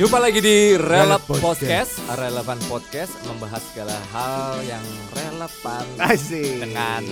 Jumpa 0.00 0.16
lagi 0.16 0.40
di 0.40 0.80
Relap 0.80 1.28
Relap 1.28 1.44
Podcast. 1.44 2.00
Relevan 2.08 2.56
Podcast 2.72 3.12
membahas 3.28 3.60
segala 3.68 3.92
hal 4.16 4.64
yang 4.64 4.80
relevan 5.12 5.84
Asik. 6.00 6.64
dengan 6.64 7.04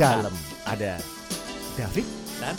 dalam 0.00 0.32
ada 0.64 0.96
David. 1.76 2.08
dan 2.40 2.56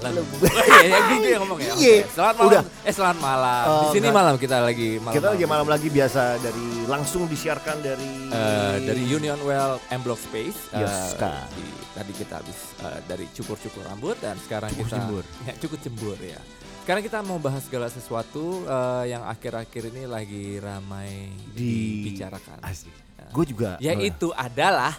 lalu. 0.00 0.24
Iya, 0.82 0.88
ya, 0.88 0.98
gue 1.12 1.28
yang 1.28 1.42
ngomong 1.44 1.60
ya. 1.60 1.72
Iya. 1.76 1.96
Selamat 2.08 2.34
malam. 2.40 2.48
Udah. 2.48 2.62
Eh, 2.82 2.94
selamat 2.96 3.18
malam. 3.20 3.64
Oh, 3.68 3.76
di 3.84 3.86
sini 3.92 4.00
enggak. 4.08 4.16
malam 4.16 4.34
kita 4.40 4.56
lagi 4.64 4.88
malam. 4.96 5.14
Kita 5.20 5.26
lagi 5.28 5.44
malam 5.44 5.66
lagi 5.68 5.88
biasa 5.92 6.22
dari 6.40 6.66
langsung 6.88 7.22
disiarkan 7.28 7.76
dari 7.84 8.10
Eh, 8.32 8.76
dari 8.80 9.02
Union 9.04 9.36
Well 9.44 9.76
M 9.92 10.00
Block 10.00 10.24
Space. 10.24 10.72
Yes, 10.72 11.20
Kak. 11.20 11.52
di- 11.52 11.84
tadi 11.92 12.12
kita 12.16 12.40
habis 12.40 12.72
eh, 12.80 13.00
dari 13.04 13.28
cukur-cukur 13.28 13.84
rambut 13.84 14.16
dan 14.24 14.40
sekarang 14.40 14.72
Cukur 14.72 14.88
kita 14.88 14.96
jembur. 14.96 15.24
Ya, 15.44 15.52
cukur 15.60 15.78
jembur 15.84 16.16
ya. 16.16 16.40
Sekarang 16.82 16.98
kita 17.00 17.22
mau 17.22 17.38
bahas 17.38 17.62
segala 17.62 17.86
sesuatu 17.86 18.66
eh, 18.66 19.04
yang 19.08 19.22
akhir-akhir 19.22 19.94
ini 19.94 20.02
lagi 20.04 20.58
ramai 20.58 21.30
Di- 21.54 22.02
dibicarakan. 22.02 22.58
Asik. 22.60 22.90
Gue 23.30 23.46
juga 23.46 23.78
Yaitu 23.78 24.34
adalah 24.34 24.92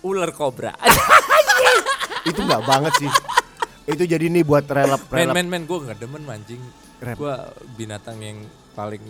ular 0.00 0.30
kobra. 0.30 0.70
itu 2.30 2.38
nggak 2.38 2.62
banget 2.62 2.92
sih. 2.96 3.10
Itu 3.84 4.06
jadi 4.06 4.30
nih 4.30 4.46
buat 4.46 4.70
relap 4.70 5.10
men 5.10 5.18
relap 5.26 5.34
men 5.34 5.48
men 5.50 5.62
gue 5.66 5.78
nggak 5.82 5.98
demen 5.98 6.22
mancing. 6.22 6.62
Gue 7.18 7.34
binatang 7.74 8.22
yang 8.22 8.38
paling 8.72 9.02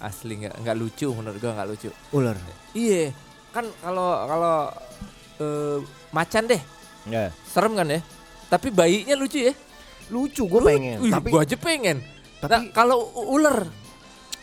asli 0.00 0.40
nggak 0.40 0.56
nggak 0.56 0.76
lucu 0.78 1.12
menurut 1.12 1.36
gue 1.36 1.52
nggak 1.52 1.68
lucu. 1.68 1.90
ular. 2.10 2.34
Iya 2.72 3.12
kan 3.52 3.68
kalau 3.84 4.24
kalau 4.24 4.56
eh, 5.36 5.78
macan 6.10 6.48
deh 6.48 6.62
Ya. 7.04 7.28
serem 7.44 7.76
kan 7.76 7.86
ya. 7.86 8.00
Tapi 8.48 8.72
bayinya 8.72 9.14
lucu 9.14 9.36
ya. 9.36 9.52
Lucu 10.12 10.44
gue 10.44 10.60
pengen. 10.60 10.96
Wih, 11.00 11.10
tapi 11.10 11.28
gua 11.28 11.42
aja 11.42 11.56
pengen. 11.56 11.98
tapi 12.36 12.52
Nah, 12.52 12.62
kalau 12.70 12.98
ular 13.26 13.64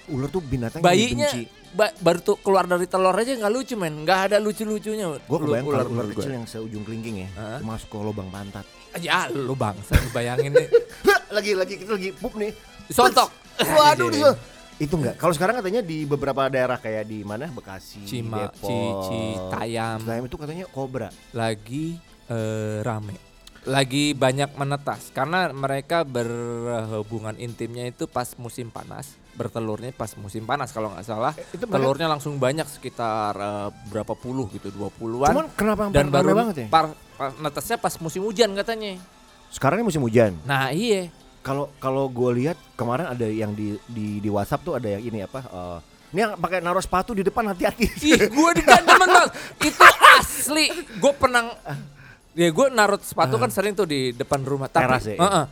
ular 0.09 0.27
tuh 0.27 0.41
binatang 0.41 0.81
bayinya 0.81 1.29
yang 1.29 1.45
ba- 1.69 1.93
baru 1.95 2.19
tuh 2.19 2.35
keluar 2.39 2.65
dari 2.65 2.89
telur 2.89 3.13
aja 3.13 3.29
nggak 3.31 3.53
lucu 3.53 3.77
men, 3.77 4.01
nggak 4.01 4.19
ada 4.25 4.37
lucu-lucunya. 4.37 5.05
Gue 5.21 5.37
kebayang 5.37 5.67
Ular- 5.67 5.85
ular 5.85 6.05
kecil 6.09 6.25
gua. 6.25 6.35
yang 6.35 6.45
seujung 6.45 6.81
kelingking 6.81 7.21
ya, 7.21 7.29
Hah? 7.35 7.59
masuk 7.61 7.87
ke 7.87 7.97
lubang 7.99 8.25
pantat. 8.27 8.65
Ya 8.97 9.29
lu 9.29 9.53
bangsa 9.53 9.93
lu 9.95 10.09
bayangin 10.09 10.49
nih. 10.49 10.65
lagi 11.37 11.53
lagi 11.53 11.77
kita 11.77 11.93
lagi 11.93 12.09
pup 12.11 12.33
nih. 12.33 12.49
Sontok. 12.89 13.29
Waduh, 13.59 14.09
Iya. 14.09 14.33
dia- 14.33 14.37
itu 14.79 14.95
enggak. 14.95 15.19
Kalau 15.19 15.29
sekarang 15.29 15.59
katanya 15.59 15.83
di 15.83 16.07
beberapa 16.07 16.47
daerah 16.47 16.79
kayak 16.79 17.05
di 17.05 17.21
mana 17.21 17.45
Bekasi, 17.47 18.01
Cima, 18.01 18.49
Depok, 18.49 19.05
Citayam. 19.05 19.99
Citayam 20.01 20.23
itu 20.25 20.37
katanya 20.39 20.65
kobra. 20.65 21.09
lagi 21.31 21.99
eh, 22.25 22.79
rame 22.81 23.28
lagi 23.69 24.11
banyak 24.11 24.49
menetas 24.51 25.13
karena 25.13 25.53
mereka 25.53 26.01
berhubungan 26.01 27.37
intimnya 27.37 27.85
itu 27.85 28.05
pas 28.05 28.25
musim 28.35 28.67
panas 28.67 29.05
bertelurnya 29.31 29.93
pas 29.93 30.09
musim 30.15 30.41
panas 30.41 30.69
kalau 30.69 30.89
nggak 30.89 31.05
salah 31.05 31.31
Eh, 31.37 31.45
itu 31.53 31.63
telurnya 31.63 32.09
langsung 32.09 32.35
banyak 32.35 32.65
sekitar 32.65 33.31
eh, 33.31 33.69
berapa 33.87 34.11
puluh 34.11 34.49
gitu 34.49 34.67
20-an 34.69 35.29
Cuman 35.29 35.47
kenapa 35.53 35.81
dan 35.87 36.09
baru 36.09 36.33
banget 36.33 36.55
ya? 36.57 36.67
par, 36.67 36.85
par- 37.13 37.37
netasnya 37.37 37.77
pas 37.77 37.93
musim 37.97 38.19
hujan 38.21 38.51
katanya 38.53 38.97
Sekarang 39.47 39.77
ini 39.77 39.85
musim 39.85 40.01
hujan. 40.01 40.33
nah 40.43 40.69
iya 40.69 41.13
Kalau 41.39 41.71
kalau 41.77 42.09
gue 42.09 42.43
lihat 42.43 42.57
kemarin 42.73 43.07
ada 43.07 43.23
yang 43.23 43.53
di 43.53 43.77
di 43.85 44.19
di 44.19 44.27
WhatsApp 44.27 44.59
tuh 44.61 44.75
ada 44.75 44.89
yang 44.89 45.03
ini 45.03 45.23
apa? 45.23 45.39
eh, 45.39 45.79
ini 46.09 46.19
yang 46.19 46.33
pakai 46.35 46.59
naruh 46.59 46.81
sepatu 46.81 47.13
di 47.13 47.21
depan 47.21 47.45
hati-hati. 47.47 47.85
ih 48.03 48.27
gue 48.27 48.49
di 48.51 48.63
demen 48.63 48.97
banget 48.97 49.29
itu 49.61 49.85
asli 50.11 50.65
gue 50.91 51.13
pernah 51.13 51.53
ya 52.39 52.49
gue 52.49 52.67
naruh 52.71 52.95
sepatu 52.97 53.35
kan 53.35 53.51
sering 53.51 53.75
tuh 53.75 53.83
di 53.83 54.15
depan 54.15 54.39
rumah 54.41 54.71
tapi 54.71 54.87
Teras 54.87 55.03
ya? 55.05 55.17
Heeh. 55.19 55.45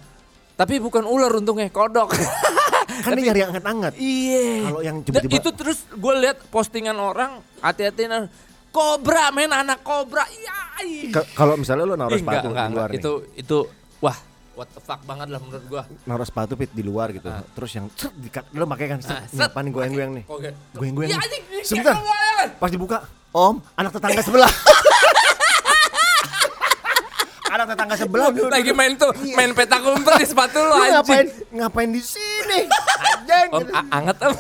tapi 0.55 0.79
bukan 0.79 1.03
ular 1.03 1.29
untungnya 1.33 1.67
kodok 1.67 2.15
kan 3.03 3.11
dia 3.13 3.29
nyari 3.29 3.41
anget-anget. 3.45 3.93
Iya. 3.93 4.47
Kalau 4.63 4.81
yang 4.81 4.97
Dan 5.03 5.05
tiba-tiba 5.05 5.35
itu 5.37 5.49
terus 5.53 5.77
gue 5.85 6.13
lihat 6.17 6.37
postingan 6.47 6.95
orang 6.95 7.31
hati-hati 7.59 8.07
nah, 8.07 8.25
kobra 8.69 9.29
men 9.29 9.51
anak 9.51 9.83
kobra. 9.83 10.23
Iya. 10.25 11.21
kalau 11.33 11.59
misalnya 11.59 11.83
naruh 11.89 12.15
Ih, 12.15 12.23
enggak, 12.23 12.41
sepatu 12.41 12.47
enggak, 12.47 12.65
di 12.65 12.73
luar 12.73 12.87
enggak. 12.89 12.97
Itu 12.97 13.11
itu 13.35 13.57
wah 13.99 14.17
what 14.55 14.69
the 14.71 14.81
fuck 14.81 15.03
banget 15.03 15.27
lah 15.29 15.37
menurut 15.37 15.65
gua. 15.67 15.83
nih. 15.85 15.97
Naruh 16.05 16.25
sepatu 16.25 16.53
pit 16.55 16.71
di 16.71 16.81
luar 16.81 17.11
gitu. 17.11 17.27
Ah. 17.27 17.43
Terus 17.53 17.71
yang 17.77 17.85
set, 17.93 18.09
dikat, 18.15 18.47
lu 18.49 18.65
pakai 18.65 18.85
kan 18.87 18.99
set, 19.03 19.13
Ah, 19.13 19.21
set, 19.27 19.37
ngapain 19.37 19.61
nih 19.61 19.73
goyang-goyang 19.75 20.11
nih. 20.15 20.23
Oke. 20.25 20.49
Goyang-goyang 20.73 21.09
Iya 21.09 21.17
nih. 21.17 21.25
anjing. 21.27 21.43
ini 21.45 21.61
Sebentar. 21.61 21.93
kayak 21.93 22.01
goyang. 22.01 22.49
Pas 22.57 22.69
dibuka, 22.71 22.97
Om, 23.29 23.55
anak 23.75 23.91
tetangga 23.93 24.21
sebelah. 24.23 24.49
anak 27.57 27.68
tetangga 27.69 27.95
sebelah 27.95 28.29
dulu. 28.29 28.47
Lagi 28.47 28.72
main 28.72 28.94
tuh, 28.94 29.09
main 29.29 29.51
petak 29.51 29.81
umpet 29.81 30.13
di 30.18 30.25
sepatu 30.25 30.59
lo 30.59 30.69
Lu 30.69 30.75
anjing. 30.78 30.94
ngapain 30.94 31.25
ngapain 31.51 31.90
di 31.90 32.00
sini? 32.00 32.59
Anjing. 32.69 33.47
Om 33.50 33.62
a- 33.69 33.88
anget 33.91 34.18
om. 34.22 34.34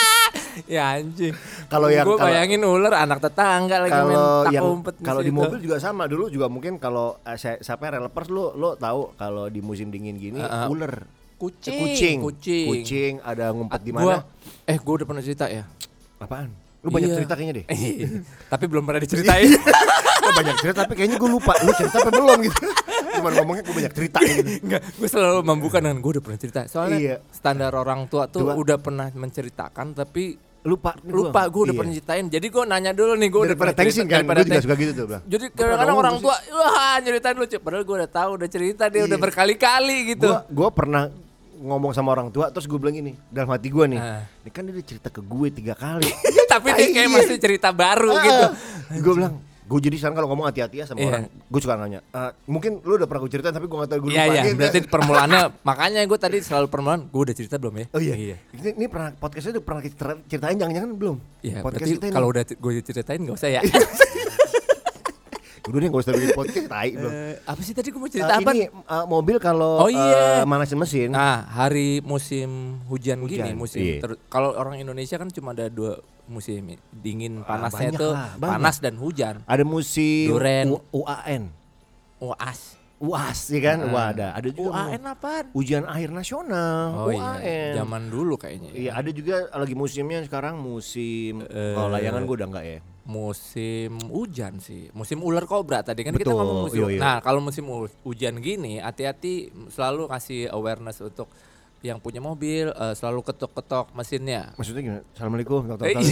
ya 0.68 0.84
anjing. 0.96 1.34
Kalau 1.66 1.86
yang- 1.88 2.02
gue 2.04 2.16
bayangin 2.16 2.60
ular 2.60 2.94
anak 2.96 3.18
tetangga 3.20 3.76
lagi 3.80 3.94
main 3.96 4.18
petak 4.44 4.62
umpet 4.64 4.94
kalau 5.00 5.20
di 5.20 5.30
mobil 5.30 5.58
juga 5.60 5.76
sama 5.78 6.04
dulu 6.04 6.26
juga 6.26 6.46
mungkin 6.46 6.76
kalau 6.76 7.16
eh, 7.22 7.34
siapa 7.38 7.86
yang 7.86 8.02
relapers 8.02 8.28
lu 8.28 8.50
lu 8.52 8.74
tahu 8.74 9.14
kalau 9.14 9.46
di 9.46 9.58
musim 9.60 9.88
dingin 9.88 10.14
gini 10.14 10.38
Ah, 10.38 10.66
ah. 10.66 10.66
ular 10.66 11.06
kucing, 11.36 11.72
kucing 11.80 12.16
kucing. 12.20 12.66
kucing 12.68 13.12
ada 13.22 13.48
ngumpet 13.48 13.80
di 13.80 13.90
Gua- 13.90 14.20
mana 14.20 14.26
eh 14.64 14.76
gue 14.76 14.92
udah 14.92 15.06
pernah 15.06 15.22
cerita 15.22 15.46
ya. 15.46 15.64
apaan 16.18 16.50
lu 16.80 16.88
banyak 16.88 17.08
Iya. 17.08 17.16
cerita 17.16 17.32
kayaknya 17.32 17.54
deh 17.54 17.66
Tapi 18.52 18.64
belum 18.66 18.82
pernah 18.82 19.00
diceritain. 19.00 19.48
lu 20.30 20.36
banyak 20.36 20.56
cerita 20.56 20.78
tapi 20.80 20.94
kayaknya 20.94 21.16
gue 21.16 21.30
lupa 21.30 21.52
lu 21.58 21.72
cerita 21.72 21.96
apa 21.98 22.10
belum 22.10 22.38
gitu 22.40 22.58
cuman 23.10 23.30
ngomongnya 23.34 23.62
gue 23.62 23.74
banyak 23.74 23.92
cerita 23.92 24.18
gitu 24.20 24.40
Enggak, 24.62 24.80
gue 24.88 25.08
selalu 25.08 25.38
membuka 25.42 25.76
dengan 25.76 25.98
gue 25.98 26.10
udah 26.12 26.22
pernah 26.22 26.38
cerita. 26.38 26.60
Soalnya 26.64 26.98
Iya. 26.98 27.16
standar 27.28 27.72
orang 27.72 28.06
tua 28.06 28.24
tuh 28.26 28.42
Tua. 28.42 28.54
udah 28.54 28.76
pernah 28.76 29.10
menceritakan 29.10 29.86
tapi 29.92 30.38
lupa 30.62 30.92
lupa 31.02 31.42
gue 31.44 31.62
udah 31.62 31.74
Iya. 31.74 31.80
pernah 31.80 31.92
ceritain. 31.92 32.24
Jadi 32.28 32.46
gue 32.46 32.62
nanya 32.62 32.92
dulu 32.92 33.12
nih, 33.14 33.28
gue 33.28 33.40
udah 33.42 33.56
pernah 33.56 33.74
tensin 33.74 34.04
kan 34.04 34.22
gue 34.22 34.44
juga 34.46 34.62
suka 34.62 34.76
gitu 34.76 34.92
tuh 34.94 35.06
bang 35.06 35.22
Jadi 35.26 35.44
kadang-kadang 35.50 35.96
orang 35.98 36.16
tua, 36.18 36.36
wah 36.52 36.96
nyeritain 36.98 37.34
lucu. 37.34 37.56
Padahal 37.58 37.82
gue 37.82 37.96
udah 37.98 38.10
tahu, 38.10 38.30
udah 38.36 38.48
cerita 38.48 38.84
dia 38.86 39.02
udah 39.02 39.10
Iya. 39.10 39.24
berkali-kali 39.26 39.96
gitu. 40.10 40.28
gue 40.30 40.68
pernah 40.70 41.10
ngomong 41.60 41.92
sama 41.92 42.08
orang 42.10 42.28
tua 42.28 42.48
terus 42.48 42.64
gue 42.64 42.76
bilang 42.76 42.94
ini 42.94 43.12
dalam 43.28 43.50
hati 43.50 43.68
gue 43.68 43.84
nih 43.86 44.00
Ah. 44.00 44.24
ini 44.40 44.48
kan 44.48 44.64
dia 44.64 44.72
udah 44.72 44.86
cerita 44.86 45.08
ke 45.08 45.20
gue 45.20 45.48
tiga 45.50 45.74
kali 45.74 46.08
Tapi 46.48 46.72
dia 46.72 46.88
kayak 46.88 47.04
Iya. 47.04 47.12
masih 47.12 47.36
cerita 47.36 47.68
baru 47.70 48.16
gitu. 48.16 48.44
gue 48.96 49.12
bilang 49.14 49.34
gue 49.70 49.78
jadi 49.80 49.96
sekarang 49.96 50.16
kalau 50.16 50.28
ngomong 50.28 50.50
hati-hati 50.50 50.76
ya 50.76 50.84
sama 50.84 50.98
Iya. 50.98 51.08
orang 51.08 51.22
gue 51.30 51.60
suka 51.62 51.74
nanya 51.74 52.00
"Eh, 52.04 52.30
mungkin 52.44 52.82
lu 52.82 52.98
udah 52.98 53.06
pernah 53.06 53.22
gue 53.22 53.30
ceritain 53.30 53.54
tapi 53.54 53.64
gue 53.64 53.78
gak 53.78 53.86
tau 53.86 53.98
gue 54.02 54.10
Iya 54.10 54.18
lupa 54.20 54.34
iya, 54.34 54.42
gitu. 54.42 54.56
berarti 54.58 54.78
permulaannya 54.84 55.40
makanya 55.62 56.00
gue 56.02 56.18
tadi 56.18 56.36
selalu 56.40 56.66
permulaan 56.66 57.00
gue 57.06 57.20
udah 57.22 57.34
cerita 57.34 57.54
belum 57.54 57.74
ya? 57.76 57.86
oh 57.88 58.00
iya, 58.02 58.14
Ini, 58.50 58.70
ini 58.74 58.86
pernah 58.86 59.14
podcastnya 59.14 59.52
udah 59.54 59.64
pernah 59.64 59.80
ceritain 60.26 60.56
jangan-jangan 60.58 60.90
belum 60.92 61.16
Iya, 61.40 61.56
podcast 61.62 61.86
kita 61.88 62.04
ini 62.04 62.10
kalau 62.10 62.28
udah 62.28 62.42
gue 62.44 62.72
ceritain 62.82 63.20
gak 63.22 63.36
usah 63.38 63.48
ya. 63.48 63.60
udah 65.70 65.78
deh 65.78 65.88
gak 65.88 66.02
usah 66.02 66.12
bikin 66.12 66.30
podcast 66.32 66.66
tai 66.66 66.90
belum 66.98 67.12
Eh, 67.12 67.34
apa 67.40 67.60
sih 67.60 67.70
tadi 67.70 67.88
gue 67.88 67.96
mau 67.96 68.06
cerita 68.06 68.34
apa? 68.34 68.50
ini 68.50 68.66
eh, 68.66 69.04
mobil 69.06 69.36
kalau 69.38 69.72
Oh, 69.78 69.88
iya. 69.88 70.40
eh, 70.40 70.44
manasin 70.44 70.76
mesin 70.76 71.08
Nah, 71.08 71.46
hari 71.46 71.98
musim 72.00 72.50
hujan, 72.84 73.22
gini, 73.22 73.40
Hujan, 73.40 73.54
musim 73.54 73.80
iya. 73.80 74.02
kalau 74.26 74.52
orang 74.52 74.76
Indonesia 74.76 75.14
kan 75.14 75.28
cuma 75.28 75.50
ada 75.50 75.66
dua 75.66 75.96
musim, 76.26 76.62
dingin 76.92 77.40
Ah, 77.40 77.58
panasnya 77.58 77.78
banyak 77.88 77.94
itu 77.96 78.08
lah, 78.08 78.30
banyak. 78.34 78.52
panas 78.52 78.76
dan 78.78 78.94
hujan. 78.94 79.34
ada 79.44 79.64
musim 79.64 80.26
Duren. 80.28 80.66
U- 80.68 80.84
UAN 80.96 81.42
UAS. 82.18 82.76
UAS 82.98 83.48
ya 83.48 83.60
kan 83.64 83.78
Ah. 83.80 83.88
Wah 83.88 84.06
ada 84.10 84.28
ada 84.30 84.44
juga 84.46 84.76
UAN 84.76 85.00
apaan? 85.02 85.44
ujian 85.50 85.84
akhir 85.84 86.12
nasional 86.12 86.92
Oh 86.94 87.08
UAN 87.08 87.40
iya, 87.40 87.72
zaman 87.74 88.06
dulu 88.06 88.36
kayaknya. 88.36 88.70
Iya 88.70 88.90
ada 88.92 89.08
juga 89.08 89.34
lagi 89.50 89.72
musimnya 89.72 90.20
sekarang 90.22 90.60
musim 90.60 91.40
Eh, 91.42 91.72
kalau 91.72 91.88
layangan 91.90 92.22
gue 92.22 92.36
udah 92.36 92.46
enggak 92.46 92.66
ya. 92.66 92.78
Musim 93.10 93.98
hujan 94.06 94.58
sih, 94.58 94.86
musim 94.90 95.18
ular 95.18 95.42
kobra 95.42 95.82
tadi 95.82 96.00
kan 96.00 96.12
kita 96.12 96.30
Betul, 96.30 96.38
ngomong 96.38 96.58
musim. 96.64 96.78
iya, 96.80 96.86
iya. 96.88 97.00
Nah, 97.00 97.16
kalau 97.18 97.42
musim 97.42 97.66
hu- 97.66 97.90
hujan 98.02 98.38
gini, 98.38 98.78
hati-hati 98.78 99.34
selalu 99.66 100.06
kasih 100.06 100.46
awareness 100.48 101.02
untuk 101.02 101.26
yang 101.80 101.96
punya 101.96 102.20
mobil 102.20 102.70
eh, 102.70 102.94
selalu 102.94 103.24
ketok-ketok 103.24 103.90
mesinnya. 103.90 104.54
Maksudnya 104.54 104.80
gimana? 104.80 105.02
Assalamualaikum. 105.10 105.60
tok, 105.66 105.76
tok, 105.76 105.90
tok. 105.90 106.02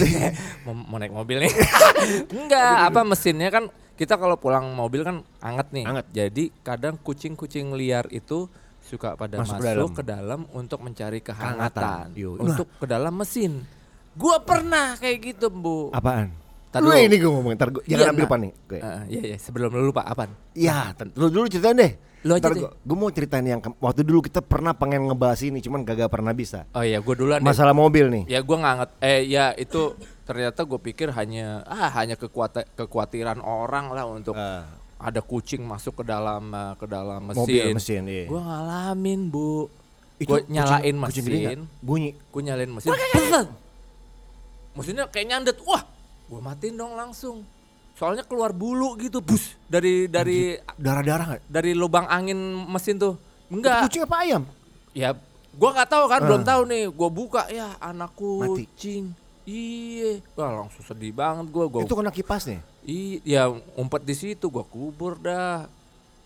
mau, 0.64 0.74
mau 0.74 0.98
naik 0.98 1.12
mobil 1.12 1.38
nih. 1.40 1.52
Enggak, 2.34 2.74
apa 2.88 3.00
mesinnya 3.04 3.48
kan 3.48 3.64
kita 3.94 4.14
kalau 4.14 4.34
pulang 4.34 4.72
mobil 4.72 5.02
kan 5.02 5.20
anget 5.38 5.68
nih. 5.70 5.84
Anget. 5.86 6.06
Jadi 6.10 6.44
kadang 6.62 6.96
kucing-kucing 6.96 7.70
liar 7.72 8.08
itu 8.08 8.48
suka 8.80 9.14
pada 9.14 9.36
Masuk 9.36 9.60
masuk, 9.60 9.90
ke 9.92 10.00
ke 10.00 10.02
dalam 10.08 10.48
untuk 10.50 10.80
mencari 10.80 11.20
Kehangatan. 11.20 11.68
kehangatan, 11.70 12.06
Yo. 12.16 12.40
untuk 12.40 12.66
ke 12.74 12.86
dalam 12.88 13.12
mesin. 13.12 13.62
Gua 14.16 14.40
pernah 14.40 14.96
kayak 14.96 15.18
gitu, 15.30 15.46
Bu. 15.46 15.92
Apaan? 15.92 16.47
Tar 16.69 16.81
dulu. 16.81 16.93
ini 16.93 17.17
gue 17.17 17.31
ngomongin, 17.31 17.56
ntar 17.56 17.69
gua, 17.70 17.82
jangan 17.82 17.97
Iya, 17.99 18.06
ambil 18.06 18.19
nah. 18.19 18.26
depan 18.29 18.38
nih. 18.38 18.53
Oke. 18.61 18.76
Eh, 18.76 19.00
iya 19.09 19.23
iya, 19.25 19.37
sebelum 19.37 19.69
lu 19.70 19.88
lupa 19.88 20.03
apaan? 20.03 20.31
Iya, 20.53 20.93
lu 21.15 21.26
dulu 21.29 21.47
ceritain 21.47 21.75
deh. 21.75 21.93
Lu 22.19 22.35
aja 22.35 22.50
deh. 22.50 22.61
gue 22.61 22.97
mau 22.99 23.09
ceritain 23.09 23.41
yang 23.43 23.61
waktu 23.79 24.03
dulu 24.03 24.20
kita 24.20 24.43
pernah 24.43 24.75
pengen 24.75 25.06
ngebahas 25.06 25.41
ini, 25.41 25.59
cuman 25.59 25.81
gak 25.81 26.09
pernah 26.09 26.31
bisa. 26.31 26.69
Oh 26.70 26.82
iya, 26.82 26.99
gua 26.99 27.15
duluan 27.15 27.41
deh. 27.41 27.47
Masalah 27.47 27.73
mobil 27.73 28.11
nih. 28.11 28.25
Ya 28.29 28.44
gua 28.44 28.59
nggak 28.59 28.75
nget 28.76 28.91
eh 29.00 29.20
ya 29.25 29.44
itu 29.55 29.97
ternyata 30.23 30.61
gue 30.61 30.76
pikir 30.76 31.09
hanya 31.09 31.65
ah 31.65 31.88
hanya 31.94 32.12
kekuatan 32.12 32.69
kekhawatiran 32.76 33.41
orang 33.41 33.88
lah 33.88 34.05
untuk 34.05 34.37
Ah, 34.37 34.69
ada 35.00 35.23
kucing 35.23 35.65
masuk 35.65 35.97
ke 35.97 36.05
dalam 36.05 36.53
eh, 36.53 36.75
ke 36.75 36.85
dalam 36.85 37.23
mesin. 37.25 37.38
mobil 37.38 37.65
mesin, 37.73 38.03
iya. 38.05 38.25
Gue 38.26 38.37
ngalamin 38.37 39.20
bu. 39.26 39.73
Gue 40.19 40.43
nyalain 40.50 40.85
kucing- 40.85 41.00
kucing 41.00 41.25
mesin, 41.25 41.41
nggak? 41.41 41.81
bunyi. 41.81 42.11
gue 42.12 42.43
nyalain 42.44 42.69
mesin. 42.69 42.91
Mesinnya 44.76 45.05
kayak 45.09 45.26
nyandet. 45.29 45.56
Wah, 45.65 45.82
gue 46.28 46.38
matiin 46.38 46.76
dong 46.76 46.92
langsung. 46.92 47.42
Soalnya 47.92 48.22
keluar 48.22 48.52
bulu 48.52 48.94
gitu, 48.94 49.19
bus 49.19 49.58
dari 49.66 50.06
dari 50.06 50.54
Darah-darah 50.78 51.25
nggak? 51.34 51.42
dari 51.50 51.75
lubang 51.75 52.06
angin 52.06 52.38
mesin 52.64 52.94
tuh. 52.94 53.19
Enggak. 53.48 53.88
Kucing 53.88 54.06
apa 54.06 54.16
ayam? 54.22 54.42
Ya, 54.94 55.19
gua 55.50 55.75
nggak 55.75 55.90
tahu 55.90 56.04
kan, 56.06 56.20
belum 56.22 56.42
Ah. 56.42 56.46
tahu 56.46 56.62
nih. 56.69 56.84
Gua 56.88 57.10
buka 57.10 57.42
ya 57.48 57.75
anak 57.78 58.14
kucing. 58.14 59.10
Iya, 59.42 60.20
wah 60.32 60.62
langsung 60.62 60.84
sedih 60.84 61.10
banget 61.10 61.48
gua. 61.48 61.66
Gua 61.66 61.82
Itu 61.82 61.96
kena 61.96 62.12
kipasnya. 62.12 62.60
i, 62.84 63.19
ya 63.24 63.48
umpet 63.74 64.00
di 64.00 64.14
situ, 64.14 64.46
gua 64.46 64.62
kubur 64.62 65.16
dah. 65.16 65.66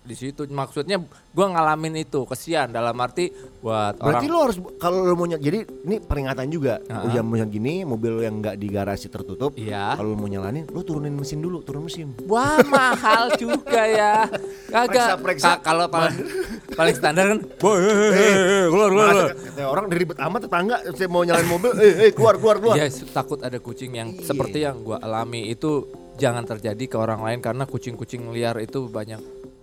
Di 0.02 0.14
situ 0.14 0.42
maksudnya 0.46 0.98
gua 1.30 1.46
ngalamin 1.48 1.94
itu, 1.96 2.26
kesian 2.26 2.68
dalam 2.68 2.90
arti 2.98 3.30
buat 3.62 3.94
Berarti 3.94 4.26
orang 4.26 4.34
lo 4.34 4.38
harus 4.42 4.56
kalau 4.76 4.98
lo 5.00 5.14
mau 5.14 5.30
jadi 5.30 5.62
ini 5.62 5.96
peringatan 5.96 6.50
juga. 6.50 6.82
Ujian 6.82 7.22
musim 7.22 7.46
gini 7.46 7.82
mobil 7.82 8.10
lo 8.10 8.20
yang 8.20 8.42
nggak 8.42 8.56
di 8.56 8.66
garasi 8.66 9.06
tertutup. 9.06 9.54
Iya. 9.54 9.94
Kalau 9.94 10.10
lo 10.10 10.16
mau 10.16 10.26
nyalanin, 10.26 10.66
lo 10.66 10.82
turunin 10.82 11.14
mesin 11.14 11.38
dulu, 11.38 11.62
turun 11.62 11.86
mesin. 11.86 12.18
Wah 12.26 12.58
mahal 12.64 13.30
juga 13.42 13.78
ya. 13.84 14.26
Kagak. 14.66 14.90
Periksa, 14.90 15.14
periksa. 15.16 15.46
Ka- 15.54 15.62
Kalau 15.62 15.86
paling 15.86 16.18
paling 16.72 16.94
standar 16.94 17.24
kan, 17.28 17.38
boy, 17.56 17.78
eh, 17.78 18.66
keluar 18.66 18.88
keluar. 18.90 19.14
Orang 19.62 19.86
ribet 19.86 20.18
amat 20.18 20.40
tetangga 20.42 20.76
saya 20.88 21.06
mau 21.06 21.22
nyalain 21.22 21.46
mobil, 21.46 21.70
eh, 21.78 21.94
eh 22.00 22.12
keluar 22.12 22.36
keluar 22.36 22.58
keluar. 22.58 22.76
Su- 22.90 23.06
takut 23.06 23.38
ada 23.38 23.56
kucing 23.56 23.94
yang 23.94 24.10
Iya. 24.10 24.26
seperti 24.26 24.58
yang 24.60 24.82
gua 24.82 24.98
alami 24.98 25.46
itu 25.46 25.86
jangan 26.12 26.42
terjadi 26.42 26.84
ke 26.84 26.96
orang 26.96 27.22
lain 27.22 27.38
karena 27.38 27.64
kucing-kucing 27.64 28.28
liar 28.28 28.58
itu 28.58 28.84
banyak 28.84 29.22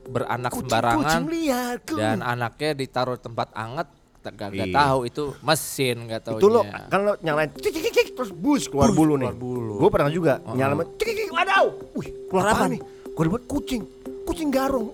beranak 0.09 0.49
Kucing, 0.49 0.65
sembarangan 0.65 1.21
kucing 1.21 1.95
dan 1.95 2.17
anaknya 2.19 2.71
ditaruh 2.73 3.15
tempat 3.15 3.53
anget 3.53 3.87
gak, 4.19 4.51
Iya. 4.51 4.69
tahu 4.69 4.99
itu 5.05 5.23
mesin 5.39 6.05
gak 6.05 6.21
tahu 6.21 6.37
itu 6.37 6.47
lo 6.47 6.61
kan 6.65 6.99
lo 6.99 7.13
nyalain 7.17 7.49
cik 7.49 7.71
cik 7.71 7.89
cik 7.89 8.07
terus 8.13 8.29
bus 8.29 8.67
keluar 8.67 8.91
bulu 8.91 9.15
nih. 9.15 9.31
keluar 9.31 9.39
bulu. 9.39 9.73
Gue 9.79 9.89
pernah 9.89 10.11
juga 10.11 10.33
Oh, 10.43 10.53
nyalain 10.53 10.85
cik 10.91 11.07
cik 11.07 11.15
cik 11.15 11.29
wadaw. 11.31 11.65
Wih, 11.95 12.09
keluar 12.27 12.45
Apa 12.45 12.53
apa 12.53 12.65
nih? 12.67 12.71
nih? 12.75 12.81
Gue 13.09 13.23
dapat 13.25 13.43
kucing. 13.45 13.81
Kucing 14.23 14.49
garong. 14.49 14.93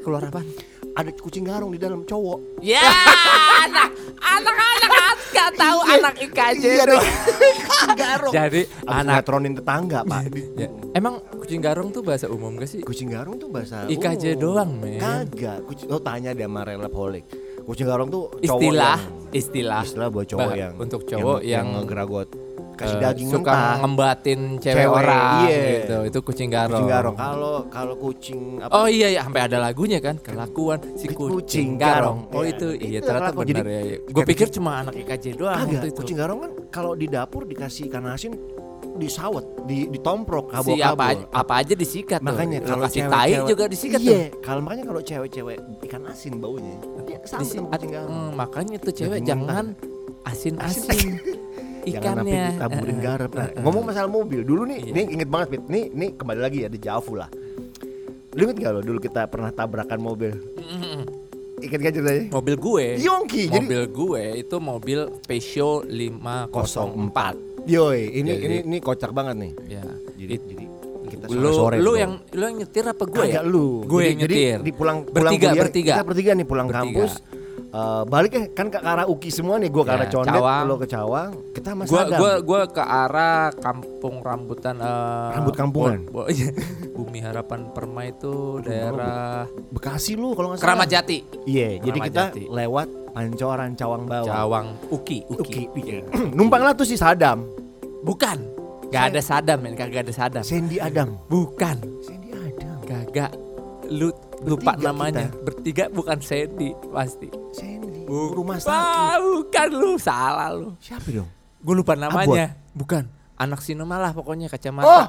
keluar 0.00 0.22
apa? 0.24 0.40
Ada 0.96 1.12
kucing 1.14 1.44
garong 1.44 1.68
di 1.68 1.76
dalam 1.76 2.02
cowok. 2.02 2.64
Ya, 2.64 2.80
anak 3.62 3.92
anak 4.16 4.56
anak 4.56 5.14
gak 5.28 5.50
tahu 5.54 5.78
anak 5.84 6.14
IKJ 6.18 6.64
Iya, 6.64 6.84
tuh. 6.88 7.02
kucing 7.60 7.92
garong. 7.94 8.32
Jadi 8.32 8.60
anak 8.82 9.12
ngatronin 9.14 9.52
tetangga, 9.54 10.00
Pak. 10.02 10.20
ya, 10.56 10.66
emang 10.92 11.14
kucing 11.30 11.60
garong 11.60 11.92
tuh 11.92 12.00
bahasa 12.00 12.26
umum 12.26 12.56
gak 12.56 12.64
sih? 12.66 12.80
Kucing 12.80 13.12
garong 13.12 13.36
tuh 13.36 13.52
bahasa 13.52 13.84
IKJ 13.84 14.34
umum. 14.34 14.40
doang, 14.40 14.70
men. 14.74 14.96
Kagak. 14.96 15.58
Kucing, 15.64 15.86
lo 15.86 16.00
tanya 16.00 16.32
dia 16.32 16.48
sama 16.48 16.64
Relapholik. 16.64 17.28
Kucing 17.60 17.84
garong 17.84 18.08
tuh 18.08 18.32
cowok 18.32 18.40
Istilah, 18.40 18.96
yang, 18.96 19.34
istilah. 19.34 19.82
istilah 19.84 20.08
buat 20.08 20.26
cowok 20.26 20.48
Bah- 20.48 20.56
yang 20.56 20.72
untuk 20.78 21.00
cowok 21.04 21.38
yang- 21.44 21.68
ngegeragot 21.76 22.28
kasih 22.76 22.96
Eh, 22.96 23.02
daging 23.02 23.28
suka 23.30 23.50
mentah. 23.50 23.74
ngembatin 23.80 24.40
cewek, 24.56 24.76
Cewek, 24.78 24.92
orang 24.94 25.40
iya. 25.42 25.60
gitu. 25.74 25.96
Itu 26.04 26.18
kucing 26.20 26.48
garong. 26.48 26.72
Kucing 26.76 26.88
garong. 26.88 27.16
Kalau 27.16 27.54
kalau 27.66 27.94
kucing 27.96 28.40
apa? 28.58 28.70
Oh 28.70 28.86
iya 28.86 29.08
ya 29.10 29.20
sampai 29.22 29.42
ada 29.42 29.58
lagunya 29.58 29.98
kan 29.98 30.16
kelakuan 30.18 30.78
si 30.92 31.04
Si 31.04 31.06
kucing, 31.10 31.32
kucing 31.32 31.68
garong. 31.74 32.28
garong. 32.28 32.36
Oh 32.36 32.42
Ya, 32.42 32.52
itu 32.52 32.66
iya 32.76 32.98
itu 32.98 33.06
ternyata 33.06 33.32
kelakuan. 33.32 33.46
benar 33.48 33.64
Jadi, 33.64 33.72
ya. 33.72 33.82
Gue 34.06 34.12
ikan 34.14 34.28
pikir 34.28 34.46
cuma 34.50 34.70
anak 34.78 34.94
IKJ 34.94 35.24
doang 35.34 35.56
waktu 35.58 35.86
itu. 35.86 35.96
Kucing 35.96 36.16
garong 36.16 36.38
kan 36.38 36.50
kalau 36.70 36.92
di 36.92 37.06
dapur 37.06 37.42
dikasih 37.42 37.88
ikan 37.88 38.04
asin 38.06 38.32
disawet, 38.94 39.44
di 39.64 39.88
ditomprok 39.88 40.48
Si 40.48 40.54
kabel 40.54 40.80
apa 40.82 41.04
aja, 41.06 41.24
apa 41.30 41.52
aja 41.58 41.74
disikat 41.74 42.16
tuh. 42.18 42.26
Makanya 42.26 42.58
Lo 42.58 42.66
kalau 42.66 42.82
kasih 42.82 43.00
cewek, 43.02 43.12
tai 43.14 43.28
cewek- 43.30 43.44
juga 43.46 43.64
disikat 43.66 44.00
iya, 44.00 44.08
tuh. 44.08 44.40
kalau 44.40 44.60
makanya 44.62 44.84
kalau 44.86 45.02
cewek-cewek 45.02 45.56
ikan 45.82 46.02
asin 46.06 46.32
baunya. 46.34 46.76
Dia 47.02 47.18
sama 47.22 47.40
Disi- 47.40 47.56
sama 47.58 47.68
kucing 47.70 47.90
garong. 47.90 48.08
Hmm, 48.10 48.30
makanya 48.34 48.76
tuh 48.78 48.92
cewek 48.94 49.18
Daging 49.18 49.28
jangan 49.28 49.64
asin-asin 50.30 51.12
Jangan 51.88 52.16
sampai 52.18 52.34
ditaburin 52.50 52.90
Eh, 52.90 53.00
garam. 53.00 53.30
Nah, 53.30 53.46
eh. 53.46 53.60
ngomong 53.60 53.84
masalah 53.84 54.10
mobil, 54.10 54.40
dulu 54.42 54.62
nih, 54.64 54.78
Iya. 54.80 54.90
ini 54.90 55.00
inget 55.12 55.28
banget. 55.28 55.48
Nih, 55.64 55.84
nih 55.88 56.10
kembali 56.14 56.40
lagi 56.40 56.58
ya, 56.58 56.66
ada 56.66 56.78
Javu 56.78 57.12
lah. 57.14 57.30
Lu 58.32 58.42
inget 58.42 58.56
gak 58.58 58.72
lo 58.72 58.80
dulu 58.80 58.98
kita 58.98 59.26
pernah 59.26 59.48
tabrakan 59.48 59.98
mobil? 59.98 60.32
Ingat 61.56 61.78
gak 61.80 61.92
ceritanya? 61.94 62.22
Mobil 62.30 62.54
gue. 62.54 62.84
Yongki, 63.00 63.42
jadi 63.48 63.64
Mobil 63.64 63.82
gue 63.88 64.22
itu 64.36 64.56
mobil 64.58 64.98
Peugeot 65.22 65.88
504. 65.88 67.34
Yoi, 67.66 68.00
ini 68.14 68.30
Jadi- 68.30 68.44
ini 68.44 68.56
ini 68.64 68.76
kocak 68.78 69.10
banget 69.10 69.34
nih. 69.38 69.52
Ya. 69.68 69.82
Jadi 70.12 70.32
It- 70.32 70.46
jadi 70.46 70.64
kita 71.06 71.24
lu 71.28 71.50
sore-sore 71.50 71.76
lu 71.78 71.84
bro. 71.88 71.94
yang 71.96 72.12
lu 72.30 72.44
yang 72.44 72.56
nyetir 72.56 72.84
apa 72.84 73.04
gue 73.04 73.24
ya? 73.26 73.40
Lu. 73.42 73.82
Gue 73.82 73.88
Jadi- 73.88 74.06
yang 74.06 74.18
nyetir. 74.20 74.56
Jadi 74.56 74.62
di 74.62 74.72
pulang 74.72 74.98
pulang 75.02 75.32
Bertiga, 75.32 75.48
kuliah, 75.48 75.62
bertiga. 75.64 75.92
Kita 75.92 76.04
bertiga 76.04 76.30
nih 76.32 76.46
pulang 76.46 76.66
Bertiga. 76.66 76.82
kampus. 76.84 77.12
Eh, 77.76 78.02
balik 78.08 78.32
ya 78.32 78.44
kan 78.48 78.72
ke 78.72 78.78
arah 78.78 79.04
Uki 79.04 79.28
semua 79.28 79.60
nih, 79.60 79.68
gua 79.68 79.84
ke 79.84 79.92
Ya, 79.92 79.96
arah 79.98 80.08
Condet, 80.08 80.32
Cawang. 80.32 80.62
lo 80.64 80.74
ke 80.74 80.86
Cawang, 80.86 81.30
kita 81.52 81.68
sama 81.68 81.82
Gua 81.84 82.00
Sadam. 82.00 82.16
gua 82.16 82.32
gua 82.40 82.60
ke 82.64 82.80
arah 82.80 83.44
kampung 83.52 84.14
rambutan 84.18 84.80
eh, 84.80 85.28
Rambut 85.30 85.52
kampungan. 85.52 86.00
Bo- 86.06 86.24
bo- 86.24 86.28
iya. 86.32 86.48
Bumi 86.88 87.20
Harapan 87.20 87.68
Permai 87.68 88.10
itu 88.10 88.64
daerah 88.64 89.44
Bekasi 89.68 90.16
lu 90.16 90.32
kalau 90.32 90.48
nggak 90.48 90.56
salah. 90.56 90.72
Keramat 90.72 90.88
Jati. 90.88 91.18
Iya, 91.44 91.68
jadi 91.78 91.84
Keramat 91.92 92.06
kita 92.06 92.22
Jati. 92.32 92.42
lewat 92.48 92.88
Pancoran 93.12 93.70
Cawang 93.74 94.02
bawah. 94.04 94.24
Cawang 94.26 94.66
Uki, 94.88 95.18
Uki. 95.26 95.68
Uki. 95.68 95.76
Uki. 95.76 95.92
Numpang 96.36 96.62
lah 96.62 96.72
tuh 96.72 96.84
si 96.84 96.96
Sadam, 96.96 97.44
Bukan. 98.00 98.38
Gak 98.86 99.10
ada 99.10 99.20
Sadam, 99.20 99.58
men. 99.60 99.74
Kagak 99.74 100.06
ada 100.06 100.14
Sadam. 100.14 100.40
Sandy 100.40 100.78
Adam. 100.78 101.18
Bukan. 101.26 101.76
Sandy 102.00 102.30
Adam. 102.32 102.76
Kagak. 102.80 103.34
Lu 103.86 104.14
lupa 104.42 104.72
Bertiga 104.72 104.86
namanya. 104.86 105.24
kita. 105.26 105.42
Bertiga 105.42 105.84
bukan 105.88 106.18
Sandy 106.18 106.70
pasti. 106.86 107.28
Sandy. 107.50 108.04
Bu- 108.04 108.34
Rumah 108.34 108.58
sakit. 108.58 108.70
Wah, 108.70 109.16
bukan 109.18 109.68
lu, 109.72 109.90
salah 109.96 110.48
lu. 110.52 110.70
Siapa 110.78 111.08
dong? 111.08 111.28
Gue 111.58 111.74
lupa 111.74 111.94
namanya. 111.94 112.52
Bukan. 112.72 113.08
Anak 113.34 113.60
sinema 113.60 113.96
lah 113.96 114.10
pokoknya 114.10 114.46
kacamata. 114.46 114.86
Oh. 114.86 115.06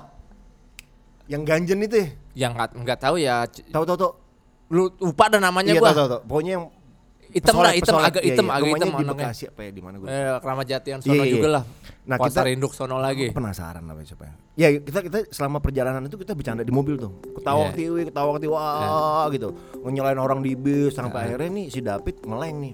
Yang 1.27 1.41
ganjen 1.44 1.79
itu 1.81 1.95
ya? 1.97 2.07
Yang 2.38 2.51
nggak 2.56 2.69
nggak 2.77 3.00
tahu 3.00 3.15
ya. 3.18 3.44
Tahu 3.47 3.83
tahu 3.83 3.97
tahu. 3.97 4.12
Lu 4.68 4.83
lupa 4.97 5.27
ada 5.27 5.39
namanya 5.39 5.71
Iya 5.71 5.79
gua. 5.79 5.89
tahu 5.89 5.97
tahu 5.97 6.09
tahu. 6.09 6.21
Pokoknya 6.25 6.51
yang 6.53 6.65
Hitam 7.38 7.56
lah, 7.56 7.72
hitam 7.72 7.95
agak 7.95 8.22
Iya, 8.22 8.28
hitam, 8.28 8.45
iya. 8.45 8.51
agak 8.51 8.63
Rumahnya 8.66 8.81
hitam 8.84 8.98
di. 8.98 9.06
Bekasi 9.13 9.44
apa 9.45 9.60
ya 9.62 9.69
di 9.69 9.81
mana 9.81 9.95
gue? 9.95 10.07
Eh, 10.07 10.36
Keramat 10.38 10.66
Jatian 10.66 10.98
sono 11.00 11.13
Iya, 11.13 11.22
iya. 11.22 11.31
juga 11.31 11.48
lah. 11.54 11.63
Nah, 12.04 12.16
Pasar 12.18 12.44
kita- 12.44 12.51
Induk 12.51 12.72
sono 12.72 12.98
lagi. 12.98 13.28
Penasaran 13.30 13.84
apa 13.84 14.01
siapa 14.01 14.24
ya? 14.24 14.34
Ya 14.57 14.68
kita 14.75 15.00
kita 15.04 15.18
selama 15.30 15.57
perjalanan 15.60 16.01
itu 16.01 16.15
kita 16.15 16.34
bercanda 16.34 16.62
di 16.62 16.72
mobil 16.72 16.98
tuh. 16.98 17.13
Ketawa 17.36 17.63
Iya. 17.63 17.75
tiwi, 17.75 18.01
ketawa 18.06 18.29
tiwi, 18.36 18.50
wah 18.50 19.25
gitu. 19.29 19.50
Nyelain 19.84 20.17
orang 20.17 20.39
di 20.39 20.51
bis 20.53 20.91
sampai 20.91 21.13
Iya. 21.13 21.25
akhirnya 21.29 21.50
nih 21.53 21.65
si 21.67 21.79
David 21.79 22.15
meleng 22.24 22.58
nih. 22.60 22.74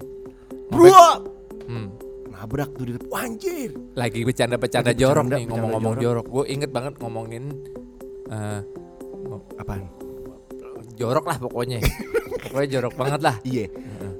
Bro, 0.66 1.06
Hmm. 1.64 1.88
nabrak 2.26 2.70
tuh 2.72 2.84
di 2.84 2.92
depan. 2.94 3.12
Anjir. 3.26 3.70
Lagi 3.92 4.20
bercanda-bercanda 4.22 4.90
Lagi 4.90 4.98
jorok 4.98 5.14
bercanda, 5.22 5.36
nih 5.36 5.44
ngomong-ngomong 5.46 5.92
bercanda 5.92 6.06
jorok. 6.08 6.26
Gue 6.26 6.44
inget 6.48 6.70
banget 6.70 6.94
ngomongin 6.98 7.44
eh, 8.26 8.60
Apaan? 9.54 9.84
jorok 10.94 11.24
lah 11.26 11.36
pokoknya. 11.36 11.78
Pokoknya 12.44 12.68
jorok 12.70 12.94
banget 12.94 13.20
lah. 13.20 13.36
Iya. 13.42 13.66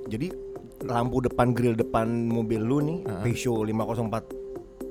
Jadi 0.05 0.29
lampu 0.85 1.25
depan 1.25 1.57
grill 1.57 1.73
depan 1.75 2.29
mobil 2.29 2.61
lu 2.61 2.79
nih 2.81 2.99
Heeh. 3.03 3.23
Peugeot 3.25 3.65
504 3.65 4.45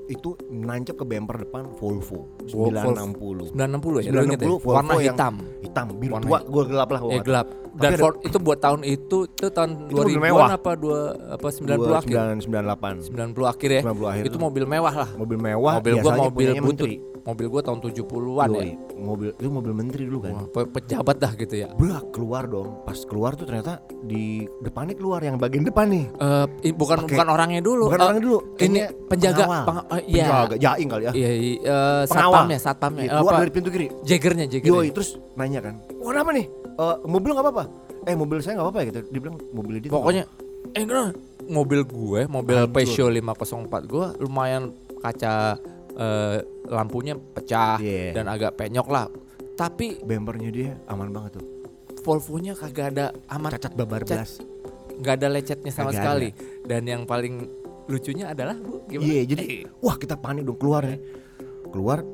itu 0.03 0.35
nancep 0.51 0.99
ke 0.99 1.05
bumper 1.07 1.47
depan 1.47 1.63
Volvo 1.79 2.27
Vol- 2.51 2.75
960. 2.75 3.55
960 3.55 4.03
ya, 4.03 4.11
lu 4.11 4.19
inget 4.27 4.41
ya? 4.41 4.47
960 4.51 4.59
Volvo 4.59 4.67
Warna 4.67 4.93
yang 4.93 5.15
hitam. 5.15 5.33
Hitam, 5.63 5.85
biru 5.95 6.13
Warna 6.13 6.25
tua, 6.27 6.39
gua 6.43 6.63
gelap 6.67 6.89
lah 6.91 6.99
Ya 7.07 7.21
gelap. 7.23 7.47
Tapi 7.73 7.79
Dan 7.79 7.91
ada- 7.95 8.21
itu 8.21 8.37
buat 8.37 8.59
tahun 8.61 8.79
itu 8.83 9.17
itu 9.25 9.47
tahun 9.49 9.69
Itu 9.89 9.95
mobil 9.95 10.13
2000-an 10.13 10.25
mewah. 10.29 10.47
apa 10.51 10.71
dua 10.77 10.99
apa 11.33 11.47
90 11.49 11.95
akhir. 11.95 12.15
98. 12.43 12.95
90 13.09 13.45
akhir 13.47 13.69
ya. 13.71 13.81
90 13.81 14.11
akhir. 14.11 14.23
Itu 14.27 14.37
mobil 14.37 14.63
mewah 14.67 14.93
lah. 14.93 15.09
mobil 15.15 15.37
mewah 15.39 15.73
mobil 15.79 15.93
gua 15.97 16.11
mobil 16.19 16.47
butut. 16.51 16.65
menteri. 16.67 16.95
Mobil 17.23 17.47
gua 17.47 17.61
tahun 17.61 17.79
70-an 17.79 18.49
ya. 18.51 18.75
Mobil 18.93 19.31
itu 19.31 19.47
mobil 19.47 19.71
menteri 19.71 20.03
dulu 20.03 20.19
kan. 20.21 20.31
Wah, 20.33 20.43
pe- 20.45 20.67
pejabat 20.69 21.15
dah 21.17 21.31
gitu 21.33 21.55
ya. 21.55 21.71
Brak 21.71 22.11
keluar 22.11 22.43
dong. 22.45 22.83
Pas 22.83 22.99
keluar 22.99 23.31
tuh 23.33 23.43
ternyata 23.43 23.79
di 24.01 24.43
depannya 24.59 24.91
keluar 24.91 25.19
yang 25.19 25.39
bagian 25.39 25.63
depan 25.63 25.87
nih. 25.87 26.11
Eh, 26.11 26.45
i- 26.65 26.75
bukan 26.75 27.01
Pakai- 27.01 27.15
bukan 27.15 27.27
orangnya 27.29 27.61
dulu. 27.61 27.87
Bukan 27.87 27.95
Eh, 27.95 28.03
orangnya 28.03 28.23
dulu. 28.23 28.37
Ini 28.57 28.79
penjaga 29.07 29.39
pengawal. 29.39 29.63
peng- 29.63 29.87
eh, 29.89 30.01
iya. 30.05 30.23
Penjaga, 30.25 30.55
jaing 30.57 30.89
kali 30.89 31.03
ya. 31.03 31.11
Iya, 31.13 31.31
iya, 31.31 31.79
Pengawal. 32.03 32.33
satpamnya, 32.35 32.57
satpamnya. 32.59 33.01
Iya, 33.01 33.11
keluar 33.15 33.31
apa? 33.31 33.39
dari 33.39 33.51
pintu 33.51 33.69
kiri. 33.71 33.87
Jagernya, 34.03 34.45
jagernya. 34.45 34.71
Yoi, 34.75 34.87
terus 34.91 35.09
nanya 35.33 35.59
kan. 35.61 35.75
Wah, 35.97 36.09
kenapa 36.11 36.29
nih? 36.31 36.45
Eh, 36.73 36.95
mobil 37.05 37.29
nggak 37.31 37.45
apa-apa? 37.45 37.63
Eh, 38.03 38.15
mobil 38.15 38.37
saya 38.39 38.53
nggak 38.57 38.67
apa-apa 38.67 38.79
ya 38.79 38.85
gitu. 38.89 38.99
Dia 39.07 39.19
bilang 39.21 39.37
mobil 39.49 39.73
dia 39.79 39.89
Pokoknya 39.89 40.23
eh 40.65 40.81
enggak, 40.81 41.15
mobil 41.45 41.79
gue, 41.83 42.21
mobil 42.25 42.55
Hancur. 42.57 42.71
Peugeot 42.73 43.09
504 43.09 43.83
gue 43.85 44.05
lumayan 44.19 44.63
kaca 44.99 45.55
eh, 45.93 46.37
lampunya 46.67 47.13
pecah 47.13 47.77
Iya. 47.77 48.13
dan 48.13 48.25
agak 48.27 48.53
penyok 48.53 48.87
lah. 48.87 49.07
Tapi 49.53 49.99
bumpernya 49.99 50.49
dia 50.49 50.71
aman 50.87 51.09
banget 51.09 51.37
tuh. 51.37 51.45
Volvo-nya 52.01 52.53
kagak 52.53 52.91
ada 52.91 53.05
amat 53.31 53.55
Cacat 53.55 53.73
babar 53.75 54.01
belas. 54.01 54.41
nggak 54.93 55.13
ada 55.15 55.27
lecetnya 55.27 55.71
sama 55.71 55.89
Kagak 55.89 55.99
sekali. 55.99 56.29
Dan 56.63 56.81
yang 56.83 57.01
paling 57.03 57.45
lucunya 57.85 58.29
adalah 58.29 58.53
Bu, 58.53 58.85
gimana? 58.85 59.05
Iya, 59.05 59.21
jadi 59.25 59.43
Eh, 59.43 59.61
wah 59.79 59.95
kita 59.95 60.15
panik 60.15 60.43
dong 60.43 60.55
keluar 60.55 60.83
ya. 60.83 60.97
Keluar 61.65 62.05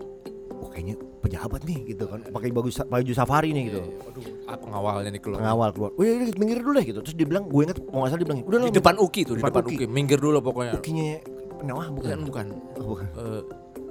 oke 0.60 0.72
kayaknya 0.72 0.96
pejabat 1.20 1.62
nih 1.62 1.80
gitu 1.86 2.04
kan 2.06 2.20
pakai 2.26 2.50
baju 2.50 2.68
sa- 2.68 2.84
baju 2.84 3.12
safari 3.12 3.52
nih 3.52 3.64
gitu 3.66 3.80
Aduh, 4.02 4.24
ah, 4.46 4.56
pengawalnya 4.56 5.10
nih 5.10 5.20
keluar. 5.20 5.40
pengawal 5.40 5.70
keluar 5.70 5.92
udah 5.94 6.12
udah, 6.18 6.36
minggir 6.38 6.58
dulu 6.58 6.72
deh 6.74 6.86
gitu 6.86 7.00
terus 7.02 7.12
dia 7.14 7.24
bilang 7.26 7.44
gue 7.46 7.62
inget 7.62 7.80
mau 7.86 8.00
nggak 8.00 8.10
salah 8.10 8.20
dia 8.20 8.28
bilang 8.30 8.40
udah 8.42 8.60
Di 8.62 8.72
depan 8.74 8.96
Uki 8.98 9.22
tuh, 9.24 9.34
di 9.34 9.42
Depan 9.42 9.52
Uki. 9.62 9.76
Uki. 9.78 9.86
Minggir 9.86 10.16
dulu 10.18 10.40
pokoknya. 10.42 10.74
ukinya 10.74 11.20
Nawah 11.60 11.88
bukan 11.90 12.08
Bukan, 12.18 12.20
bukan. 12.24 12.46
Oh, 12.78 12.86
bukan 12.88 13.08
Eh, 13.18 13.42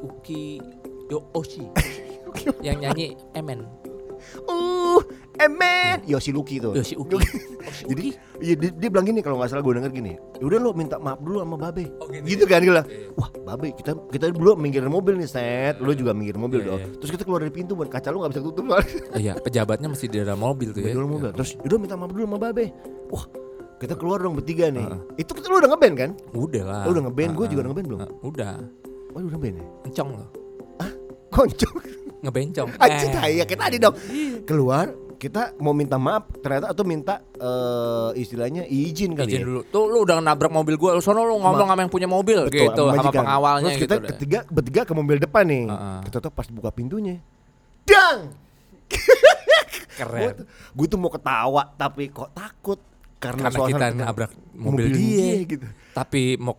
Uki 0.00 0.60
Yo 1.06 1.24
Oshi. 1.32 1.64
yang 2.60 2.78
nyanyi 2.78 3.16
Emen. 3.32 3.64
uh 4.44 5.00
emen 5.38 6.02
Yoshi 6.04 6.28
Luki 6.28 6.58
tuh 6.58 6.74
Yoshi 6.74 6.94
Uki. 6.94 7.16
jadi 7.86 8.04
iya 8.38 8.54
dia, 8.54 8.70
dia 8.70 8.88
bilang 8.88 9.06
gini 9.06 9.22
kalau 9.22 9.38
nggak 9.38 9.48
salah 9.48 9.62
gue 9.62 9.70
denger 9.72 9.92
gini 9.92 10.12
"Ya 10.36 10.44
udah 10.44 10.58
lo 10.58 10.70
minta 10.72 10.98
maaf 10.98 11.18
dulu 11.18 11.38
sama 11.38 11.54
babe 11.56 11.86
Oh, 11.96 12.06
gini. 12.06 12.26
gitu 12.26 12.42
kan 12.44 12.58
dia 12.58 12.68
bilang 12.68 12.86
Iya. 12.86 13.14
wah 13.14 13.30
babe 13.46 13.70
kita 13.72 13.94
kita 14.08 14.26
dulu 14.28 14.54
minggir 14.54 14.82
mobil 14.84 15.14
nih 15.14 15.26
set 15.26 15.78
lo 15.78 15.90
juga 15.92 16.10
minggir 16.10 16.34
mobil 16.34 16.60
Iya, 16.60 16.68
dong 16.68 16.80
iya. 16.82 16.88
terus 16.96 17.10
kita 17.10 17.22
keluar 17.22 17.40
dari 17.40 17.54
pintu 17.54 17.72
buat 17.72 17.86
kaca 17.86 18.10
lo 18.10 18.20
nggak 18.20 18.32
bisa 18.34 18.42
tutup 18.42 18.64
Iya, 19.14 19.32
pejabatnya 19.38 19.88
masih 19.88 20.06
di 20.08 20.18
dalam 20.18 20.36
mobil 20.36 20.68
tuh 20.68 20.82
ya. 20.82 20.90
Minggir 20.90 21.06
mobil 21.06 21.30
terus 21.32 21.54
udah 21.56 21.78
minta 21.78 21.94
maaf 21.94 22.10
dulu 22.10 22.22
sama 22.24 22.38
babe 22.40 22.64
wah 23.08 23.24
kita 23.78 23.94
keluar 23.94 24.18
dong 24.18 24.34
bertiga 24.34 24.66
nih 24.68 24.82
Heeh. 24.82 25.00
itu 25.16 25.30
kita 25.30 25.46
lo 25.46 25.56
udah 25.56 25.70
ngeband 25.70 25.94
kan 25.96 26.10
Udah 26.34 26.62
lah. 26.64 26.82
Lo 26.82 26.90
udah 26.90 27.04
ngeband, 27.06 27.30
gua 27.32 27.44
Ah, 27.44 27.48
juga 27.48 27.54
ah. 27.54 27.62
udah 27.62 27.70
ngeband 27.70 27.86
belum? 27.86 28.00
Ah, 28.02 28.10
Udah. 28.20 28.54
Oh 29.10 29.20
udah 29.20 29.38
ya 29.40 29.66
Encong 29.84 30.10
loh. 30.12 30.28
koncong 31.28 31.76
Ngebencong. 32.18 32.68
anjing 32.76 33.10
Eh. 33.10 33.14
kayak 33.14 33.46
kita 33.46 33.62
tadi 33.62 33.76
dong 33.78 33.94
keluar 34.42 34.90
kita 35.14 35.54
mau 35.56 35.70
minta 35.70 35.94
maaf 35.96 36.30
ternyata 36.36 36.70
atau 36.70 36.82
minta 36.82 37.22
eh, 37.32 38.10
istilahnya 38.16 38.64
izin 38.64 39.12
kali 39.12 39.28
Izin 39.28 39.42
ya 39.42 39.46
dulu. 39.46 39.60
Tuh 39.64 39.84
lu 39.84 39.98
udah 40.02 40.18
nabrak 40.18 40.46
mobil 40.48 40.74
gua, 40.74 40.94
lu 40.94 41.02
sono 41.02 41.22
lu 41.22 41.36
ngomong 41.36 41.66
sama 41.68 41.80
yang 41.80 41.90
punya 41.90 42.06
mobil 42.06 42.46
Betul, 42.46 42.70
gitu 42.70 42.84
sama 42.88 43.10
pengawalnya 43.12 43.66
Terus 43.68 43.76
gitu. 43.76 43.84
kita 43.84 43.94
deh. 43.96 44.08
ketiga 44.14 44.38
bertiga 44.46 44.80
ke 44.82 44.92
mobil 44.92 45.18
depan 45.18 45.44
nih. 45.44 45.64
Heeh. 45.66 45.98
Kita 46.06 46.16
tuh 46.20 46.30
pas 46.30 46.46
buka 46.48 46.70
pintunya. 46.70 47.18
Dang. 47.82 48.30
Keren. 49.98 50.46
Gue 50.70 50.86
tuh 50.86 50.96
mau 50.96 51.10
ketawa 51.10 51.62
tapi 51.74 52.08
kok 52.08 52.30
takut 52.30 52.78
karena, 53.18 53.46
Karena 53.46 53.58
kita 53.64 53.86
kita- 53.90 53.98
nabrak 54.00 54.30
mobil, 54.54 54.86
dia. 54.88 55.42
gitu. 55.44 55.66
Tapi 55.92 56.34
mau 56.36 56.54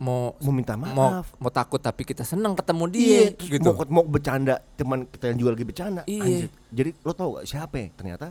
mau 0.00 0.32
Mau 0.38 0.50
minta 0.50 0.74
mau 0.74 0.88
maaf. 0.90 1.28
mau 1.36 1.48
takut 1.48 1.76
tapi 1.76 2.02
kita 2.02 2.24
seneng 2.24 2.52
ketemu 2.52 2.84
dia 2.88 3.04
Iya, 3.04 3.24
gitu. 3.36 3.68
mau, 3.68 3.84
mau 3.92 4.02
bercanda 4.02 4.56
teman 4.72 5.04
kita 5.04 5.28
yang 5.28 5.38
juga 5.38 5.50
lagi 5.52 5.64
bercanda. 5.64 6.02
Iya. 6.04 6.24
Anjir. 6.24 6.48
Jadi 6.70 6.90
lo 6.98 7.12
tau 7.12 7.28
gak 7.36 7.44
siapa 7.44 7.76
ya? 7.76 7.88
Ternyata 7.92 8.26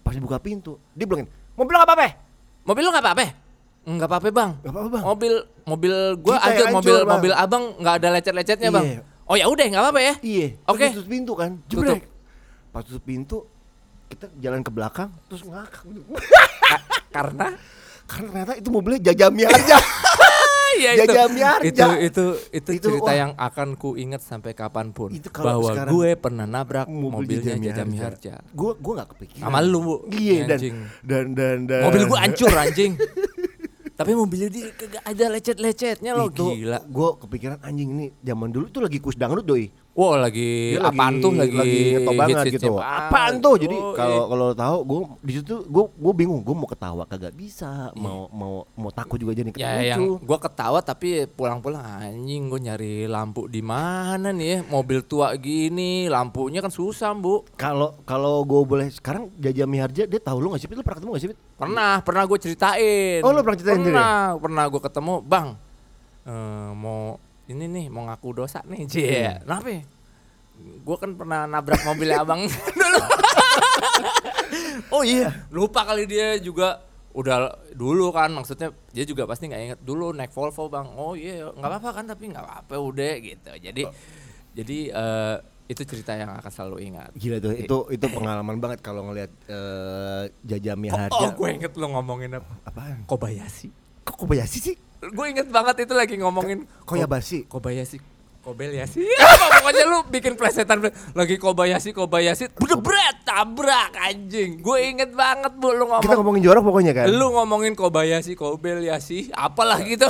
pas 0.00 0.14
buka 0.14 0.36
pintu 0.36 0.76
dia 0.92 1.02
bilangin 1.02 1.26
mobil 1.52 1.72
apa 1.74 1.88
apa? 1.90 2.08
Mobil 2.62 2.82
lu 2.82 2.90
nggak 2.90 3.02
apa-apa? 3.02 3.26
Nggak 3.82 4.08
apa-apa 4.08 4.28
bang. 4.28 4.50
Gak 4.60 4.70
apa-apa 4.70 4.88
bang. 4.90 5.04
Mobil 5.04 5.32
mobil 5.64 5.94
gua 6.18 6.36
ada 6.38 6.52
yang 6.54 6.74
mobil 6.74 6.96
Bang. 6.98 7.10
mobil 7.16 7.32
abang 7.32 7.64
nggak 7.76 7.94
ada 7.96 8.08
lecet-lecetnya 8.12 8.70
bang. 8.70 8.84
Iya. 8.86 9.00
Oh 9.24 9.34
ya 9.34 9.46
udah 9.46 9.64
nggak 9.64 9.82
apa-apa 9.82 10.00
ya. 10.00 10.14
Iya. 10.20 10.48
Oke. 10.64 10.84
Terus 10.84 11.00
tutup 11.00 11.08
pintu 11.08 11.32
kan. 11.32 11.50
Jebrek. 11.64 12.02
Pas 12.68 12.82
tutup 12.82 13.02
pintu 13.02 13.38
kita 14.06 14.28
jalan 14.36 14.60
ke 14.60 14.68
belakang 14.68 15.10
terus 15.26 15.42
ngakak. 15.42 15.82
Ka- 16.60 16.84
karena 17.10 17.46
Karena 18.04 18.26
ternyata 18.28 18.52
itu 18.54 18.68
mobilnya 18.68 19.00
Jajami 19.02 19.42
aja. 19.42 19.78
Iya 20.76 20.90
Ya, 20.92 21.04
itu, 21.04 21.12
Harja. 21.16 21.50
itu 21.62 21.86
itu 22.02 22.24
itu 22.52 22.70
Itu, 22.72 22.86
cerita 22.86 23.08
wah. 23.08 23.16
yang 23.16 23.32
akan 23.34 23.68
ku 23.74 23.94
ingat 23.94 24.20
sampai 24.20 24.52
kapan 24.52 24.90
pun 24.90 25.08
Itu 25.08 25.28
kalau 25.28 25.58
bahwa 25.58 25.72
gue 25.88 26.10
pernah 26.14 26.44
nabrak 26.44 26.86
mobilnya 26.86 27.56
Jajami 27.56 27.66
Jajami 27.66 27.96
Harja. 27.96 28.32
Harja. 28.38 28.52
Gue 28.52 28.72
gue 28.74 28.92
gak 28.94 29.08
kepikiran. 29.12 29.42
Sama 29.42 29.58
lu 29.60 29.78
bu, 29.78 29.94
Iya 30.10 30.44
dan, 30.44 30.56
anjing. 30.56 30.76
dan 31.00 31.24
dan 31.32 31.56
dan 31.64 31.80
Mobil 31.84 32.02
gue 32.04 32.18
hancur 32.18 32.52
anjing. 32.52 32.92
Tapi 33.96 34.12
mobilnya 34.12 34.52
dia 34.52 34.68
kagak 34.70 35.00
ada 35.02 35.24
lecet-lecetnya 35.32 36.12
lo 36.12 36.28
itu 36.28 36.44
gila. 36.54 36.84
Gue 36.84 37.08
kepikiran 37.16 37.58
anjing 37.60 37.88
ini 37.90 38.06
zaman 38.20 38.52
dulu 38.52 38.68
tuh 38.68 38.84
lagi 38.84 39.00
kus 39.00 39.16
dangdut 39.16 39.40
doi. 39.42 39.72
Wow 39.96 40.20
lagi 40.20 40.76
Dia 40.76 40.92
apaan 40.92 41.24
tuh? 41.24 41.32
Lagi 41.32 41.56
ngetop 41.96 42.12
banget 42.12 42.36
hits-hitsnya 42.36 42.68
gitu. 42.68 42.76
Apaan 42.76 43.32
tuh? 43.40 43.54
Jadi 43.56 43.76
Oh, 43.76 43.96
kalau 43.96 44.20
iya. 44.20 44.28
kalau 44.28 44.48
tahu 44.52 44.76
gue 44.84 45.00
di 45.24 45.32
situ 45.40 45.54
gue 45.64 45.84
gue 45.88 46.12
bingung. 46.12 46.44
Gue 46.44 46.52
mau 46.52 46.68
ketawa 46.68 47.08
kagak 47.08 47.32
bisa. 47.32 47.88
Mau 47.96 48.28
mau 48.28 48.68
mau 48.76 48.92
takut 48.92 49.16
juga 49.16 49.32
jadi 49.32 49.56
Ya 49.56 49.96
yang 49.96 50.20
gua 50.20 50.36
ketawa 50.36 50.84
tapi 50.84 51.24
pulang-pulang 51.24 51.80
anjing 51.80 52.52
gua 52.52 52.60
nyari 52.60 53.08
lampu 53.08 53.48
di 53.48 53.64
mana 53.64 54.36
nih 54.36 54.46
ya? 54.46 54.58
Mobil 54.68 55.00
tua 55.00 55.32
gini 55.40 56.12
lampunya 56.12 56.60
kan 56.60 56.68
susah 56.68 57.16
bu 57.16 57.48
Kalau 57.56 57.96
kalau 58.04 58.44
gue 58.44 58.60
boleh 58.68 58.92
sekarang 58.92 59.32
Jajami 59.40 59.80
Harja 59.80 60.04
dia 60.04 60.20
tahu 60.20 60.44
lu 60.44 60.52
nggak 60.52 60.60
sih? 60.60 60.68
Lu 60.68 60.84
pernah 60.84 60.98
ketemu 61.00 61.10
nggak 61.16 61.22
sih? 61.24 61.30
Pernah 61.56 61.92
pernah 62.04 62.22
gue 62.28 62.38
ceritain. 62.44 63.20
Oh, 63.24 63.32
lu 63.32 63.40
pernah 63.40 63.56
ceritain 63.56 63.80
pernah 63.80 64.36
pernah 64.36 64.64
gue 64.68 64.80
ketemu. 64.84 65.14
Bang 65.24 65.48
eh, 66.28 66.70
mau 66.76 67.16
ini 67.46 67.64
nih 67.66 67.86
mau 67.86 68.04
ngaku 68.04 68.28
dosa 68.36 68.60
nih 68.64 68.86
cie 68.86 69.06
Iya. 69.22 69.34
kenapa 69.42 69.68
ya? 69.70 69.82
gue 70.56 70.96
kan 70.96 71.10
pernah 71.12 71.44
nabrak 71.44 71.84
mobilnya 71.84 72.20
abang 72.20 72.42
dulu 72.80 73.00
oh 74.92 75.02
iya 75.02 75.28
lupa 75.50 75.84
kali 75.84 76.06
dia 76.06 76.36
juga 76.38 76.80
udah 77.12 77.48
dulu 77.72 78.12
kan 78.12 78.28
maksudnya 78.28 78.72
dia 78.92 79.04
juga 79.04 79.24
pasti 79.24 79.48
nggak 79.48 79.62
inget 79.62 79.80
dulu 79.80 80.12
naik 80.12 80.32
Volvo 80.32 80.68
bang 80.68 80.84
oh 80.92 81.16
iya 81.16 81.48
nggak 81.48 81.64
apa-apa 81.66 81.90
kan 81.94 82.04
tapi 82.06 82.28
nggak 82.28 82.44
apa-apa 82.44 82.74
udah 82.76 83.12
gitu 83.18 83.50
jadi 83.56 83.82
Oh. 83.84 83.92
jadi 84.52 84.78
eh, 84.92 85.36
itu 85.66 85.82
cerita 85.82 86.14
yang 86.14 86.30
akan 86.30 86.48
selalu 86.48 86.76
ingat 86.84 87.10
Gila 87.12 87.36
tuh 87.38 87.52
itu 87.52 87.76
itu 87.90 88.06
pengalaman 88.06 88.56
banget 88.56 88.78
kalau 88.80 89.02
ngelihat 89.04 89.32
eh, 89.48 90.22
Jajami 90.44 90.88
oh, 90.88 90.94
Harja. 90.94 91.18
oh 91.18 91.30
gue 91.34 91.48
inget 91.50 91.72
lo 91.74 91.86
ngomongin 91.90 92.36
apa 92.36 92.52
Apaan? 92.64 93.04
Kobayashi 93.04 93.68
Kok 94.00 94.16
Kobayashi 94.16 94.58
sih? 94.62 94.76
Gue 94.98 95.26
inget 95.26 95.48
banget 95.48 95.84
itu 95.84 95.92
lagi 95.92 96.14
ngomongin 96.16 96.64
Koyabashi. 96.82 97.44
Kobayashi 97.44 97.98
Kobayashi 98.40 99.02
apa 99.02 99.58
pokoknya 99.58 99.84
lu 99.84 99.98
bikin 100.06 100.38
plesetan 100.38 100.78
lagi 101.12 101.34
Kobayashi 101.34 101.90
Kobayashi 101.90 102.46
bret 102.54 103.16
tabrak 103.26 103.90
anjing 103.92 104.62
gue 104.62 104.78
inget 104.80 105.10
banget 105.10 105.50
bu 105.52 105.74
lu 105.74 105.90
Kita 105.98 106.14
ngomong 106.14 106.16
ngomongin 106.16 106.42
jorok 106.42 106.62
pokoknya 106.64 106.92
kan. 106.94 107.06
lu 107.10 107.26
ngomongin 107.32 107.74
Kobayashi 107.74 108.32
Kobayashi 108.32 109.34
apalah 109.34 109.82
gitu 109.82 110.06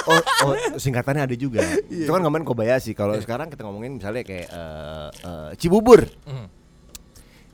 Oh, 0.00 0.16
oh, 0.48 0.56
singkatannya 0.80 1.28
ada 1.28 1.36
juga. 1.36 1.60
Iya. 1.92 2.08
Itu 2.08 2.10
kan 2.10 2.24
ngomongin 2.24 2.48
Kobayashi. 2.48 2.96
Kalau 2.96 3.12
sekarang 3.20 3.52
kita 3.52 3.68
ngomongin 3.68 4.00
misalnya 4.00 4.24
kayak 4.24 4.48
eh, 4.48 5.08
eh, 5.12 5.50
Cibubur. 5.60 6.08
Hmm. 6.24 6.48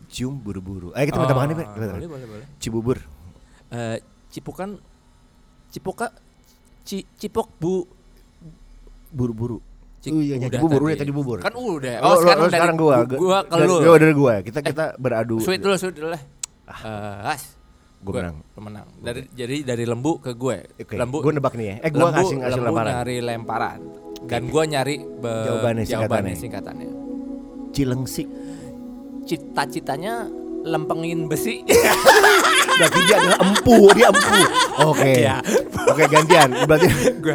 Cium 0.07 0.39
buru-buru. 0.39 0.95
Ayo 0.95 1.11
kita 1.11 1.19
minta 1.19 1.35
makan 1.35 1.49
nih, 1.51 1.57
Pak. 1.59 1.67
Kita- 1.75 1.85
Oh, 1.85 1.95
boleh 1.99 2.07
boleh 2.09 2.27
boleh 2.31 2.45
Cibubur. 2.63 2.99
Eh, 3.75 3.99
Cipukan 4.31 4.79
Cipoka 5.75 6.15
Ci, 6.87 7.03
Cipok 7.17 7.51
bu 7.57 7.83
Buru-buru. 9.09 9.59
Cik- 9.99 10.13
Oh 10.13 10.21
iya, 10.21 10.39
udah 10.39 10.61
bubur 10.61 10.79
tadi. 10.79 10.87
udah 10.87 10.99
tadi 10.99 11.13
bubur. 11.13 11.39
kan 11.41 11.53
udah 11.53 11.95
Oh, 11.99 12.07
oh, 12.07 12.17
sekarang, 12.17 12.39
lo- 12.39 12.39
lo 12.39 12.45
dari 12.45 12.55
sekarang 12.55 12.77
gua. 12.77 12.97
gu- 13.03 13.19
gua 13.19 13.39
ke 13.41 13.53
dari, 13.53 13.67
lu 13.67 13.75
gua 13.81 13.99
dari 13.99 14.15
gua. 14.15 14.35
Kita 14.41 14.59
kita 14.63 14.85
beradu. 14.97 15.37
sweet 15.39 15.59
dulu 15.59 15.75
sweet 15.75 15.95
dulu 15.95 16.09
lah 16.09 16.23
Eh, 16.67 17.19
as 17.29 17.43
Gua 17.99 18.13
menang. 18.21 18.37
lu 18.45 18.61
menang 18.61 18.87
dari 18.97 19.21
jadi 19.29 19.57
dari 19.65 19.83
lembu 19.83 20.19
ke 20.19 20.31
gue 20.33 20.57
Oke, 20.77 20.95
lembu 20.95 21.19
gua 21.21 21.33
nebak 21.33 21.55
nih 21.55 21.67
ya. 21.69 21.77
Eh, 21.81 21.91
gua 21.91 22.01
lembu, 22.05 22.23
ngasih 22.23 22.37
ngasih 22.37 22.55
lembu 22.57 22.71
lemparan. 22.71 22.93
nyari 22.93 23.17
lemparan 23.21 23.79
dan 24.23 24.43
gue 24.45 24.63
nyari 24.65 24.97
be- 25.17 25.45
Jawabannya, 25.45 25.85
jawabannya 25.85 26.35
singkatannya. 26.35 26.37
singkatannya 26.37 26.89
Cilengsi. 27.73 28.25
cita-citanya 29.25 30.15
lempengin 30.63 31.27
besi 31.27 31.63
Berarti 32.77 33.01
dia 33.03 33.17
adalah 33.17 33.39
empu, 33.43 33.77
dia 33.93 34.07
empu. 34.07 34.37
Oke. 34.87 35.13
Iya. 35.19 35.37
Oke, 35.87 36.03
gantian. 36.07 36.49
Berarti 36.63 36.87
gue 37.17 37.35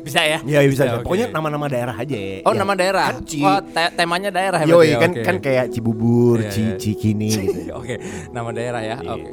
bisa 0.00 0.20
ya 0.20 0.38
Iya 0.40 0.58
bisa, 0.64 0.82
bisa. 0.84 0.94
oke. 0.94 1.04
Pokoknya 1.04 1.26
nama-nama 1.28 1.66
daerah 1.66 1.94
aja. 1.94 2.16
oh 2.42 2.52
Ya. 2.52 2.56
nama 2.56 2.72
daerah 2.74 3.06
Kan 3.10 3.24
Ci- 3.24 3.42
oh 3.42 3.60
te- 3.60 3.92
temanya 3.92 4.30
daerah 4.30 4.60
ya 4.60 4.70
berarti 4.70 4.88
ya? 4.88 4.98
kan 4.98 5.10
Oke. 5.10 5.22
kan 5.22 5.36
kayak 5.38 5.64
Cibubur, 5.68 6.36
Iya, 6.38 6.48
Ci 6.48 6.62
iya. 6.62 6.74
Cikini 6.76 7.28
gitu. 7.44 7.60
oke 7.72 7.94
nama 8.30 8.48
daerah 8.50 8.80
ya 8.80 8.96
Iya. 8.96 9.12
oke 9.12 9.30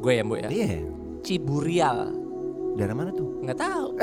gue 0.00 0.12
ya 0.12 0.22
bu 0.22 0.34
ya 0.36 0.48
Iya. 0.48 0.68
Ciburial 1.20 1.98
Daerah 2.72 2.94
mana 2.94 3.10
tuh? 3.10 3.40
nggak 3.40 3.58
tahu 3.58 3.86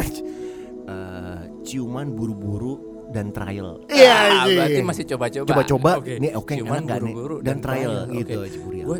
Eh, 0.87 1.39
ciuman 1.65 2.07
buru-buru 2.09 2.79
dan 3.09 3.27
trial. 3.29 3.83
Ah, 3.87 4.47
berarti 4.47 4.79
masih 4.81 5.03
coba-coba 5.05 5.43
Coba-coba. 5.45 5.91
Oke. 5.99 6.15
Nih 6.15 6.31
oke 6.31 6.53
Ciuman 6.53 6.71
enak 6.73 6.83
nggak 6.85 6.97
nih? 6.97 7.11
buru-buru 7.11 7.35
Dan 7.41 7.57
trial 7.59 7.93
gitu 8.09 8.39
Oke. 8.39 8.49
Ciburial. 8.49 8.85
gue 8.87 8.99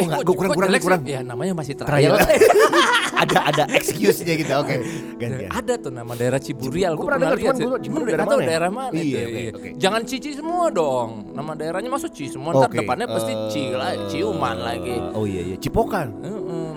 Oh 0.00 0.06
enggak, 0.08 0.20
gue 0.24 0.34
kurang 0.34 0.52
kurang 0.56 0.68
jelek 0.72 0.82
kurang. 0.82 1.00
Ya 1.04 1.20
namanya 1.20 1.52
masih 1.54 1.74
Trial. 1.76 2.16
trial. 2.16 2.16
ada 3.22 3.38
ada 3.52 3.64
excuse-nya 3.76 4.34
gitu. 4.34 4.52
Oke. 4.56 4.74
Gantian. 5.20 5.50
Ada 5.52 5.74
tuh 5.76 5.92
nama 5.92 6.12
daerah 6.16 6.40
Ciburial. 6.40 6.96
Gue 6.96 7.04
pernah 7.04 7.36
dengar, 7.36 7.52
cuman 7.52 7.80
Cuma 7.84 7.98
daerah 8.08 8.24
mana 8.24 8.40
ya? 8.40 8.48
daerah 8.48 8.70
mana 8.72 8.92
Iya, 8.96 9.04
itu. 9.04 9.20
oke, 9.20 9.40
iya. 9.40 9.50
oke. 9.52 9.68
Jangan 9.76 10.00
Cici 10.08 10.30
semua 10.32 10.64
dong. 10.72 11.08
Nama 11.36 11.50
daerahnya 11.52 11.90
masuk 11.92 12.10
Ci 12.10 12.32
semua. 12.32 12.50
Ntar 12.56 12.72
Oke, 12.72 12.78
depannya 12.80 13.06
pasti 13.06 13.32
Ci 13.52 13.62
lah, 13.76 13.92
eh, 13.92 14.08
Ciuman 14.08 14.56
lagi. 14.56 14.96
Oh 15.12 15.28
iya 15.28 15.42
iya, 15.52 15.56
Cipokan. 15.60 16.08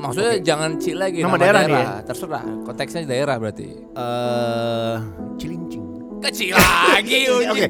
Maksudnya 0.04 0.44
jangan 0.44 0.76
Ci 0.84 0.92
lagi. 0.94 1.24
Nama 1.24 1.32
Nama, 1.32 1.40
daerah 1.40 1.62
daerah, 1.64 1.80
ya? 1.80 2.04
Terserah. 2.04 2.44
Konteksnya 2.68 3.02
daerah 3.08 3.36
berarti. 3.40 3.68
Eh, 3.96 4.96
Cilincing. 5.40 5.84
Kecil 6.20 6.56
lagi. 6.56 7.20
Oke. 7.52 7.68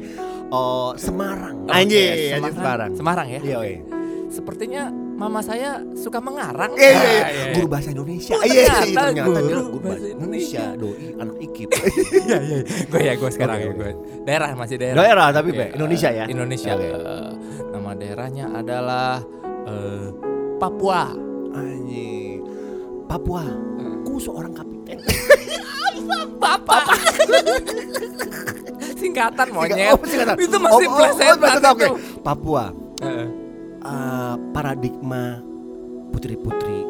Oh, 0.54 0.94
Semarang. 0.94 1.66
Anjir, 1.66 2.38
Semarang. 2.38 2.54
Semarang. 2.54 2.90
Semarang 2.94 3.26
ya. 3.26 3.40
Iya, 3.42 3.56
oke. 3.58 3.74
Sepertinya 4.30 4.82
mama 5.14 5.40
saya 5.40 5.78
suka 5.94 6.18
mengarang. 6.18 6.74
Iya, 6.74 6.90
iya, 6.90 7.26
iya. 7.30 7.44
Guru 7.54 7.66
bahasa 7.70 7.88
Indonesia. 7.94 8.34
Iya, 8.42 8.50
iya, 8.50 8.74
ternyata 8.82 9.30
ternyata 9.30 9.62
guru 9.70 9.78
bahasa 9.80 10.06
Indonesia. 10.10 10.64
Doi 10.74 11.06
anak 11.18 11.36
ikip. 11.40 11.68
Iya 12.24 12.38
iya. 12.40 12.58
Gue 12.88 13.00
ya 13.04 13.12
gue 13.14 13.30
sekarang 13.30 13.58
ya 13.60 13.68
gue. 13.70 13.90
Daerah 14.26 14.48
masih 14.58 14.76
daerah. 14.80 14.96
Daerah 14.98 15.26
tapi, 15.30 15.50
Pe. 15.54 15.66
Indonesia 15.76 16.08
eh, 16.10 16.18
ya? 16.18 16.24
Indonesia. 16.26 16.72
Oke. 16.74 16.88
Eh, 16.88 17.30
nama 17.70 17.90
daerahnya 17.94 18.46
adalah 18.50 19.22
eh, 19.68 20.06
Papua. 20.58 21.02
Anjing. 21.54 22.40
Papua. 23.06 23.44
Ku 24.02 24.18
seorang 24.18 24.52
kapiten. 24.56 24.98
Bapak. 26.42 26.84
Singkatan 28.98 29.48
monyet. 29.52 29.94
Oh, 29.94 30.00
singkatan. 30.02 30.34
Itu 30.36 30.56
masih 30.58 30.86
Oh, 30.88 30.92
oh, 30.92 30.96
plesetan 30.98 31.58
oh, 31.62 31.74
itu. 31.76 31.88
Papua. 32.20 32.64
Heeh. 33.04 33.43
Eh, 33.84 34.34
paradigma 34.50 35.38
putri-putri 36.10 36.80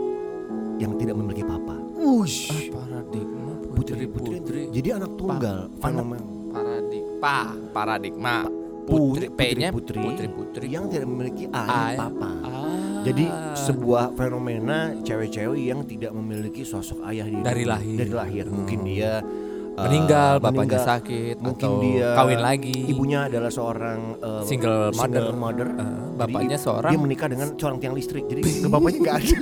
yang 0.79 0.95
tidak 0.99 1.15
memiliki 1.19 1.45
papa. 1.45 1.77
Ush. 1.95 2.71
paradigma 2.71 3.53
Putri-putri. 3.75 4.71
Jadi 4.71 4.89
anak 4.95 5.11
tunggal. 5.19 5.67
Pa- 5.79 5.91
Fenomen. 5.91 6.23
paradigma 6.55 7.37
paradigma 7.75 8.37
Putri, 8.85 9.27
putri 9.27 9.27
P-nya 9.33 9.69
putri, 9.73 9.97
putri-putri 9.97 10.67
yang 10.69 10.85
tidak 10.93 11.09
memiliki 11.09 11.49
ayah 11.49 11.89
Ayah. 11.89 11.99
papa. 12.05 12.31
Ah. 12.45 13.01
Jadi 13.05 13.25
sebuah 13.57 14.13
fenomena 14.13 14.93
cewek-cewek 15.01 15.61
yang 15.61 15.81
tidak 15.89 16.13
memiliki 16.13 16.63
sosok 16.69 17.01
ayah 17.09 17.25
di 17.25 17.41
Dari 17.41 17.65
lahir. 17.65 17.97
Dari 17.97 18.13
lahir. 18.13 18.45
Mungkin 18.49 18.79
dia 18.85 19.25
uh, 19.25 19.83
meninggal, 19.89 20.37
bapaknya 20.37 20.81
meninggal. 20.81 20.85
sakit 20.85 21.37
Mungkin 21.41 21.69
atau 21.69 21.81
dia 21.81 22.09
kawin 22.13 22.41
lagi. 22.45 22.79
Ibunya 22.93 23.29
adalah 23.29 23.49
seorang 23.49 23.99
uh, 24.21 24.45
Single 24.45 24.93
mother. 24.93 25.33
mother. 25.33 25.69
Jadi 26.15 26.23
bapaknya 26.23 26.57
seorang 26.57 26.93
Dia 26.95 27.01
menikah 27.01 27.27
dengan 27.27 27.49
seorang 27.53 27.79
tiang 27.79 27.95
listrik. 27.95 28.25
Jadi 28.25 28.41
bapaknya 28.65 28.99
nggak 29.03 29.17
ada. 29.19 29.37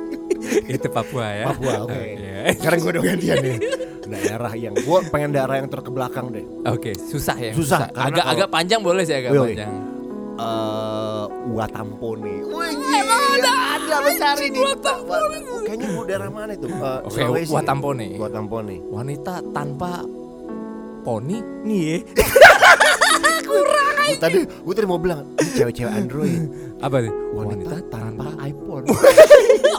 itu 0.74 0.88
Papua 0.88 1.26
ya. 1.30 1.44
Papua, 1.52 1.74
oke. 1.84 1.92
Iya. 1.94 2.40
Sekarang 2.56 2.78
gue 2.80 2.90
udah 2.90 3.04
gantian 3.04 3.36
nih. 3.38 3.56
Daerah 4.10 4.52
yang 4.56 4.74
gue 4.74 4.98
pengen 5.06 5.30
daerah 5.30 5.54
yang 5.56 5.68
terkebelakang 5.68 6.32
deh. 6.32 6.42
Oke, 6.66 6.96
susah 6.96 7.36
ya. 7.36 7.52
Susah, 7.52 7.86
karena 7.88 8.10
Agak 8.10 8.24
kalau- 8.24 8.34
agak 8.34 8.48
panjang 8.50 8.80
boleh 8.80 9.02
sih 9.04 9.14
agak 9.14 9.30
wih. 9.30 9.54
panjang. 9.54 9.72
Eh, 10.40 11.24
Watampone. 11.52 12.34
Wih, 12.42 12.72
ada 13.36 13.52
ada 13.76 13.96
lo 14.00 14.10
cari 14.10 14.46
di 14.48 14.58
Watampone. 14.58 15.36
Kayaknya 15.62 15.86
mau 15.92 16.02
daerah 16.02 16.28
mana 16.28 16.52
itu? 16.56 16.66
Eh, 16.66 16.98
Oke. 17.04 17.20
Watampone. 17.46 18.06
Watampone. 18.16 18.76
Wanita 18.88 19.34
tanpa 19.52 20.02
poni 21.00 21.38
nih 21.62 22.04
ya. 23.52 23.62
Gua 24.00 24.16
tadi 24.18 24.38
gue 24.42 24.74
tadi 24.74 24.86
mau 24.86 24.98
bilang 24.98 25.20
ini 25.34 25.50
cewek-cewek 25.52 25.92
Android. 25.92 26.42
Apa 26.78 26.96
sih? 27.00 27.12
Wanita 27.30 27.76
tanpa 27.88 28.28
iPhone. 28.40 28.84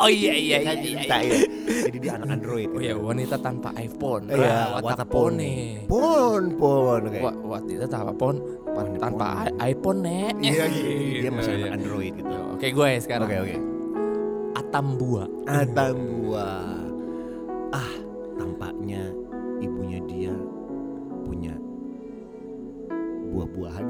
Oh 0.02 0.10
iya 0.10 0.34
iya 0.34 0.58
iya. 0.60 0.74
Iya, 0.74 0.98
iya. 0.98 1.18
ya. 1.22 1.40
Jadi 1.86 1.98
dia 2.02 2.18
anak 2.18 2.42
Android. 2.42 2.74
Oh 2.74 2.82
iya, 2.82 2.98
wanita 2.98 3.38
tanpa 3.38 3.70
iPhone. 3.78 4.34
Iya, 4.34 4.50
Ah, 4.74 4.82
Watapone. 4.82 4.90
Watapone. 4.90 5.52
Pon, 5.86 6.44
pon. 6.58 7.02
Wa- 7.22 7.40
wanita 7.54 7.86
tanpa 7.86 8.10
pon 8.12 8.36
tanpa 8.98 9.46
iPhone 9.62 10.02
nek. 10.02 10.34
Iya, 10.42 10.66
iya, 10.66 11.22
dia 11.22 11.30
masih 11.30 11.54
Iya. 11.54 11.60
anak 11.62 11.72
Android 11.78 12.14
gitu. 12.18 12.34
Oke, 12.50 12.68
gue 12.74 12.88
ya 12.88 13.00
sekarang. 13.00 13.28
Oke, 13.30 13.38
oke. 13.46 13.56
Atambua. 14.52 15.24
Atambua. 15.46 16.48
Ah, 17.70 17.94
tampaknya 18.36 19.06
ibunya 19.62 20.02
dia 20.04 20.34
punya 21.22 21.54
buah-buahan. 23.44 23.84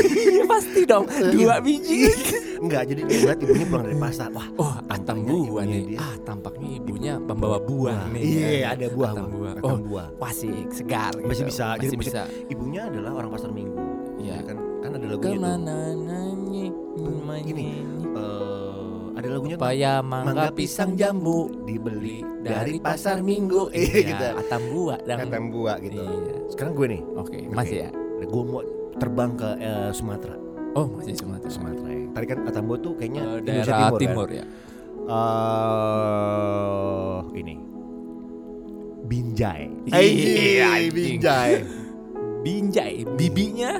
Pasti 0.50 0.80
dong, 0.84 1.04
dua 1.30 1.60
biji. 1.60 2.08
Enggak, 2.64 2.88
jadi 2.88 3.00
dia 3.04 3.16
ngeliat 3.20 3.38
ibunya 3.38 3.66
pulang 3.66 3.84
dari 3.84 3.98
pasar. 3.98 4.28
Wah, 4.30 4.48
Oh, 4.56 4.74
atambua 4.88 5.60
ibunya 5.60 5.64
nih. 5.68 5.82
dia. 5.86 5.98
Ah, 6.00 6.14
tampaknya 6.22 6.68
ibunya 6.74 7.12
pembawa 7.20 7.58
buah 7.58 8.00
nih. 8.10 8.22
Iya, 8.24 8.48
ada 8.72 8.86
buah, 8.88 9.10
Bang. 9.10 9.26
Atambua. 9.28 9.48
Ada 9.50 9.62
Oh, 9.62 9.76
buah. 9.78 10.06
Wasik, 10.16 10.66
segar. 10.70 11.12
Masih 11.18 11.44
gitu. 11.44 11.50
bisa. 11.50 11.66
Jadi 11.74 11.84
Masih 11.84 11.96
masih- 11.96 12.12
bisa. 12.16 12.22
Ibunya 12.48 12.82
adalah 12.86 13.10
orang 13.14 13.30
pasar 13.30 13.50
minggu. 13.50 13.76
Iya. 14.16 14.34
Ya 14.34 14.42
kan 14.42 14.56
kan 14.80 14.90
ada 14.90 15.06
lagunya 15.06 15.20
tuh. 15.28 15.36
Ke 15.36 15.38
mana 15.38 15.76
nanyi 15.94 16.64
Gini, 17.44 17.68
eh, 18.14 19.02
ada 19.12 19.28
lagunya 19.28 19.56
tuh. 19.58 19.62
Paya 19.62 19.92
mangga 20.00 20.48
pisang 20.50 20.94
jambu 20.94 21.50
dibeli 21.64 22.22
dari 22.40 22.78
pasar 22.78 23.20
minggu. 23.20 23.68
Iya, 23.70 24.00
gitu. 24.06 24.26
Atambua 24.38 24.96
dan 25.02 25.16
Atambua 25.20 25.76
gitu. 25.78 25.98
Iya. 25.98 26.36
Sekarang 26.48 26.72
gue 26.72 26.86
nih. 26.88 27.02
Oke, 27.14 27.38
masih 27.50 27.76
ya. 27.82 27.90
Gue 28.24 28.42
mau 28.42 28.62
terbang 28.96 29.30
ke 29.34 29.48
eh, 29.58 29.90
Sumatera. 29.90 30.36
Oh, 30.74 30.86
masih 30.90 31.14
Sumatera. 31.14 31.50
Sumatera 31.50 31.88
ya. 31.88 32.06
Tadi 32.10 32.26
kan 32.26 32.38
Atambua 32.46 32.76
tuh 32.78 32.92
kayaknya 32.98 33.22
Indonesia 33.38 33.70
daerah 33.70 33.90
Timur, 33.94 34.00
timur, 34.00 34.26
kan? 34.26 34.36
ya. 34.38 34.44
Eh, 35.04 37.18
ini 37.38 37.54
Binjai. 39.04 39.64
Iya, 39.86 40.00
Iya. 40.00 40.70
Binjai. 40.90 41.52
Binjai, 42.44 42.96
bibinya 43.16 43.72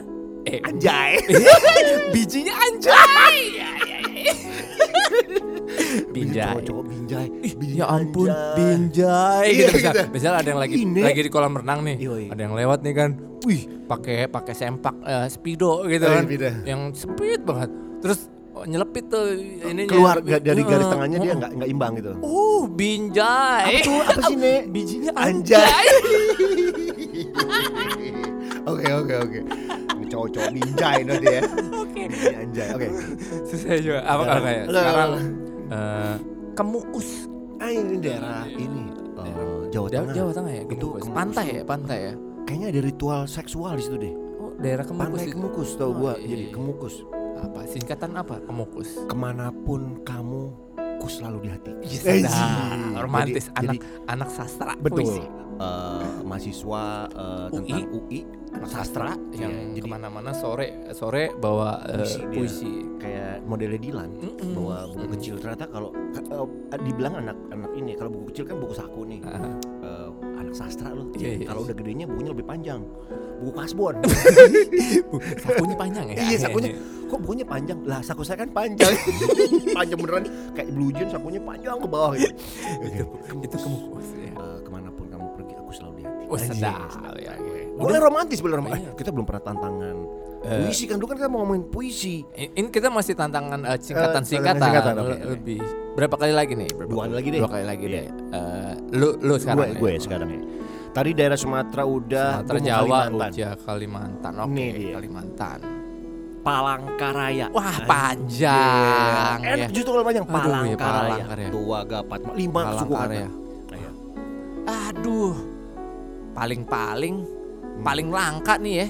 eh 0.44 0.60
Anjay. 0.60 1.16
bijinya 2.14 2.52
anjay. 2.52 3.36
Ya, 4.74 4.86
ya, 4.90 5.38
ya. 5.38 6.10
Binjai. 6.14 6.46
Cowok-cowok 6.50 6.84
Binjai. 6.86 7.26
Ya 7.74 7.86
ampun, 7.86 8.28
Binjai. 8.30 8.54
binjai 8.58 9.46
Iya, 9.50 9.66
gitu 9.68 9.76
gitu. 9.82 10.00
Misalnya 10.10 10.38
ada 10.42 10.48
yang 10.48 10.60
lagi 10.62 10.74
Ini. 10.76 11.00
lagi 11.02 11.20
di 11.22 11.30
kolam 11.30 11.54
renang 11.54 11.80
nih. 11.82 11.96
Yoi. 11.98 12.24
Ada 12.30 12.40
yang 12.46 12.54
lewat 12.54 12.78
nih 12.82 12.94
kan. 12.94 13.10
Wih, 13.44 13.62
pakai 13.84 14.26
pakai 14.26 14.54
sempak 14.54 14.94
eh, 15.04 15.26
speedo 15.28 15.84
gitu 15.86 16.04
Oh, 16.06 16.14
kan. 16.14 16.24
Yang 16.64 16.80
sempit 16.96 17.42
banget. 17.42 17.70
Terus 18.00 18.18
oh, 18.54 18.64
nyelepit 18.64 19.04
tuh 19.10 19.24
ininya. 19.66 19.90
Keluar 19.90 20.16
dari 20.22 20.62
garis 20.62 20.86
tengahnya 20.88 21.18
dia 21.20 21.32
nggak 21.34 21.50
nggak 21.58 21.68
imbang 21.70 21.92
gitu. 21.98 22.12
Uh, 22.22 22.62
binjai. 22.70 23.62
Apa 23.66 23.78
tuh? 23.82 24.00
Apa 24.02 24.20
sih, 24.30 24.36
Nek? 24.38 24.62
Bijinya 24.70 25.12
Anjay. 25.18 25.86
Oke 28.64 28.88
oke 28.88 29.14
oke. 29.20 29.40
Ini 29.92 30.04
cowok-cowok 30.08 30.50
Binjai 30.56 31.04
no 31.04 31.14
dia. 31.20 31.44
Anjay. 32.06 32.68
Oke. 32.70 32.86
Susah 33.48 33.76
juga. 33.76 34.00
Apa 34.02 34.22
kalau 34.22 34.42
kayak 34.42 34.62
Lo- 34.64 34.74
sekarang 34.76 35.10
eh 35.66 36.16
kemukus. 36.52 37.08
Ah 37.56 37.70
ini 37.70 37.96
daerah 37.96 38.44
ini 38.46 38.82
eh, 39.16 39.70
Jawa 39.70 39.88
Tengah. 39.88 40.12
Jawa 40.12 40.30
Tengah 40.32 40.52
ya, 40.52 40.62
Itu 40.64 40.74
kemukus. 40.90 41.00
kemukus 41.02 41.16
Pantai 41.16 41.46
ya, 41.50 41.62
pantai 41.64 41.98
ya. 42.02 42.14
Kayaknya 42.44 42.66
ada 42.68 42.80
ritual 42.82 43.20
seksual 43.24 43.72
di 43.74 43.82
situ 43.82 43.96
deh. 43.96 44.14
Oh, 44.36 44.52
daerah 44.54 44.84
kemukus. 44.84 45.08
Pantai 45.08 45.24
itu. 45.24 45.34
Kemukus 45.34 45.68
tau 45.74 45.86
Oh, 45.86 45.92
gua. 45.94 46.12
iya, 46.14 46.26
Jadi 46.28 46.44
iya. 46.44 46.52
Kemukus. 46.52 46.94
Apa? 47.36 47.58
Singkatan 47.66 48.10
apa? 48.14 48.36
Kemukus. 48.40 48.88
Ke 49.02 49.14
mana 49.14 49.48
pun 49.50 49.80
kamu, 50.02 50.42
ku 50.96 51.06
selalu 51.06 51.38
di 51.40 51.48
hati. 51.48 51.70
Iya, 51.80 51.98
Eh, 52.02 52.20
sedap. 52.22 53.00
romantis 53.00 53.44
jadi- 53.46 53.58
anak 53.58 53.74
jadi- 53.74 53.82
anak 54.06 54.28
sastra 54.30 54.72
Betul. 54.76 54.96
puisi. 55.02 55.22
Eh, 55.54 56.06
mahasiswa 56.20 56.84
eh, 57.08 57.46
UI. 57.48 57.54
tentang 57.54 57.84
UI 57.92 58.20
sastra 58.64 59.12
yang 59.30 59.50
Iya, 59.50 59.70
jadi 59.72 59.80
ke 59.80 59.88
mana-mana 59.88 60.30
sore 60.32 60.66
sore 60.90 61.30
bawa 61.32 61.78
eh, 61.84 62.00
Puisi 62.00 62.18
dia. 62.20 62.30
puisi. 62.32 62.72
kayak 62.96 63.44
modelnya 63.44 63.76
Dilan 63.76 64.10
Mm-mm. 64.14 64.50
bawa 64.52 64.76
buku 64.84 64.98
Mm-mm. 65.00 65.12
kecil 65.14 65.34
ternyata 65.36 65.64
kalau 65.66 65.90
eh, 66.10 66.80
dibilang 66.80 67.14
anak 67.18 67.36
anak 67.50 67.70
ini 67.72 67.92
kalau 67.92 68.10
buku 68.10 68.24
kecil 68.30 68.44
kan 68.46 68.56
buku 68.56 68.72
saku 68.72 69.00
nih 69.04 69.20
Ah, 69.22 69.54
Eh, 69.84 70.08
anak 70.34 70.54
sastra 70.54 70.90
loh 70.90 71.06
Iya, 71.12 71.28
iya. 71.36 71.46
kalau 71.46 71.60
udah 71.62 71.76
gedenya 71.76 72.04
bukunya 72.04 72.30
lebih 72.30 72.46
panjang 72.46 72.80
buku 73.36 73.52
kasbon 73.52 73.94
sakunya 75.44 75.76
panjang 75.76 76.06
ya. 76.08 76.16
iya 76.24 76.36
sakunya 76.40 76.70
kok 77.04 77.18
bukunya 77.20 77.44
panjang 77.44 77.78
lah 77.84 78.00
saku 78.00 78.22
saya 78.22 78.38
kan 78.38 78.50
panjang 78.50 78.90
panjang 79.76 79.98
beneran 79.98 80.24
kayak 80.52 80.68
blue 80.68 80.90
jean 80.90 81.08
sakunya 81.08 81.38
panjang 81.38 81.76
ke 81.76 81.86
bawah 81.86 82.14
gitu 82.14 82.32
itu 82.82 83.04
itu 83.42 83.56
kemukus 83.56 84.08
ya. 84.14 84.32
Eh, 84.32 84.58
selalu 85.74 85.94
di 85.94 86.02
hati 86.02 86.24
Oh, 86.24 86.38
sedap 86.38 86.88
ya. 87.16 87.32
oke. 87.34 87.60
boleh 87.76 87.98
romantis 88.00 88.38
boleh 88.38 88.56
romantis 88.56 88.80
Iya. 88.80 88.88
Eh, 88.88 88.96
kita 88.96 89.10
belum 89.10 89.24
pernah 89.24 89.42
tantangan 89.44 89.96
Eh. 90.40 90.60
puisi 90.62 90.84
kan 90.84 90.96
dulu 90.96 91.08
kan 91.08 91.16
kita 91.18 91.28
mau 91.28 91.38
ngomongin 91.40 91.64
puisi 91.66 92.16
Ini 92.30 92.68
kita 92.68 92.88
masih 92.88 93.12
tantangan 93.12 93.60
eh, 93.64 93.76
singkatan-singkatan. 93.76 94.60
singkatan, 94.62 94.92
Le- 94.94 95.02
oke. 95.02 95.16
lebih 95.32 95.58
berapa 95.94 96.14
kali 96.16 96.32
lagi 96.32 96.52
nih? 96.54 96.70
Berapa 96.70 96.90
Dua 96.90 97.02
kali 97.02 97.14
lagi 97.14 97.28
deh. 97.28 97.40
Dua 97.40 97.50
kali 97.50 97.64
lagi 97.64 97.84
Iya. 97.84 97.92
deh. 97.92 98.06
Eh, 98.30 98.72
lu 98.94 99.08
lu 99.18 99.34
sekarang. 99.34 99.58
gue 99.66 99.68
gue 99.74 99.92
sekarang 99.98 100.28
ya 100.30 100.40
tadi 100.94 101.10
daerah 101.10 101.34
Sumatera 101.34 101.82
udah 101.82 102.28
Sumatera 102.40 102.58
Jawa, 102.60 102.98
Kalimantan. 103.10 103.30
Uja, 103.32 103.48
Kalimantan. 103.58 104.32
Oke, 104.38 104.66
dia. 104.70 104.92
Kalimantan. 104.94 105.58
Palangkaraya 106.44 107.46
Wah, 107.50 107.76
panjang. 107.82 109.36
ya. 109.40 109.66
justru 109.66 109.90
kalau 109.90 110.04
panjang 110.04 110.22
Aduh, 110.22 110.36
iya, 110.36 110.44
Palangkaraya 110.76 110.76
Palangkaraya. 110.76 111.48
Tua 111.50 111.78
Gapat 111.82 112.20
lima 112.36 112.60
suku 112.76 112.92
kata 112.92 113.14
Iya. 113.16 113.28
Aduh. 114.64 115.34
Paling-paling 116.34 117.16
paling 117.82 118.08
langka 118.10 118.58
nih 118.58 118.74
ya. 118.82 118.88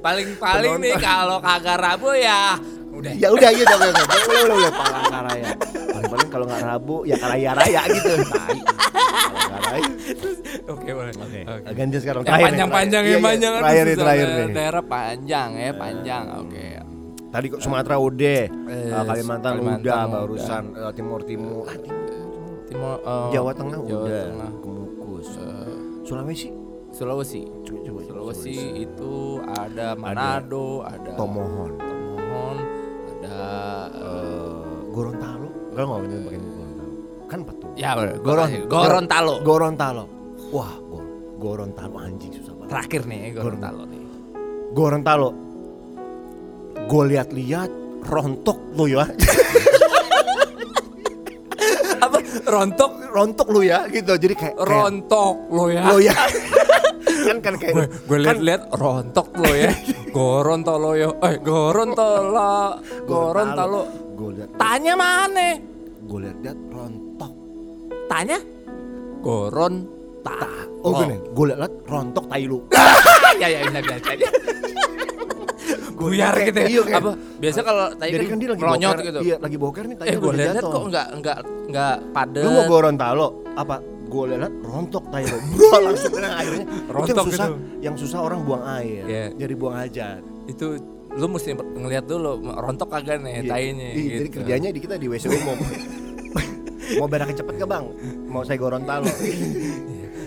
Paling-paling 0.00 0.74
nih 0.80 0.94
kalau 1.02 1.38
kagak 1.42 1.78
Rabo 1.82 2.14
ya 2.14 2.56
udah. 2.94 3.12
Ya 3.18 3.28
udah 3.34 3.50
iya 3.50 3.64
udah 3.66 3.76
udah 3.76 3.90
udah 3.90 4.04
udah 4.06 4.42
udah 4.46 4.56
udah 4.56 4.72
paling 4.78 5.44
kalau 6.30 6.46
nggak 6.46 6.62
Rabu 6.62 6.96
ya 7.04 7.16
raya 7.18 7.50
raya 7.52 7.82
gitu. 7.90 8.14
Oke, 10.66 10.90
boleh. 10.90 11.14
Oke. 11.14 11.40
Oke. 11.44 11.70
Gantian 11.72 12.00
sekarang. 12.00 12.22
Yang 12.22 12.28
Terakhir 12.28 12.42
nih, 12.42 12.48
panjang-panjang 12.48 13.02
terakhir. 13.02 13.04
ya, 13.04 13.10
Iya, 13.10 13.18
iya. 13.18 13.28
panjang 13.28 13.52
Terakhir 13.52 13.84
nih, 13.84 13.90
susah, 13.90 14.02
terakhir 14.02 14.26
eh, 14.26 14.34
nih. 14.40 14.54
Daerah 14.54 14.84
panjang 14.84 15.48
ya, 15.52 15.70
panjang. 15.74 16.24
Oke. 16.40 16.64
Tadi 17.30 17.46
kok 17.46 17.60
Sumatera 17.60 17.96
udah, 17.96 18.40
Eh, 18.42 18.50
eh, 18.50 18.90
Kalimantan, 19.04 19.52
Kalimantan 19.54 19.80
udah, 19.80 20.00
udah. 20.02 20.10
barusan 20.10 20.62
eh, 20.74 20.92
Timur 20.92 21.20
Timur, 21.22 21.62
ah, 21.62 21.76
Timur, 21.78 22.10
Timur 22.66 22.94
eh, 22.98 23.28
Jawa 23.30 23.50
Tengah 23.54 23.78
Jawa 23.80 24.00
udah, 24.02 24.22
Tengah. 24.26 24.50
Kemukus, 24.58 25.28
Sulawesi, 26.02 26.48
Sulawesi. 26.90 27.42
coba 27.62 27.78
coba 27.80 28.00
Sulawesi 28.02 28.56
itu 28.82 29.14
ada 29.46 29.94
Manado, 29.94 30.82
ada 30.82 31.10
Tomohon, 31.14 31.70
Tomohon, 31.78 32.56
ada 33.14 33.38
eh, 33.94 34.58
Gorontalo, 34.90 35.48
kalau 35.80 36.04
nggak 36.04 36.12
mau 36.12 36.20
pakai 36.20 36.40
Gorontalo, 36.40 36.84
kan 37.26 37.38
tuh. 37.46 37.70
ya 37.74 37.90
Goron- 37.94 38.20
Goron 38.20 38.50
Gorontalo. 38.68 39.34
Gorontalo, 39.40 40.04
wah, 40.50 40.72
Gor 40.82 41.04
Gorontalo 41.38 41.96
anjing 41.98 42.32
susah 42.34 42.52
banget. 42.54 42.68
Terakhir 42.70 43.00
nih 43.06 43.18
Gorontalo 43.32 43.82
nih. 43.86 44.00
Gorontalo, 44.70 45.28
gue 46.84 47.02
lihat-lihat 47.08 47.70
rontok 48.02 48.58
lu 48.74 48.86
ya, 48.86 49.04
Apa 52.00 52.16
rontok 52.46 52.92
rontok 53.10 53.48
lu 53.50 53.60
ya, 53.62 53.84
gitu. 53.86 54.12
Jadi 54.14 54.32
kayak, 54.32 54.56
kayak 54.56 54.68
rontok 54.68 55.36
lo 55.50 55.64
ya. 55.68 55.82
lo 55.84 55.96
ya, 55.98 56.16
kan 57.28 57.36
kan 57.40 57.54
kayak 57.56 57.74
Gue 57.74 57.86
gue 58.08 58.18
liat-liat 58.24 58.62
rontok 58.72 59.28
lo 59.36 59.52
ya. 59.52 59.70
Gorontalo 60.16 60.90
ya. 60.94 61.08
Eh 61.20 61.36
Gorontalo. 61.38 62.80
Gorontalo. 63.04 63.82
Gue 64.16 64.30
lihat, 64.34 64.48
Tanya 64.56 64.94
mana? 64.94 65.69
Gue 66.10 66.18
lihat-lihat 66.20 66.58
rontok. 66.74 67.32
Tanya 68.10 68.38
Goronta. 69.22 70.38
Oh, 70.82 70.96
gini, 70.96 71.16
gue 71.22 71.44
lihat 71.46 71.72
rontok 71.86 72.24
tai 72.26 72.44
lu. 72.44 72.58
ya 73.42 73.46
ya 73.46 73.58
ini 73.62 73.78
biasa 73.78 74.08
aja. 74.10 74.26
Buyar 75.94 76.32
gitu 76.40 76.58
ya. 76.64 76.66
iya, 76.66 76.82
Apa? 76.96 77.12
Biasa 77.36 77.58
kalau 77.60 77.86
tadi 77.92 78.10
Jadi 78.16 78.24
kan, 78.24 78.32
kan 78.32 78.38
dia 78.40 78.48
lagi 78.50 78.62
boker, 78.64 78.98
gitu. 79.04 79.18
Iya, 79.20 79.36
lagi 79.36 79.56
boker 79.60 79.84
nih, 79.84 79.94
Eh 79.94 79.98
tainya 80.00 80.16
gue 80.18 80.32
jatuh. 80.56 80.70
kok 80.72 80.82
enggak 80.88 81.06
enggak 81.12 81.38
enggak 81.68 81.94
padet. 82.10 82.42
Lu 82.42 82.50
mau 82.50 82.64
Gorontalo 82.66 83.26
apa? 83.52 83.76
Gue 84.10 84.24
lihat 84.32 84.52
rontok 84.64 85.04
tai 85.12 85.22
lu. 85.22 85.36
Bro, 85.38 85.78
langsung 85.84 86.12
nah, 86.18 86.32
akhirnya 86.34 86.64
itu 86.64 86.72
yang 86.72 86.90
Rontok 86.90 87.24
susah, 87.28 87.46
gitu. 87.46 87.56
yang 87.78 87.94
susah 87.94 88.18
orang 88.18 88.40
buang 88.42 88.64
air. 88.66 89.02
Iya. 89.06 89.24
Jadi 89.36 89.54
buang 89.54 89.76
hajat. 89.76 90.20
Itu 90.48 90.66
lu 91.10 91.26
mesti 91.28 91.50
ngeliat 91.54 92.04
dulu 92.06 92.30
rontok 92.48 92.88
kagak 92.88 93.20
nih 93.20 93.44
Iya. 93.44 93.50
tainya 93.52 93.86
Iya, 93.86 93.94
gitu. 93.94 94.16
Jadi 94.16 94.28
kerjanya 94.32 94.68
di 94.72 94.80
kita 94.80 94.94
di 94.96 95.06
WC 95.06 95.24
umum. 95.28 95.58
mau 96.96 97.06
beraknya 97.06 97.36
cepet 97.36 97.54
ke 97.56 97.66
bang? 97.66 97.84
Mau 98.26 98.42
saya 98.42 98.56
Gorontalo? 98.56 99.06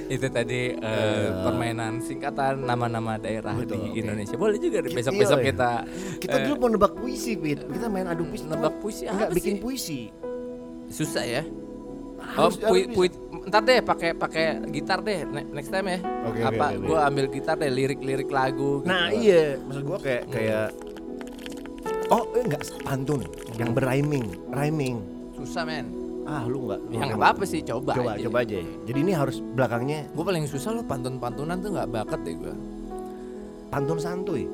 itu 0.03 0.27
tadi 0.29 0.75
eh, 0.75 1.27
permainan 1.41 1.97
singkatan 1.97 2.61
nama-nama 2.61 3.15
daerah 3.15 3.55
Betul, 3.55 3.81
di 3.81 3.89
oke. 3.89 3.99
Indonesia. 4.03 4.35
Boleh 4.35 4.59
juga 4.59 4.83
besok-besok 4.83 5.39
iya, 5.39 5.41
iya. 5.41 5.49
kita 5.49 5.71
Kita 6.19 6.35
eh, 6.35 6.43
dulu 6.45 6.55
mau 6.59 6.69
nebak 6.69 6.93
puisi, 6.93 7.33
Pit. 7.33 7.65
Kita 7.65 7.87
main 7.87 8.05
adu 8.05 8.23
puisi. 8.23 8.45
nebak 8.45 8.73
puisi 8.77 9.03
Enggak 9.05 9.29
bikin 9.31 9.57
puisi. 9.57 10.11
susah 10.87 11.25
ya. 11.25 11.43
Oh, 12.37 12.47
Harus- 12.47 12.55
pui, 12.55 12.85
harus 12.85 12.93
pui, 12.93 13.07
ntar 13.43 13.65
deh 13.65 13.81
pakai 13.81 14.13
pakai 14.13 14.45
gitar 14.69 15.01
deh 15.01 15.25
ne- 15.25 15.49
next 15.49 15.67
time 15.67 15.87
ya. 15.89 15.99
Oke, 16.23 16.39
Apa 16.41 16.65
oke. 16.71 16.85
gua 16.85 16.99
ambil 17.03 17.25
gitar 17.27 17.55
deh 17.57 17.67
lirik-lirik 17.67 18.29
lagu 18.29 18.79
Nah 18.83 19.09
gitu. 19.09 19.27
iya, 19.27 19.57
maksud 19.57 19.83
gua 19.83 19.97
kayak 19.97 20.23
kayak 20.29 20.67
Oh 22.07 22.23
eh, 22.31 22.43
enggak 22.43 22.61
pantun 22.79 23.23
yang 23.55 23.71
berrhyming, 23.71 24.27
rhyming. 24.49 25.01
Susah 25.33 25.65
men. 25.65 26.02
Ah 26.23 26.43
lu 26.43 26.63
enggak. 26.63 26.79
lu 26.81 26.91
Ya 26.91 27.03
nggak 27.05 27.19
apa-apa 27.19 27.43
sih 27.43 27.59
coba 27.61 27.91
Coba 27.93 28.11
aja. 28.13 28.23
coba 28.23 28.37
aja. 28.41 28.57
Jadi 28.83 28.99
ini 28.99 29.11
harus 29.11 29.37
belakangnya 29.39 30.07
Gue 30.09 30.23
paling 30.23 30.45
susah 30.45 30.71
loh 30.71 30.83
pantun-pantunan 30.83 31.57
tuh 31.57 31.69
nggak 31.71 31.89
bakat 31.89 32.19
deh 32.21 32.35
gue. 32.35 32.53
pantun 33.67 33.97
santuy. 33.97 34.45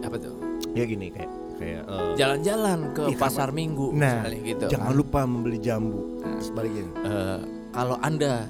Apa 0.00 0.16
tuh? 0.16 0.34
Ya 0.70 0.82
gini 0.82 1.08
kayak 1.08 1.30
kayak 1.56 1.82
eh, 1.84 2.12
Jalan-jalan 2.16 2.78
ke 2.92 3.02
Ih, 3.08 3.16
pasar 3.16 3.50
minggu 3.50 3.92
Nah, 3.92 4.24
gitu. 4.32 4.66
jangan 4.66 4.88
kan. 4.88 4.96
lupa 4.96 5.20
membeli 5.22 5.58
jambu. 5.58 6.18
Terus 6.18 6.48
balikin. 6.50 6.86
Eh, 6.98 7.38
kalau 7.70 7.96
anda 7.98 8.46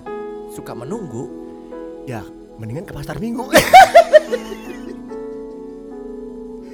suka 0.48 0.72
menunggu, 0.72 1.28
Ya, 2.02 2.20
mendingan 2.56 2.82
ke 2.82 2.92
pasar 2.92 3.16
minggu. 3.16 3.46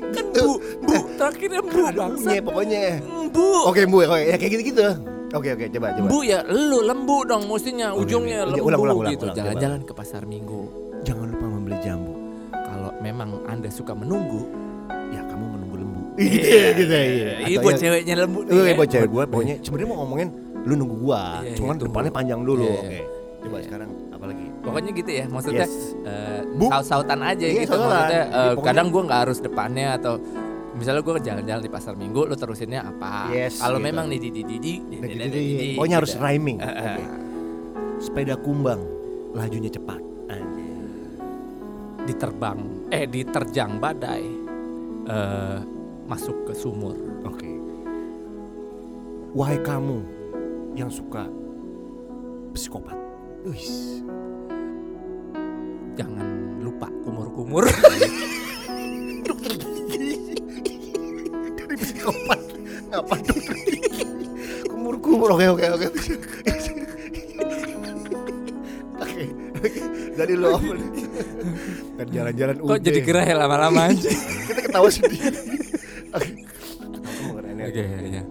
kan 0.09 0.25
bu, 0.33 0.57
bu, 0.81 0.95
terakhirnya 1.15 1.61
bu 1.61 1.69
bangsa. 1.69 2.17
bunyinya 2.17 2.43
pokoknya. 2.43 2.81
Bu, 3.29 3.47
Oke, 3.67 3.83
Bu, 3.85 3.99
oke, 4.03 4.25
ya 4.25 4.37
kayak 4.37 4.53
gitu-gitu. 4.53 4.87
Oke, 5.29 5.49
oke, 5.53 5.65
coba 5.69 5.87
coba. 5.93 6.09
bu 6.09 6.19
ya, 6.23 6.41
lu 6.43 6.81
lembu 6.81 7.21
dong, 7.23 7.45
mestinya 7.45 7.93
Oke, 7.93 8.09
ujungnya 8.09 8.39
oke. 8.43 8.51
lembu 8.51 8.65
Ulang, 8.65 8.81
ulang, 8.81 8.97
ulang, 8.97 9.13
gitu. 9.13 9.27
Jalan-jalan 9.31 9.81
ke 9.83 9.93
pasar 9.93 10.25
minggu. 10.25 10.61
Jangan 11.05 11.27
lupa 11.29 11.45
membeli 11.47 11.77
jambu. 11.79 12.13
Kalau 12.51 12.91
memang 12.99 13.29
anda 13.45 13.69
suka 13.69 13.93
menunggu, 13.93 14.49
Ya, 15.09 15.25
kamu 15.25 15.45
menunggu 15.51 15.77
lembu. 15.79 16.01
Iya, 16.21 16.65
gitu 16.75 16.93
ya. 16.93 17.33
Iya, 17.43 17.57
buat 17.59 17.75
ya- 17.75 17.81
ceweknya 17.83 18.15
lembu. 18.19 18.39
Iya, 18.45 18.61
ya. 18.63 18.75
buat 18.75 18.89
cewek 18.89 19.09
gue 19.09 19.23
pokoknya 19.27 19.57
sebenarnya 19.59 19.89
mau 19.89 19.99
ngomongin 19.99 20.29
lu 20.59 20.75
nunggu 20.75 20.97
gua, 20.99 21.23
Iya, 21.41 21.55
cuman 21.57 21.75
iya, 21.75 21.83
depannya 21.83 22.13
panjang 22.13 22.41
dulu. 22.43 22.65
Iya, 22.67 22.77
Oke. 22.79 22.89
iya. 22.91 23.05
Coba 23.39 23.57
Iya. 23.57 23.65
sekarang 23.65 23.91
apa 24.11 24.25
lagi? 24.27 24.47
Pokoknya 24.61 24.91
gitu 24.93 25.11
ya, 25.11 25.25
maksudnya 25.27 25.65
Yes. 25.65 25.75
eh, 26.05 26.41
Bu. 26.51 26.65
saut-sautan 26.69 27.21
aja 27.23 27.47
Iya, 27.47 27.55
gitu. 27.59 27.73
Maksudnya 27.73 28.23
pokoknya- 28.27 28.65
kadang 28.65 28.87
gua 28.91 29.03
nggak 29.07 29.21
harus 29.23 29.39
depannya 29.39 29.89
atau 29.95 30.15
misalnya 30.79 31.03
gua 31.03 31.19
jalan-jalan 31.19 31.63
di 31.63 31.73
pasar 31.73 31.99
minggu, 31.99 32.31
lu 32.31 32.37
terusinnya 32.39 32.87
apa? 32.87 33.35
Yes, 33.35 33.59
Kalau 33.59 33.83
gitu. 33.83 33.89
memang 33.91 34.07
nih 34.07 34.19
di 34.23 34.29
di 34.31 34.43
di 34.47 34.57
di, 34.57 34.75
Pokoknya 35.75 35.97
harus 35.99 36.15
gitu. 36.15 36.23
rhyming. 36.23 36.59
Sepeda 37.99 38.39
kumbang, 38.39 38.81
lajunya 39.35 39.69
cepat. 39.69 40.01
Anjir. 40.29 40.71
diterbang, 42.07 42.89
eh 42.89 43.05
diterjang 43.05 43.77
badai, 43.77 44.25
eh 45.09 45.59
masuk 46.09 46.49
ke 46.49 46.53
sumur. 46.57 46.97
Oke. 47.29 47.51
Wahai 49.37 49.61
kamu 49.61 49.99
yang 50.73 50.89
suka 50.89 51.29
psikopat. 52.57 52.97
Jangan 55.99 56.27
lupa 56.65 56.89
kumur-kumur. 57.05 57.67
Dari 62.09 62.17
psikopat. 62.17 62.41
Ngapa 62.89 63.17
dokter? 63.21 63.57
Kumur-kumur. 64.69 65.29
Oke, 65.37 65.47
oke, 65.53 65.67
oke. 65.77 65.87
Oke. 68.99 69.23
oke. 69.61 69.81
Jadi 70.19 70.35
lo? 70.35 70.57
Dan 71.99 72.07
jalan-jalan 72.11 72.55
Kok 72.63 72.81
jadi 72.81 73.01
gerah 73.03 73.25
ya 73.27 73.35
lama-lama 73.37 73.93
aja? 73.93 74.11
Kita 74.49 74.61
ketawa 74.65 74.89
sendiri. 74.89 75.29
Oke. 76.17 76.31
Ya. 77.59 77.67
Oke, 77.69 77.83
ya. 78.09 78.23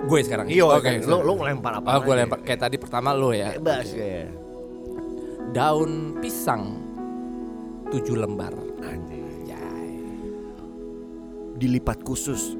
Gue 0.00 0.20
sekarang. 0.26 0.46
Iya, 0.50 0.64
Oke, 0.66 0.90
oke. 0.98 1.06
Lo 1.06 1.22
lo 1.22 1.32
ngelempar 1.38 1.72
apa? 1.78 1.88
Oh, 1.94 2.00
gue 2.02 2.14
lempar 2.18 2.38
kayak 2.42 2.60
tadi 2.66 2.76
pertama 2.80 3.14
lo 3.14 3.30
ya. 3.30 3.54
Bebas 3.54 3.94
kayak. 3.94 4.28
Daun 5.54 6.18
pisang 6.18 6.82
tujuh 7.94 8.18
lembar. 8.18 8.52
Anjir. 8.82 9.24
Jai. 9.46 9.92
Dilipat 11.60 12.02
khusus 12.02 12.59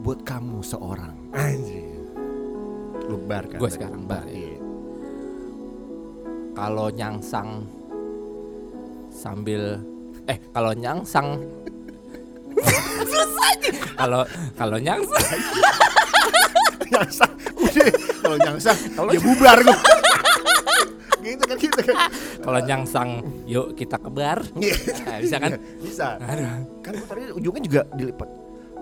buat 0.00 0.20
kamu 0.26 0.60
seorang. 0.60 1.14
Anjir. 1.32 2.00
Lu 3.06 3.16
bar 3.24 3.44
kan? 3.46 3.58
Gue 3.60 3.70
sekarang 3.70 4.02
bar, 4.04 4.26
ya. 4.26 4.34
Iya. 4.34 4.58
Kalau 6.56 6.88
nyangsang 6.88 7.68
sambil 9.12 9.76
eh 10.28 10.38
kalau 10.52 10.72
nyangsang 10.72 11.36
susah. 13.04 13.52
Kalau 13.96 14.22
kalau 14.56 14.78
nyangsang 14.80 15.40
nyangsang 16.92 17.32
udah 17.60 17.88
kalau 18.24 18.36
nyangsang 18.40 18.78
ya 19.12 19.20
bubar 19.20 19.58
gua 19.64 19.78
gitu 21.20 21.42
kan 21.42 21.56
gitu 21.58 21.80
kan 21.82 21.96
kalau 22.40 22.60
nyangsang 22.64 23.08
yuk 23.44 23.76
kita 23.76 24.00
ke 24.00 24.08
bar. 24.08 24.40
Iya. 24.56 24.76
Nah, 25.04 25.18
bisa 25.20 25.36
kan? 25.36 25.50
bisa 25.82 26.06
Aduh. 26.24 26.48
kan 26.80 26.94
tadi 27.04 27.22
ujungnya 27.36 27.60
juga 27.64 27.82
dilipat 27.92 28.28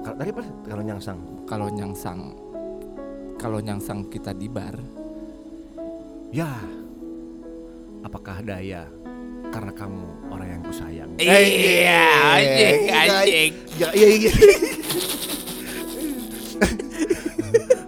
kalau 0.05 0.17
tadi 0.21 0.31
apa? 0.31 0.45
Kalau 0.69 0.83
nyangsang. 0.85 1.19
Kalau 1.49 1.67
nyangsang 1.73 2.21
kalau 3.45 3.61
nyangsang 3.61 4.09
kita 4.09 4.33
di 4.33 4.49
bar, 4.49 4.73
ya. 6.33 6.49
Apakah 8.01 8.41
daya 8.41 8.89
karena 9.53 9.73
kamu 9.73 10.33
orang 10.33 10.49
yang 10.49 10.63
kusayang? 10.65 11.13
Iya, 11.21 12.09
anjing, 12.41 12.81
anjing. 12.89 13.53
ya 13.77 13.89
iya 13.93 14.09
iya. 14.13 14.33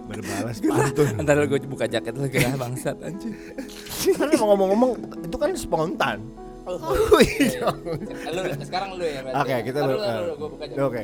Berbalas 0.09 0.61
pantun. 0.61 1.25
Ntar 1.25 1.41
gue 1.45 1.59
buka 1.69 1.89
jaket 1.89 2.13
lu 2.17 2.29
gerah 2.29 2.53
bangsat 2.53 3.01
anjing. 3.01 3.33
Karena 4.13 4.33
mau 4.41 4.53
ngomong-ngomong 4.53 4.91
itu 5.25 5.37
kan 5.41 5.57
spontan. 5.57 6.21
iya. 6.21 6.46
Lu, 6.67 8.41
sekarang 8.67 8.99
lu 8.99 9.03
ya 9.07 9.23
berarti. 9.23 9.39
Oke, 9.39 9.55
ya? 9.55 9.59
kita 9.63 9.77
ntar 9.87 9.95
eh, 9.95 10.83
Oke. 10.83 11.01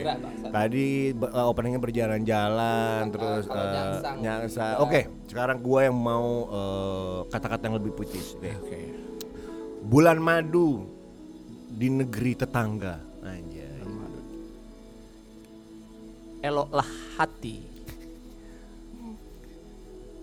Tadi 0.51 0.85
uh, 1.15 1.45
openingnya 1.47 1.79
berjalan-jalan 1.79 3.01
terus 3.07 3.47
kalau 3.47 3.71
uh, 3.71 4.19
nyangsang. 4.19 4.75
Iya. 4.75 4.83
Oke, 4.83 5.01
sekarang 5.31 5.57
gua 5.63 5.87
yang 5.87 5.95
mau 5.95 6.27
uh, 6.51 7.17
kata-kata 7.31 7.71
yang 7.71 7.79
lebih 7.79 7.95
puitis 7.95 8.35
deh. 8.43 8.51
Oke. 8.59 8.81
Bulan 9.87 10.19
madu 10.19 10.83
di 11.71 11.87
negeri 11.87 12.35
tetangga. 12.35 12.99
Anjay. 13.23 13.71
Eloklah 16.43 16.89
hati 17.15 17.63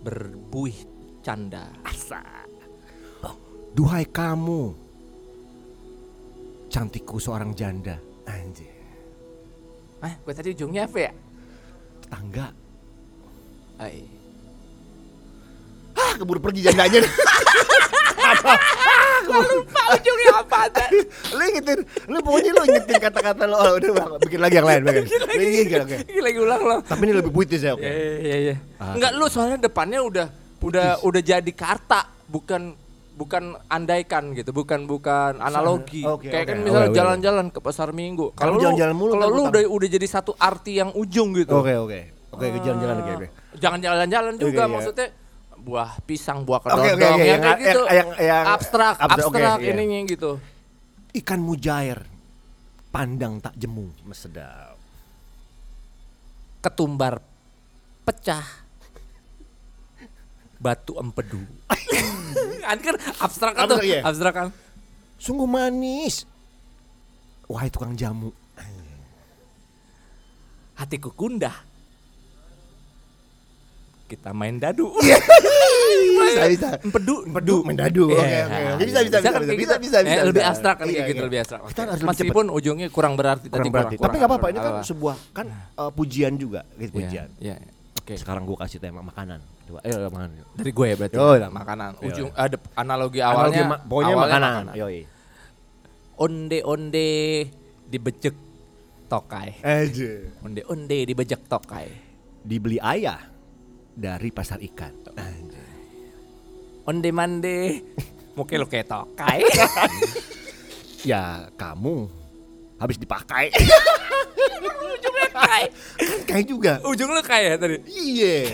berbuih 0.05 0.77
canda. 1.25 1.65
Asa. 1.81 2.21
Duhai 3.71 4.03
kamu, 4.03 4.75
cantikku 6.71 7.19
seorang 7.19 7.51
janda. 7.51 7.99
Anjay. 8.23 8.71
Ah, 10.01 10.15
gue 10.15 10.33
tadi 10.33 10.55
ujungnya 10.55 10.87
apa 10.87 10.97
ya? 10.97 11.11
Tetangga. 12.07 12.47
Ay. 13.77 14.07
Ah, 15.93 16.15
keburu 16.15 16.39
pergi 16.39 16.63
jandanya. 16.65 17.03
Lupa 19.31 19.83
ujungnya 19.95 20.43
apa 20.43 20.59
tadi? 20.73 20.99
lu 21.31 21.43
ingetin, 21.45 21.79
lu 22.09 22.19
pokoknya 22.19 22.51
lu 22.51 22.63
ingetin 22.67 22.97
kata-kata 22.99 23.43
lu. 23.47 23.55
Oh, 23.55 23.77
udah 23.77 23.91
Bang, 23.95 24.11
bikin 24.27 24.39
lagi 24.41 24.55
yang 24.59 24.67
lain, 24.67 24.81
bikin. 24.83 25.03
Bikin, 25.07 25.79
oke. 25.87 25.97
Ini 26.09 26.19
lagi 26.19 26.39
ulang 26.41 26.61
lo. 26.65 26.77
Tapi 26.83 27.01
ini 27.05 27.13
lebih 27.15 27.31
puitis 27.31 27.61
ya, 27.63 27.77
oke. 27.77 27.85
Iya 27.85 28.17
iya 28.19 28.35
iya. 28.51 28.55
Ah. 28.81 28.97
Enggak 28.97 29.11
lu 29.15 29.25
soalnya 29.29 29.61
depannya 29.61 29.99
udah 30.03 30.27
udah 30.61 30.87
udah 31.05 31.21
jadi 31.21 31.51
kata 31.53 32.27
bukan 32.27 32.75
bukan 33.21 33.53
andaikan 33.69 34.33
gitu, 34.33 34.49
bukan 34.49 34.89
bukan 34.89 35.37
analogi. 35.37 36.01
Oke, 36.01 36.33
Kayak 36.33 36.41
oke. 36.41 36.49
kan 36.49 36.57
misalnya 36.65 36.89
jalan-jalan 36.97 37.45
ke 37.53 37.59
pasar 37.61 37.93
Minggu. 37.93 38.33
Kalau 38.33 38.57
lu 38.57 38.65
jalan-jalan 38.65 38.95
mulu, 38.97 39.11
kalau 39.13 39.29
lu 39.29 39.41
udah 39.53 39.61
udah 39.69 39.89
jadi 39.93 40.07
satu 40.09 40.33
arti 40.41 40.81
yang 40.81 40.89
ujung 40.97 41.37
gitu. 41.37 41.61
Oke, 41.61 41.77
oke. 41.77 41.99
Oke, 42.33 42.45
ke 42.49 42.59
jalan-jalan 42.65 42.95
oke. 43.05 43.27
Jangan 43.61 43.79
jalan-jalan 43.83 44.33
juga 44.41 44.63
Oke, 44.65 44.65
iya. 44.65 44.73
maksudnya 44.73 45.07
buah 45.61 45.91
pisang, 46.09 46.41
buah 46.41 46.59
kedondong 46.65 46.97
oke, 46.97 47.21
ya 47.21 47.37
yang- 47.37 47.43
kayak 47.45 47.59
gitu. 47.61 47.81
yang- 47.85 48.13
yang- 48.17 48.47
abstrak, 48.49 48.95
abstrak, 48.97 49.25
abstrak 49.29 49.57
iya. 49.61 49.69
ininya 49.77 49.99
gitu. 50.09 50.31
Ikan 51.13 51.39
mujair, 51.43 51.99
pandang 52.89 53.37
tak 53.37 53.53
jemu, 53.53 53.93
sedap. 54.17 54.79
Ketumbar 56.65 57.21
pecah. 58.01 58.45
Batu 60.61 60.93
empedu. 60.97 61.41
Ini 62.63 62.81
kan 62.81 62.95
abstrak 63.19 63.53
kan 63.53 63.65
tuh, 63.65 63.77
Abstrak, 63.77 63.89
iya. 63.89 63.99
abstrak 64.01 64.33
kan. 64.33 64.47
Sungguh 65.17 65.45
manis. 65.45 66.23
Wahai 67.45 67.67
tukang 67.67 67.93
jamu. 67.93 68.31
hatiku 70.73 71.13
gundah. 71.13 71.53
Kita 74.09 74.33
main 74.33 74.57
dadu. 74.57 74.89
Bisa, 76.21 76.47
bisa. 76.47 76.69
Empedu, 76.79 77.27
Empedu, 77.27 77.55
main 77.61 77.75
dadu. 77.75 78.07
Oke, 78.07 78.23
Iya. 78.23 78.43
oke, 78.47 78.55
oke. 78.55 78.83
Bisa, 78.87 78.99
bisa, 79.03 79.17
bisa, 79.19 79.29
kan 79.29 79.41
bisa, 79.41 79.51
kayak 79.51 79.59
bisa, 79.59 79.75
gitu. 79.75 79.83
bisa, 79.83 79.97
Eh, 79.97 80.05
bisa, 80.07 80.21
lebih 80.23 80.41
bisa. 80.41 80.51
abstrak 80.51 80.75
kan 80.79 80.85
Iya, 80.85 80.93
kayak 80.95 81.09
gitu, 81.11 81.19
iya. 81.19 81.27
lebih 81.27 81.39
abstrak. 81.43 81.59
Kita 81.67 81.81
harus 81.83 82.01
Meskipun 82.01 82.45
ujungnya 82.49 82.87
kurang 82.87 83.13
berarti 83.13 83.47
tadi 83.47 83.57
Kurang 83.61 83.73
berarti. 83.75 83.95
Tapi 83.99 84.15
nggak 84.15 84.29
apa-apa, 84.31 84.47
ini 84.47 84.59
kan 84.59 84.73
sebuah 84.81 85.15
kan 85.35 85.47
eh, 85.51 85.91
pujian 85.91 86.33
juga, 86.39 86.61
gitu 86.75 86.81
Iya, 86.81 86.95
pujian. 86.95 87.27
Iya. 87.37 87.55
Oke. 87.99 88.13
Sekarang 88.15 88.43
gua 88.47 88.57
kasih 88.63 88.79
tema 88.79 89.01
makanan. 89.03 89.39
Coba, 89.71 89.79
ayo 89.87 89.95
makanan. 90.11 90.29
Dari 90.59 90.71
gue 90.75 90.85
ya 90.91 90.95
berarti. 90.99 91.15
Oh, 91.15 91.35
iya. 91.39 91.47
makanan. 91.47 91.91
Ujung 92.03 92.29
iya. 92.35 92.43
ada 92.43 92.57
analogi 92.75 93.19
awalnya. 93.23 93.39
Analogi 93.39 93.61
ma- 93.63 93.81
pokoknya 93.87 94.13
awalnya 94.13 94.27
makanan. 94.27 94.63
Yoi. 94.75 94.99
Onde-onde 96.19 97.09
dibejek 97.87 98.35
tokai. 99.07 99.63
Aja. 99.63 100.11
Onde-onde 100.43 100.97
dibejek 101.07 101.47
tokai. 101.47 101.87
Dibeli 102.43 102.83
ayah 102.83 103.23
dari 103.95 104.27
pasar 104.35 104.59
ikan. 104.59 104.91
Anjay. 105.15 105.71
Onde 106.83 107.09
mande 107.15 107.57
muke 108.35 108.59
lo 108.59 108.67
kayak 108.67 108.91
tokai. 108.91 109.39
Ya 111.01 111.49
kamu 111.57 112.05
habis 112.77 113.01
dipakai. 113.01 113.49
Ujungnya 114.93 115.29
kai. 115.33 115.65
kan 115.97 116.19
kayak 116.29 116.45
juga. 116.45 116.73
Ujung 116.85 117.09
lu 117.09 117.25
kayak 117.25 117.57
tadi. 117.57 117.81
Iya. 117.89 118.53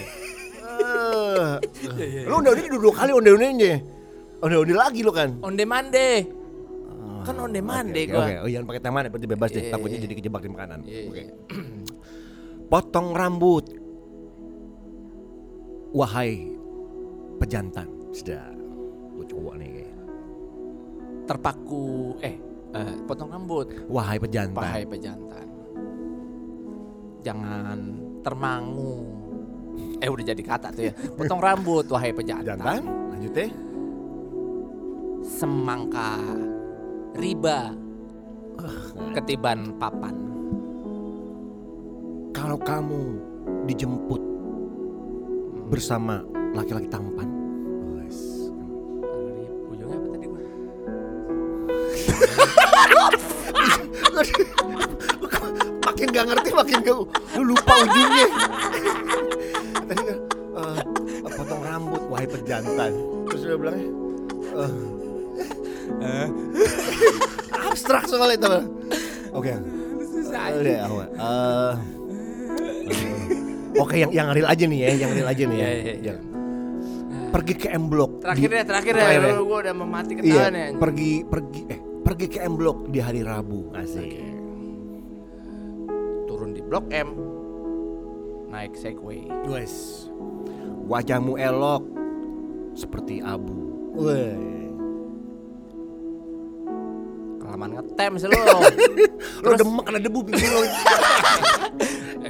Eh, 0.88 2.26
Lu 2.28 2.40
udah 2.40 2.52
udah 2.54 2.80
dua 2.80 2.94
kali 2.94 3.12
onde 3.14 3.30
ondenya. 3.34 3.74
Onde 4.42 4.56
onde 4.56 4.74
lagi 4.78 5.02
lu 5.02 5.12
kan. 5.12 5.36
Onde 5.42 5.64
mande. 5.66 6.10
Kan 7.28 7.36
onde 7.44 7.60
mande 7.60 8.08
Oke, 8.08 8.12
gua. 8.16 8.24
Oke, 8.24 8.36
oh 8.40 8.48
jangan 8.48 8.66
pakai 8.72 8.82
tema 8.88 8.98
deh, 9.04 9.10
berarti 9.12 9.28
bebas 9.28 9.50
deh. 9.52 9.64
Iya, 9.68 9.72
Takutnya 9.76 9.98
iya. 10.00 10.06
jadi 10.08 10.14
kejebak 10.16 10.42
di 10.48 10.52
makanan. 10.54 10.80
Iya, 10.88 11.00
Oke. 11.12 11.20
iya. 11.20 11.34
Potong 12.72 13.08
rambut. 13.12 13.66
Wahai 15.92 16.56
pejantan. 17.42 17.88
Sudah. 18.16 18.48
Gue 19.18 19.26
coba 19.28 19.60
nih. 19.60 19.70
kayak. 19.82 19.96
Terpaku 21.28 22.16
eh 22.24 22.36
eh, 22.72 22.96
potong 23.04 23.28
rambut. 23.28 23.68
Wahai 23.92 24.16
pejantan. 24.22 24.56
Pahai 24.64 24.84
pejantan. 24.88 25.48
Jangan 27.26 27.80
termangu. 28.24 29.17
Eh 30.04 30.10
udah 30.10 30.26
jadi 30.26 30.44
kata 30.46 30.70
tuh 30.74 30.84
ya. 30.90 30.94
Potong 30.94 31.42
rambut 31.42 31.86
wahai 31.90 32.14
pejantan. 32.14 32.58
Pejantan. 32.62 32.82
Lanjut 33.14 33.32
deh. 33.34 33.50
Semangka 35.26 36.22
riba 37.18 37.74
ketiban 39.18 39.74
papan. 39.82 40.14
Kalau 42.34 42.58
kamu 42.62 43.02
dijemput 43.66 44.22
bersama 45.74 46.22
laki-laki 46.54 46.90
tampan. 46.94 47.26
Ujungnya 49.68 49.98
apa 49.98 50.08
tadi 50.14 50.26
gua? 50.30 50.38
makin 55.98 56.14
gak 56.14 56.30
ngerti 56.30 56.50
makin 56.54 56.78
gak 56.86 56.94
lu 56.94 57.10
lupa 57.42 57.74
ujungnya 57.82 58.26
pejantan 62.48 62.92
terus 63.28 63.42
dia 63.44 63.58
bilang 63.60 63.76
eh, 66.00 66.28
abstrak 67.68 68.08
soal 68.08 68.32
itu 68.32 68.48
oke 69.36 69.52
Udah, 70.28 70.80
apa? 70.84 71.04
Eh, 71.08 71.20
eh, 71.24 71.74
Oke, 73.78 73.96
yang 74.02 74.12
yang 74.12 74.28
real 74.34 74.50
aja 74.50 74.66
nih 74.66 74.80
ya, 74.80 74.90
yang 74.98 75.12
real 75.14 75.30
aja 75.30 75.44
nih 75.46 75.58
ya. 75.58 75.68
Iya, 75.68 75.72
iya, 75.72 75.94
iya. 75.94 75.96
Yang- 76.12 76.22
Pergi 77.32 77.54
ke 77.56 77.68
M 77.72 77.86
Block. 77.88 78.12
Terakhir 78.26 78.50
ya, 78.50 78.64
terakhir 78.66 78.94
ya. 78.94 79.02
terakhir 79.06 79.22
ya. 79.24 79.34
Gua 79.40 79.58
udah 79.62 79.74
mau 79.78 79.88
mati 79.88 80.12
Iya, 80.12 80.20
ketahuan 80.20 80.54
ya. 80.54 80.68
pergi 80.76 81.12
pergi 81.24 81.62
eh 81.70 81.80
pergi 82.02 82.26
ke 82.28 82.40
M 82.44 82.54
Block 82.58 82.78
di 82.90 83.00
hari 83.00 83.22
Rabu. 83.24 83.72
Asik. 83.72 84.12
Turun 86.26 86.52
di 86.52 86.62
Blok 86.66 86.86
M. 86.92 87.10
Naik 88.50 88.74
Segway. 88.76 89.30
Wes. 89.48 90.08
Wajahmu 90.88 91.38
elok 91.38 91.84
seperti 92.78 93.20
abu. 93.20 93.58
Weh. 93.98 94.38
Kelamaan 97.42 97.72
ngetem 97.74 98.12
sih 98.22 98.30
lu. 98.30 98.38
Lu 99.42 99.50
demek 99.60 99.84
kena 99.84 100.00
debu 100.00 100.20
pipi 100.22 100.46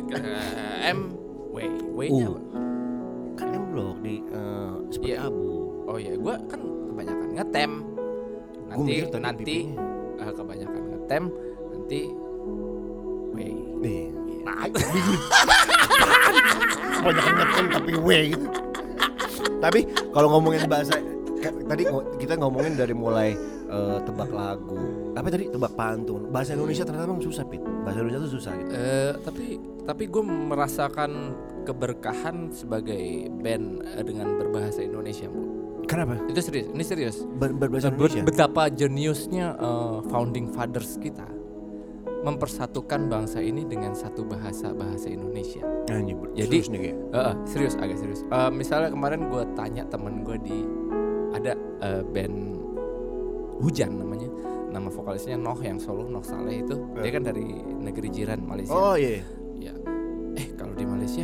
ke 0.07 0.19
M 0.87 1.11
W 1.51 1.57
W-nya 1.99 2.27
Uh. 2.31 2.31
apa? 2.31 2.39
kan 3.35 3.47
M 3.51 3.63
Block 3.69 3.97
di 3.99 4.23
eh, 4.23 4.71
seperti 4.87 5.11
Iya. 5.11 5.27
abu. 5.27 5.51
Oh 5.83 5.97
iya, 5.99 6.15
gua 6.15 6.39
kan 6.47 6.61
kebanyakan 6.63 7.29
ngetem. 7.35 7.71
Nanti 8.67 8.93
nanti 9.11 9.57
eh, 10.15 10.31
kebanyakan 10.31 10.83
ngetem, 10.95 11.23
nanti 11.75 12.01
W. 13.33 13.37
Nih. 13.83 14.05
Nah, 14.47 14.63
bingung. 14.71 15.21
Banyak 17.03 17.25
ngetem 17.27 17.65
tapi 17.67 17.91
W 17.99 18.09
gitu. 18.31 18.47
Tapi 19.57 19.79
kalau 20.09 20.37
ngomongin 20.37 20.65
bahasa 20.65 20.97
ka- 21.39 21.57
tadi 21.65 21.83
kita 22.17 22.37
ngomongin 22.37 22.73
dari 22.73 22.93
mulai 22.93 23.33
eh, 23.67 23.97
tebak 24.03 24.31
lagu. 24.31 24.77
Apa 25.13 25.27
tadi 25.27 25.49
tebak 25.49 25.73
pantun. 25.73 26.29
Bahasa 26.29 26.53
Indonesia 26.53 26.85
ternyata 26.85 27.09
emang 27.09 27.19
susah, 27.19 27.43
Pit. 27.43 27.59
Bahasa 27.83 27.99
Indonesia 27.99 28.21
tuh 28.23 28.33
susah 28.33 28.53
gitu. 28.55 28.69
Eh, 28.71 29.11
tapi 29.21 29.45
tapi 29.83 30.03
gue 30.05 30.23
merasakan 30.23 31.11
keberkahan 31.63 32.51
sebagai 32.51 33.27
band 33.37 33.81
eh, 33.83 34.03
dengan 34.03 34.37
berbahasa 34.37 34.81
Indonesia, 34.81 35.27
Bu. 35.27 35.41
Kenapa? 35.87 36.19
Itu 36.27 36.43
serius, 36.43 36.67
ini 36.69 36.83
serius. 36.83 37.23
Ber 37.23 37.55
berbahasa 37.55 37.87
Indonesia. 37.89 38.23
betapa 38.23 38.67
jeniusnya 38.67 39.55
eh, 39.55 39.97
founding 40.07 40.51
fathers 40.51 40.99
kita 40.99 41.23
mempersatukan 42.21 43.07
bangsa 43.07 43.39
ini 43.39 43.63
dengan 43.63 43.93
satu 43.93 44.25
bahasa 44.25 44.73
bahasa 44.73 45.07
Indonesia. 45.07 45.61
Jadi- 46.33 46.49
serius 46.49 46.67
nih 46.69 46.79
kayak. 46.81 46.97
Eh, 47.07 47.17
eh, 47.19 47.35
serius, 47.45 47.73
agak 47.75 47.97
serius. 47.97 48.21
Eh, 48.23 48.51
misalnya 48.51 48.89
kemarin 48.89 49.27
gue 49.27 49.43
tanya 49.53 49.83
temen 49.85 50.21
gue 50.21 50.37
di 50.39 50.57
ada 51.31 51.53
eh, 51.79 52.01
band 52.03 52.37
hujan 53.59 53.97
namanya. 53.97 54.29
nama 54.67 54.91
vokalisnya 54.91 55.39
Noh 55.39 55.57
yang 55.63 55.79
solo 55.79 56.05
Noh 56.05 56.21
Saleh 56.21 56.59
itu 56.59 56.75
dia 56.99 57.09
kan 57.09 57.23
dari 57.23 57.55
negeri 57.63 58.11
jiran 58.11 58.43
Malaysia. 58.43 58.75
Oh 58.75 58.93
iya. 58.93 59.23
Ya. 59.55 59.73
Eh 60.35 60.53
kalau 60.53 60.75
di 60.75 60.83
Malaysia 60.83 61.23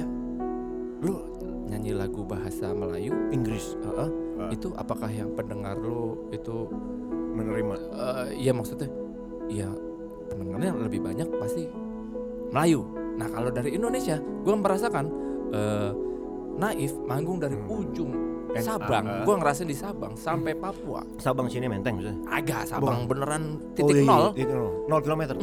lu 1.03 1.19
nyanyi 1.67 1.91
lagu 1.91 2.23
bahasa 2.23 2.71
Melayu, 2.71 3.11
Inggris 3.29 3.75
heeh, 3.83 4.09
Ah. 4.39 4.49
itu 4.49 4.71
apakah 4.73 5.11
yang 5.11 5.35
pendengar 5.35 5.75
lu 5.75 6.31
itu 6.31 6.71
menerima. 7.35 7.75
ya 8.31 8.55
maksudnya 8.55 8.87
ya 9.51 9.67
pendengarnya 10.33 10.71
lebih 10.75 10.99
banyak 11.01 11.27
pasti 11.37 11.69
Melayu. 12.53 12.81
Nah 13.17 13.27
kalau 13.29 13.49
dari 13.53 13.73
Indonesia, 13.77 14.17
gue 14.17 14.55
merasakan 14.57 15.05
eh, 15.53 15.91
Naif 16.53 16.93
manggung 17.09 17.41
dari 17.41 17.57
ujung 17.57 18.33
Eh, 18.53 18.61
Sabang, 18.61 19.01
ah. 19.09 19.25
gue 19.25 19.33
ngerasain 19.33 19.65
di 19.65 19.73
Sabang 19.73 20.13
sampai 20.13 20.53
Papua. 20.53 21.01
Sabang 21.17 21.49
sini 21.49 21.65
menteng 21.65 21.97
maksudnya. 21.97 22.21
Agak 22.29 22.69
Sabang 22.69 23.09
beneran 23.09 23.57
Oh, 23.57 23.73
titik 23.73 24.05
iya, 24.05 24.05
nol. 24.05 24.25
Titik 24.37 24.53
nol. 24.53 24.69
Nol 24.85 25.01
kilometer. 25.01 25.35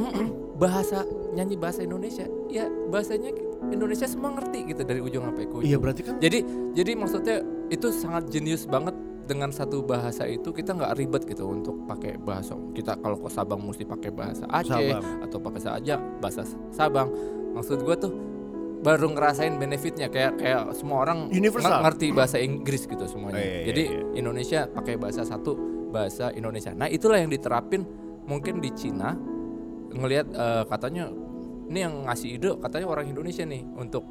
Bahasa 0.63 1.03
nyanyi 1.35 1.59
bahasa 1.59 1.83
Indonesia, 1.83 2.31
ya 2.47 2.71
bahasanya 2.87 3.35
Indonesia 3.75 4.07
semua 4.07 4.31
ngerti 4.39 4.63
gitu 4.71 4.83
dari 4.87 5.03
ujung 5.03 5.27
sampai 5.27 5.43
ke 5.43 5.55
ujung. 5.59 5.67
Iya 5.67 5.77
berarti 5.83 6.03
kan. 6.07 6.15
Jadi 6.23 6.39
jadi 6.71 6.91
maksudnya 6.95 7.37
itu 7.67 7.91
sangat 7.91 8.31
jenius 8.31 8.63
banget 8.71 8.95
dengan 9.31 9.55
satu 9.55 9.87
bahasa 9.87 10.27
itu 10.27 10.51
kita 10.51 10.75
nggak 10.75 10.99
ribet 10.99 11.23
gitu 11.23 11.47
untuk 11.47 11.87
pakai 11.87 12.19
bahasa 12.19 12.59
kita 12.75 12.99
kalau 12.99 13.15
ke 13.15 13.31
Sabang 13.31 13.63
mesti 13.63 13.87
pakai 13.87 14.11
bahasa 14.11 14.43
Aceh 14.51 14.67
Sabang. 14.67 15.05
atau 15.23 15.39
pakai 15.39 15.61
saja 15.63 15.95
bahasa 16.19 16.43
Sabang. 16.75 17.07
Maksud 17.55 17.87
gua 17.87 17.95
tuh 17.95 18.11
baru 18.83 19.13
ngerasain 19.15 19.55
benefitnya 19.55 20.11
kayak 20.11 20.41
kayak 20.41 20.75
semua 20.75 21.07
orang 21.07 21.31
Universal. 21.31 21.71
nge- 21.71 21.83
ngerti 21.87 22.07
bahasa 22.11 22.37
Inggris 22.43 22.83
gitu 22.85 23.07
semuanya. 23.07 23.39
Oh, 23.39 23.45
iya, 23.45 23.55
iya, 23.55 23.67
Jadi 23.71 23.83
iya. 23.87 24.01
Indonesia 24.19 24.61
pakai 24.67 24.99
bahasa 24.99 25.23
satu 25.23 25.55
bahasa 25.91 26.35
Indonesia. 26.35 26.75
Nah 26.75 26.91
itulah 26.91 27.23
yang 27.23 27.31
diterapin 27.31 27.87
mungkin 28.27 28.59
di 28.59 28.75
Cina 28.75 29.15
ngelihat 29.91 30.27
eh, 30.31 30.63
katanya 30.67 31.07
ini 31.71 31.79
yang 31.79 31.95
ngasih 32.07 32.29
ide 32.35 32.51
katanya 32.59 32.87
orang 32.89 33.07
Indonesia 33.07 33.47
nih 33.47 33.63
untuk 33.79 34.03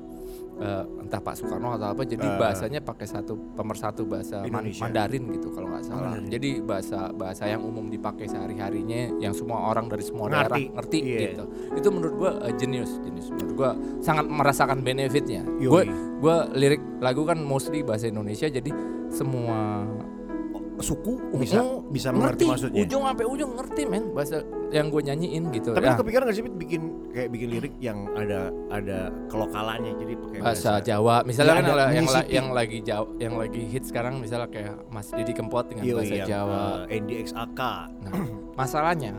eh, 0.60 0.84
entah 1.00 1.18
Pak 1.18 1.34
Soekarno 1.34 1.74
atau 1.74 1.88
apa 1.90 2.04
jadi 2.04 2.22
Eh. 2.22 2.36
bahasanya 2.36 2.80
pakai 2.80 3.06
satu 3.06 3.34
pemersatu 3.54 4.04
bahasa 4.04 4.44
Indonesia. 4.44 4.84
Mandarin 4.84 5.24
gitu 5.32 5.48
kalau 5.50 5.68
nggak 5.68 5.84
salah. 5.84 6.12
Mandarin. 6.12 6.30
Jadi 6.30 6.50
bahasa 6.60 7.00
bahasa 7.12 7.44
yang 7.46 7.62
umum 7.62 7.88
dipakai 7.88 8.26
sehari 8.26 8.56
harinya 8.56 9.16
yang 9.18 9.32
semua 9.32 9.66
orang 9.66 9.88
dari 9.88 10.02
semua 10.02 10.28
Ngerti. 10.28 10.38
daerah 10.38 10.60
ngerti 10.76 11.00
Iya. 11.02 11.20
gitu. 11.26 11.44
Itu 11.74 11.88
menurut 11.90 12.14
gua 12.16 12.32
eh, 12.42 12.54
jenius 12.54 12.92
jenius 13.00 13.28
menurut 13.30 13.54
gua 13.54 13.70
sangat 14.00 14.26
merasakan 14.26 14.80
benefitnya. 14.80 15.42
Gue 15.58 15.88
gua 16.18 16.52
lirik 16.52 16.80
lagu 17.00 17.24
kan 17.24 17.40
mostly 17.40 17.80
bahasa 17.80 18.06
Indonesia 18.06 18.46
jadi 18.46 18.72
semua 19.10 19.88
Suku 20.80 21.36
bisa 21.36 21.60
bisa 21.86 22.08
mengerti 22.10 22.48
ngerti 22.48 22.72
maksudnya. 22.72 22.82
ujung 22.82 23.04
sampai 23.04 23.26
ujung 23.28 23.52
ngerti 23.54 23.82
men 23.84 24.04
bahasa 24.10 24.40
yang 24.70 24.88
gue 24.88 25.02
nyanyiin 25.02 25.44
gitu. 25.50 25.74
Tapi 25.74 25.82
ya, 25.84 25.98
kepikiran 25.98 26.24
gak 26.26 26.38
sih 26.38 26.46
bikin 26.46 26.82
kayak 27.10 27.30
bikin 27.30 27.48
lirik 27.50 27.74
yang 27.78 28.06
ada 28.14 28.50
ada 28.70 29.10
kelokalannya? 29.28 29.94
Jadi 29.96 30.14
pakai 30.16 30.38
bahasa 30.40 30.72
Jawa. 30.80 31.16
Misalnya 31.24 31.50
Ya, 31.50 31.58
kan 31.58 31.66
ada 31.66 31.72
yang, 31.72 31.90
yang, 31.92 32.06
Mississippi. 32.06 32.34
yang 32.34 32.48
lagi 32.50 32.78
Jawa 32.80 33.08
yang 33.18 33.34
lagi 33.36 33.62
hit 33.66 33.84
sekarang 33.84 34.14
misalnya 34.18 34.48
kayak 34.48 34.76
Mas 34.88 35.10
Didi 35.10 35.34
Kempot 35.34 35.66
dengan 35.66 35.84
Iya, 35.84 35.94
bahasa 35.96 36.16
yang, 36.16 36.28
Jawa. 36.28 36.62
Eh, 36.86 36.98
NDXAK. 36.98 37.62
nah 38.00 38.12
masalahnya 38.60 39.14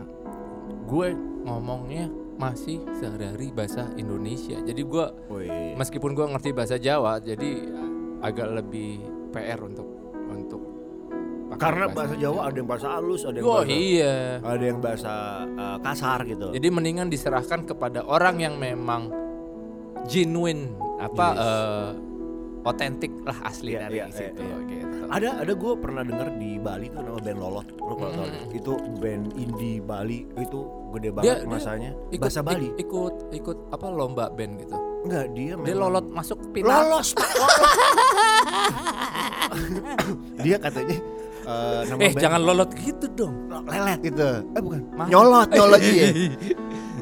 gue 0.85 1.07
ngomongnya 1.41 2.05
masih 2.35 2.81
sehari-hari 2.95 3.51
bahasa 3.51 3.85
Indonesia. 3.93 4.57
Jadi 4.57 4.81
gue 4.81 5.05
meskipun 5.77 6.11
gue 6.11 6.25
ngerti 6.27 6.49
bahasa 6.51 6.75
Jawa 6.75 7.19
jadi 7.19 7.69
agak 8.19 8.49
lebih 8.55 8.97
PR 9.29 9.61
untuk 9.61 9.85
pakai 11.51 11.59
Karena 11.59 11.85
bahasa 11.87 12.15
Jawa 12.15 12.39
ada 12.41 12.55
yang 12.55 12.65
bahasa 12.65 12.87
halus, 12.89 13.21
ada 13.21 13.35
yang 13.35 13.43
oh 13.43 13.59
bahasa 13.59 13.69
iya 13.69 14.15
ada 14.39 14.63
yang 14.63 14.79
bahasa 14.79 15.11
uh, 15.45 15.77
kasar 15.79 16.19
gitu. 16.23 16.47
Jadi 16.49 16.67
mendingan 16.67 17.07
diserahkan 17.07 17.59
kepada 17.63 18.01
orang 18.01 18.35
yang 18.37 18.55
memang 18.55 19.11
genuine 20.03 20.73
apa 20.97 21.27
Yes. 21.29 21.41
eh, 21.41 21.89
otentik 22.61 23.11
lah 23.21 23.37
asli 23.43 23.73
Iya, 23.73 23.79
dari 23.83 23.95
iya, 23.95 24.05
situ 24.07 24.39
iya, 24.39 24.55
gitu. 24.63 24.95
Ada 25.09 25.27
ada 25.39 25.51
gue 25.51 25.71
pernah 25.75 26.01
dengar 26.01 26.27
di 26.35 26.55
Bali 26.55 26.87
tuh 26.87 27.01
nama 27.01 27.17
band 27.17 27.37
Lolot. 27.37 27.67
Lo 27.75 27.93
kalau 27.95 28.13
Mm. 28.21 28.53
itu 28.53 28.71
band 28.97 29.25
indie 29.35 29.77
Bali 29.77 30.25
itu 30.31 30.59
gede 30.91 31.09
banget 31.11 31.37
dia 31.37 31.47
masanya. 31.47 31.91
Ikut, 32.07 32.21
bahasa 32.21 32.39
Bali. 32.39 32.67
ik- 32.69 32.77
ikut 32.85 33.13
ikut 33.33 33.57
apa 33.69 33.85
lomba 33.89 34.25
band 34.29 34.53
gitu. 34.57 34.75
Enggak, 35.01 35.25
dia 35.33 35.53
Dia 35.57 35.75
lolot 35.75 36.05
masuk 36.07 36.37
final. 36.53 36.69
Lolos, 36.85 37.09
Pak. 37.11 37.25
dia 40.39 40.55
katanya 40.57 40.97
uh, 41.43 41.81
nama 41.83 41.99
Eh 41.99 42.09
band- 42.09 42.19
jangan 42.19 42.41
lolot 42.41 42.69
gitu 42.73 43.05
dong. 43.11 43.33
lelet 43.63 43.99
gitu. 44.01 44.29
Eh 44.47 44.61
bukan. 44.61 44.79
Mah- 44.91 45.07
Nyolot, 45.07 45.49
nyolot. 45.49 45.81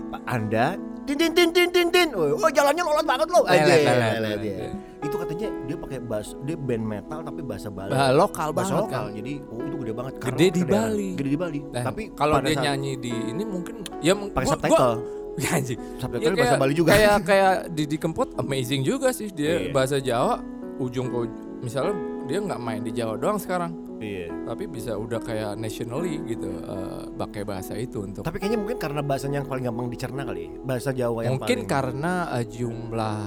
Pak 0.10 0.22
Anda 0.36 0.66
tin 1.04 1.18
tin 1.18 1.32
tin 1.34 1.50
tin 1.50 1.70
tin 1.70 1.88
tin. 1.90 2.08
Oh, 2.14 2.50
jalannya 2.50 2.84
lolot 2.84 3.02
banget 3.04 3.28
lo. 3.28 3.42
Lelet, 3.44 3.66
lelet, 3.66 3.82
lelet, 3.82 4.20
lelet, 4.20 4.42
ya. 4.44 4.70
Itu 5.00 5.16
katanya 5.16 5.48
dia 5.64 5.76
pakai 5.76 5.98
bahasa 6.02 6.34
dia 6.44 6.54
band 6.56 6.84
metal 6.84 7.20
tapi 7.24 7.42
bahasa 7.42 7.68
Bali. 7.68 7.90
Bah, 7.90 8.12
lokal 8.12 8.50
bahasa 8.52 8.74
banget 8.74 8.84
lokal. 8.86 9.06
kan. 9.06 9.16
Jadi 9.16 9.34
oh 9.44 9.60
itu 9.64 9.76
gede 9.80 9.94
banget. 9.96 10.14
Gede 10.20 10.46
di. 10.52 10.62
Bali. 10.62 11.10
Gede 11.16 11.30
di 11.30 11.40
Bali. 11.40 11.60
Nah, 11.66 11.84
tapi 11.84 12.02
kalau 12.14 12.36
dia 12.40 12.52
saat 12.52 12.64
nyanyi 12.64 12.92
di 12.96 13.14
ini 13.26 13.44
mungkin 13.44 13.76
ya 14.00 14.14
pakai 14.14 14.48
subtitle. 14.48 14.78
gua- 14.96 15.18
Ya 15.40 15.56
anjing. 15.56 15.80
Subtitle 15.98 16.26
Ya, 16.28 16.38
bahasa 16.38 16.56
Bali 16.58 16.74
juga. 16.76 16.90
Kayak 16.92 17.16
kayak 17.32 17.54
Didi 17.72 17.96
Kempot 17.96 18.30
amazing 18.36 18.84
juga 18.84 19.10
sih 19.10 19.32
dia 19.32 19.56
Iya. 19.58 19.72
bahasa 19.72 19.98
Jawa 19.98 20.44
ujung 20.78 21.08
ke 21.08 21.20
misalnya 21.60 21.96
dia 22.24 22.38
nggak 22.40 22.60
main 22.60 22.84
di 22.84 22.92
Jawa 22.92 23.16
doang 23.16 23.40
sekarang. 23.40 23.72
Iya. 24.00 24.32
tapi 24.48 24.64
bisa 24.66 24.96
udah 24.96 25.20
kayak 25.20 25.60
nationally 25.60 26.24
gitu 26.24 26.48
eh, 26.48 27.04
pakai 27.20 27.44
bahasa 27.44 27.76
itu 27.76 28.00
untuk 28.00 28.24
Tapi 28.24 28.40
kayaknya 28.40 28.60
mungkin 28.64 28.80
karena 28.80 29.04
bahasanya 29.04 29.44
yang 29.44 29.50
paling 29.52 29.64
gampang 29.68 29.88
dicerna 29.92 30.22
kali 30.24 30.48
ya. 30.48 30.52
Bahasa 30.64 30.90
Jawa 30.96 31.20
yang 31.28 31.36
mungkin 31.36 31.60
paling 31.60 31.68
karena 31.68 32.14
eh, 32.40 32.46
jumlah 32.48 33.20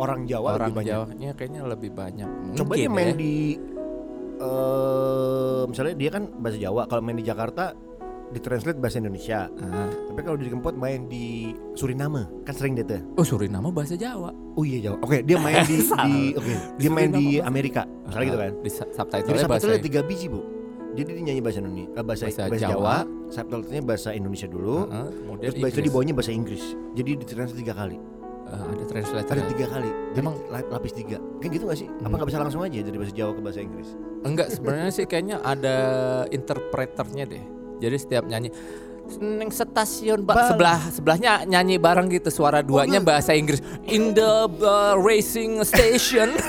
orang 0.00 0.20
Jawa 0.24 0.48
orang 0.56 0.72
lebih 0.72 0.78
banyak. 0.80 0.92
Jawanya 0.96 1.30
kayaknya 1.36 1.60
lebih 1.68 1.90
banyak 1.92 2.30
Coba 2.56 2.72
Mungkin 2.72 2.80
dia 2.80 2.88
main 2.90 3.12
ya. 3.12 3.16
di 3.20 3.34
eh 4.34 5.62
misalnya 5.70 5.94
dia 5.94 6.10
kan 6.10 6.24
bahasa 6.40 6.58
Jawa, 6.58 6.82
kalau 6.90 7.00
main 7.04 7.16
di 7.20 7.26
Jakarta 7.26 7.76
ditranslate 8.34 8.76
bahasa 8.76 8.98
Indonesia. 8.98 9.46
Ah. 9.54 9.86
Tapi 9.86 10.20
kalau 10.20 10.34
di 10.34 10.46
Kempot 10.46 10.74
main 10.74 11.06
di 11.06 11.54
Suriname, 11.72 12.26
kan 12.42 12.52
sering 12.52 12.74
dia 12.74 12.82
tuh. 12.82 13.00
oh 13.14 13.22
Suriname 13.22 13.70
bahasa 13.70 13.94
Jawa 13.94 14.34
Oh 14.52 14.62
iya 14.62 14.82
Jawa. 14.84 14.98
Oke, 15.00 15.22
dia 15.22 15.34
main 15.36 15.62
di, 15.62 15.78
di 16.06 16.14
oke, 16.34 16.54
dia 16.76 16.90
main 16.90 17.10
di 17.10 17.38
apa? 17.38 17.46
Amerika. 17.46 17.82
Misalnya 18.04 18.26
gitu 18.26 18.38
kan. 18.38 18.52
di 18.56 18.70
subtitle 18.70 19.26
bahasa 19.26 19.46
subtitlenya 19.46 19.80
tiga 19.80 20.00
biji, 20.02 20.26
Bu. 20.26 20.40
Jadi 20.94 21.10
dia 21.10 21.22
nyanyi 21.24 21.42
bahasa 21.42 21.58
Indonesia, 21.58 21.88
eh, 21.88 22.04
bahasa, 22.04 22.22
Bahasa 22.24 22.40
bahasa, 22.44 22.58
Jawa. 22.60 22.70
Jawa, 22.70 22.96
subtitlenya 23.28 23.82
bahasa 23.82 24.08
Indonesia 24.10 24.46
dulu. 24.46 24.76
Heeh, 24.84 25.08
kemudian 25.16 25.42
Terus 25.48 25.54
bahasa 25.58 25.80
di 25.80 25.90
bawahnya 25.90 26.14
bahasa 26.14 26.30
Inggris. 26.30 26.64
Jadi 26.92 27.10
ditranslate 27.16 27.58
tiga 27.58 27.74
kali. 27.74 27.98
Eh, 28.44 28.60
ada 28.60 28.84
translator 28.84 29.32
Ada 29.32 29.44
tiga 29.48 29.66
kali. 29.66 29.90
Jadi 30.12 30.20
Emang- 30.20 30.38
la- 30.46 30.68
lapis 30.70 30.92
tiga. 30.92 31.16
Kan 31.40 31.48
gitu 31.48 31.64
gak 31.64 31.74
sih? 31.76 31.88
Apa 31.88 32.04
Hmm. 32.04 32.14
nggak 32.14 32.28
bisa 32.28 32.38
langsung 32.38 32.62
aja 32.62 32.78
dari 32.78 32.94
bahasa 32.94 33.10
Jawa 33.12 33.30
ke 33.32 33.40
bahasa 33.40 33.60
Inggris? 33.60 33.90
enggak 34.24 34.48
sebenarnya 34.48 34.88
sih 34.88 35.04
kayaknya 35.04 35.36
ada 35.38 35.76
interpreternya 36.28 37.24
deh 37.26 37.44
jadi 37.84 37.96
setiap 37.96 38.24
nyanyi 38.24 38.48
Neng 39.14 39.52
stasiun 39.52 40.24
ba- 40.24 40.48
sebelah 40.48 40.80
sebelahnya 40.88 41.44
nyanyi 41.44 41.76
bareng 41.76 42.08
gitu 42.08 42.32
suara 42.32 42.60
duanya 42.60 42.98
enggak. 42.98 43.20
bahasa 43.20 43.36
Inggris 43.36 43.60
in 43.84 44.10
the 44.10 44.32
uh, 44.58 44.96
racing 44.96 45.60
station 45.60 46.32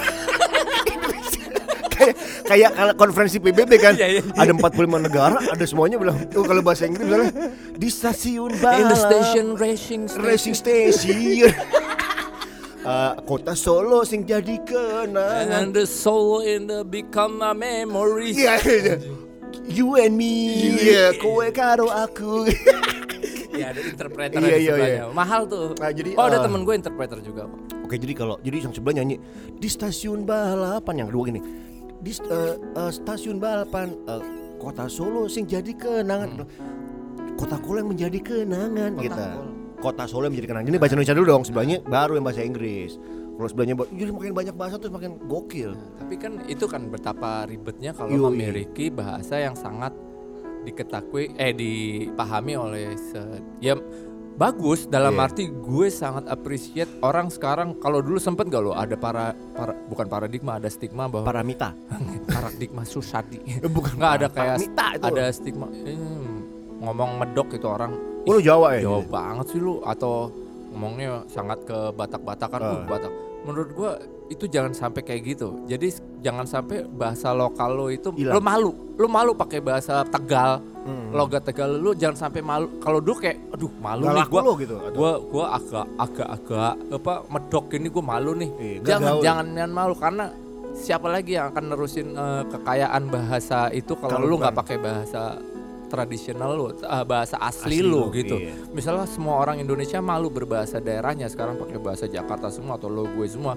kayak 1.95 2.15
kayak 2.45 2.71
konferensi 2.95 3.39
PBB 3.39 3.71
kan 3.75 3.95
Iya, 3.95 4.19
iya. 4.19 4.21
ada 4.35 4.51
45 4.51 4.71
negara 5.01 5.35
ada 5.41 5.63
semuanya 5.63 5.95
bilang 5.95 6.15
tuh 6.27 6.43
kalau 6.43 6.59
bahasa 6.59 6.83
Inggris 6.83 7.03
misalnya 7.03 7.31
di 7.71 7.87
stasiun 7.87 8.51
in 8.51 8.59
balap 8.59 8.87
the 8.87 8.97
station 8.97 9.45
racing 9.55 10.01
station 10.05 10.23
racing 10.23 10.55
station 10.55 11.15
Eh, 12.85 13.13
kota 13.27 13.51
Solo 13.51 14.03
sing 14.03 14.23
jadi 14.23 14.61
kenangan 14.61 15.49
and 15.49 15.71
the 15.71 15.83
soul 15.83 16.39
in 16.39 16.67
the 16.67 16.83
become 16.83 17.41
a 17.41 17.51
memory 17.51 18.31
Iya, 18.31 18.55
iya. 18.61 18.95
You 19.69 19.95
and 19.97 20.13
me. 20.13 20.69
Ya 20.79 21.13
kowe 21.17 21.45
karo 21.51 21.89
aku. 21.89 22.45
Ya 23.55 23.71
ada 23.71 23.79
interpreter 23.79 24.35
Iya, 24.35 24.59
di 24.59 24.67
iya, 24.67 24.71
sebelahnya. 24.75 25.03
iya. 25.07 25.15
mahal 25.15 25.41
tuh. 25.47 25.71
Nah, 25.79 25.87
jadi, 25.87 26.11
oh 26.19 26.27
ada 26.27 26.37
eh, 26.37 26.43
temen 26.43 26.67
gue 26.67 26.75
interpreter 26.75 27.23
juga 27.23 27.47
Oke 27.87 27.95
jadi 27.95 28.11
kalau 28.11 28.35
jadi 28.43 28.67
yang 28.67 28.75
sebelah 28.75 28.99
nyanyi 28.99 29.15
di 29.55 29.69
stasiun 29.71 30.27
balapan 30.27 30.93
yang 30.99 31.07
kedua 31.07 31.23
gini. 31.31 31.39
Di 32.03 32.11
eh, 32.19 32.55
eh, 32.59 32.91
stasiun 32.91 33.39
balapan 33.39 33.95
eh, 34.11 34.21
kota 34.59 34.91
Solo 34.91 35.31
sing 35.31 35.47
jadi 35.47 35.71
kenangan. 35.71 36.43
Kota 37.39 37.55
Solo 37.63 37.79
yang 37.79 37.95
menjadi 37.95 38.19
kenangan 38.19 38.91
Kota 38.91 39.03
kita 39.07 39.23
Kolo. 39.31 39.51
kota 39.79 40.03
Solo 40.03 40.23
yang 40.27 40.33
menjadi 40.35 40.49
kenangan. 40.51 40.67
Ini 40.67 40.77
bahasa 40.77 40.93
Indonesia 40.99 41.15
dulu 41.15 41.27
dong 41.31 41.43
sebelahnya 41.47 41.77
baru 41.79 42.11
yang 42.19 42.25
bahasa 42.27 42.43
Inggris 42.43 42.99
kalau 43.35 43.47
sebelahnya 43.47 43.75
jadi 43.89 44.09
makin 44.09 44.33
banyak 44.33 44.55
bahasa 44.55 44.75
tuh 44.75 44.87
makin 44.87 45.19
gokil. 45.23 45.75
Tapi 45.99 46.15
kan 46.15 46.39
itu 46.45 46.65
kan 46.65 46.87
betapa 46.87 47.43
ribetnya 47.43 47.91
kalau 47.91 48.31
memiliki 48.31 48.87
bahasa 48.87 49.37
yang 49.37 49.53
sangat 49.53 49.91
diketahui 50.63 51.35
eh 51.35 51.51
dipahami 51.51 52.53
oleh 52.55 52.95
se 52.95 53.21
ya 53.59 53.77
bagus 54.35 54.83
dalam 54.85 55.13
Iya. 55.13 55.23
arti 55.23 55.43
gue 55.47 55.87
sangat 55.87 56.25
appreciate 56.25 56.91
orang 56.99 57.27
sekarang. 57.27 57.77
Kalau 57.77 57.99
dulu 57.99 58.17
sempet 58.17 58.47
gak 58.47 58.61
lo? 58.61 58.71
Ada 58.71 58.95
para, 58.95 59.31
para 59.51 59.71
bukan 59.85 60.07
paradigma 60.07 60.57
ada 60.57 60.67
stigma 60.67 61.07
bahwa 61.07 61.23
Paramita. 61.23 61.71
paradigma 62.35 62.83
susadi. 62.83 63.39
Bukan 63.75 63.95
nggak 63.95 64.13
ada 64.15 64.27
kayak 64.27 64.57
itu. 64.59 64.71
ada 65.01 65.23
stigma. 65.29 65.67
Hmm, 65.71 66.43
ngomong 66.81 67.15
medok 67.17 67.51
itu 67.51 67.63
orang 67.63 67.95
Oh, 68.25 68.35
lu 68.35 68.41
Jawa 68.41 68.73
ya? 68.75 68.89
Jawa 68.89 69.05
banget 69.05 69.45
sih 69.53 69.61
lu. 69.61 69.85
Atau 69.85 70.33
ngomongnya 70.75 71.23
sangat 71.25 71.63
ke 71.63 71.77
Batak-Batakan 71.89 72.59
Ah. 72.59 72.71
uh, 72.75 72.83
Batak. 72.83 73.11
Menurut 73.41 73.69
gua 73.71 73.91
itu 74.25 74.45
jangan 74.45 74.73
sampai 74.73 74.99
kayak 74.99 75.21
gitu. 75.23 75.63
Jadi 75.63 75.87
jangan 76.19 76.43
sampai 76.43 76.83
bahasa 76.83 77.29
lokal 77.31 77.71
lu 77.71 77.87
itu 77.87 78.09
Hilang. 78.11 78.35
lu 78.35 78.41
malu. 78.41 78.71
Lu 78.95 79.07
malu 79.07 79.31
pakai 79.31 79.61
bahasa 79.61 80.01
Tegal, 80.03 80.59
Hmm. 80.81 81.13
logat 81.13 81.45
Tegal 81.45 81.77
lu 81.77 81.93
jangan 81.93 82.17
sampai 82.19 82.41
malu. 82.41 82.67
Kalau 82.79 82.97
dulu 82.97 83.15
kayak 83.15 83.37
aduh 83.49 83.69
malu 83.77 84.03
Gak 84.03 84.15
nih 84.15 84.25
gua 84.27 84.41
lo 84.41 84.53
gitu 84.57 84.75
atau? 84.75 84.91
gua 84.91 85.11
gua 85.23 85.45
agak 85.53 85.85
agak 85.95 86.27
agak 86.31 86.73
apa 86.91 87.13
medok 87.27 87.65
ini 87.71 87.87
gua 87.87 88.03
malu 88.03 88.31
nih. 88.33 88.49
Nggak 88.51 88.83
jangan 88.83 89.05
gaul. 89.07 89.21
jangan 89.21 89.45
jangan 89.53 89.71
malu 89.71 89.93
karena 89.95 90.25
siapa 90.75 91.07
lagi 91.07 91.31
yang 91.31 91.47
akan 91.49 91.63
nerusin 91.69 92.07
eh, 92.11 92.43
kekayaan 92.49 93.03
bahasa 93.07 93.69
itu 93.71 93.93
kalau 93.95 94.19
lu 94.19 94.35
nggak 94.35 94.57
pakai 94.57 94.75
bahasa 94.75 95.37
tradisional 95.87 96.51
lu, 96.57 96.65
eh, 96.73 97.05
bahasa 97.05 97.39
asli, 97.39 97.79
Asli 97.79 97.85
lu 97.85 98.09
lu, 98.09 98.13
gitu. 98.13 98.37
iya. 98.41 98.53
Misalnya 98.73 99.07
semua 99.07 99.39
orang 99.39 99.61
Indonesia 99.61 100.01
malu 100.01 100.27
berbahasa 100.33 100.81
daerahnya 100.81 101.29
sekarang 101.29 101.55
pakai 101.61 101.77
bahasa 101.79 102.05
Jakarta 102.05 102.49
semua 102.49 102.75
atau 102.75 102.89
lo 102.91 103.05
gue 103.05 103.27
semua. 103.29 103.55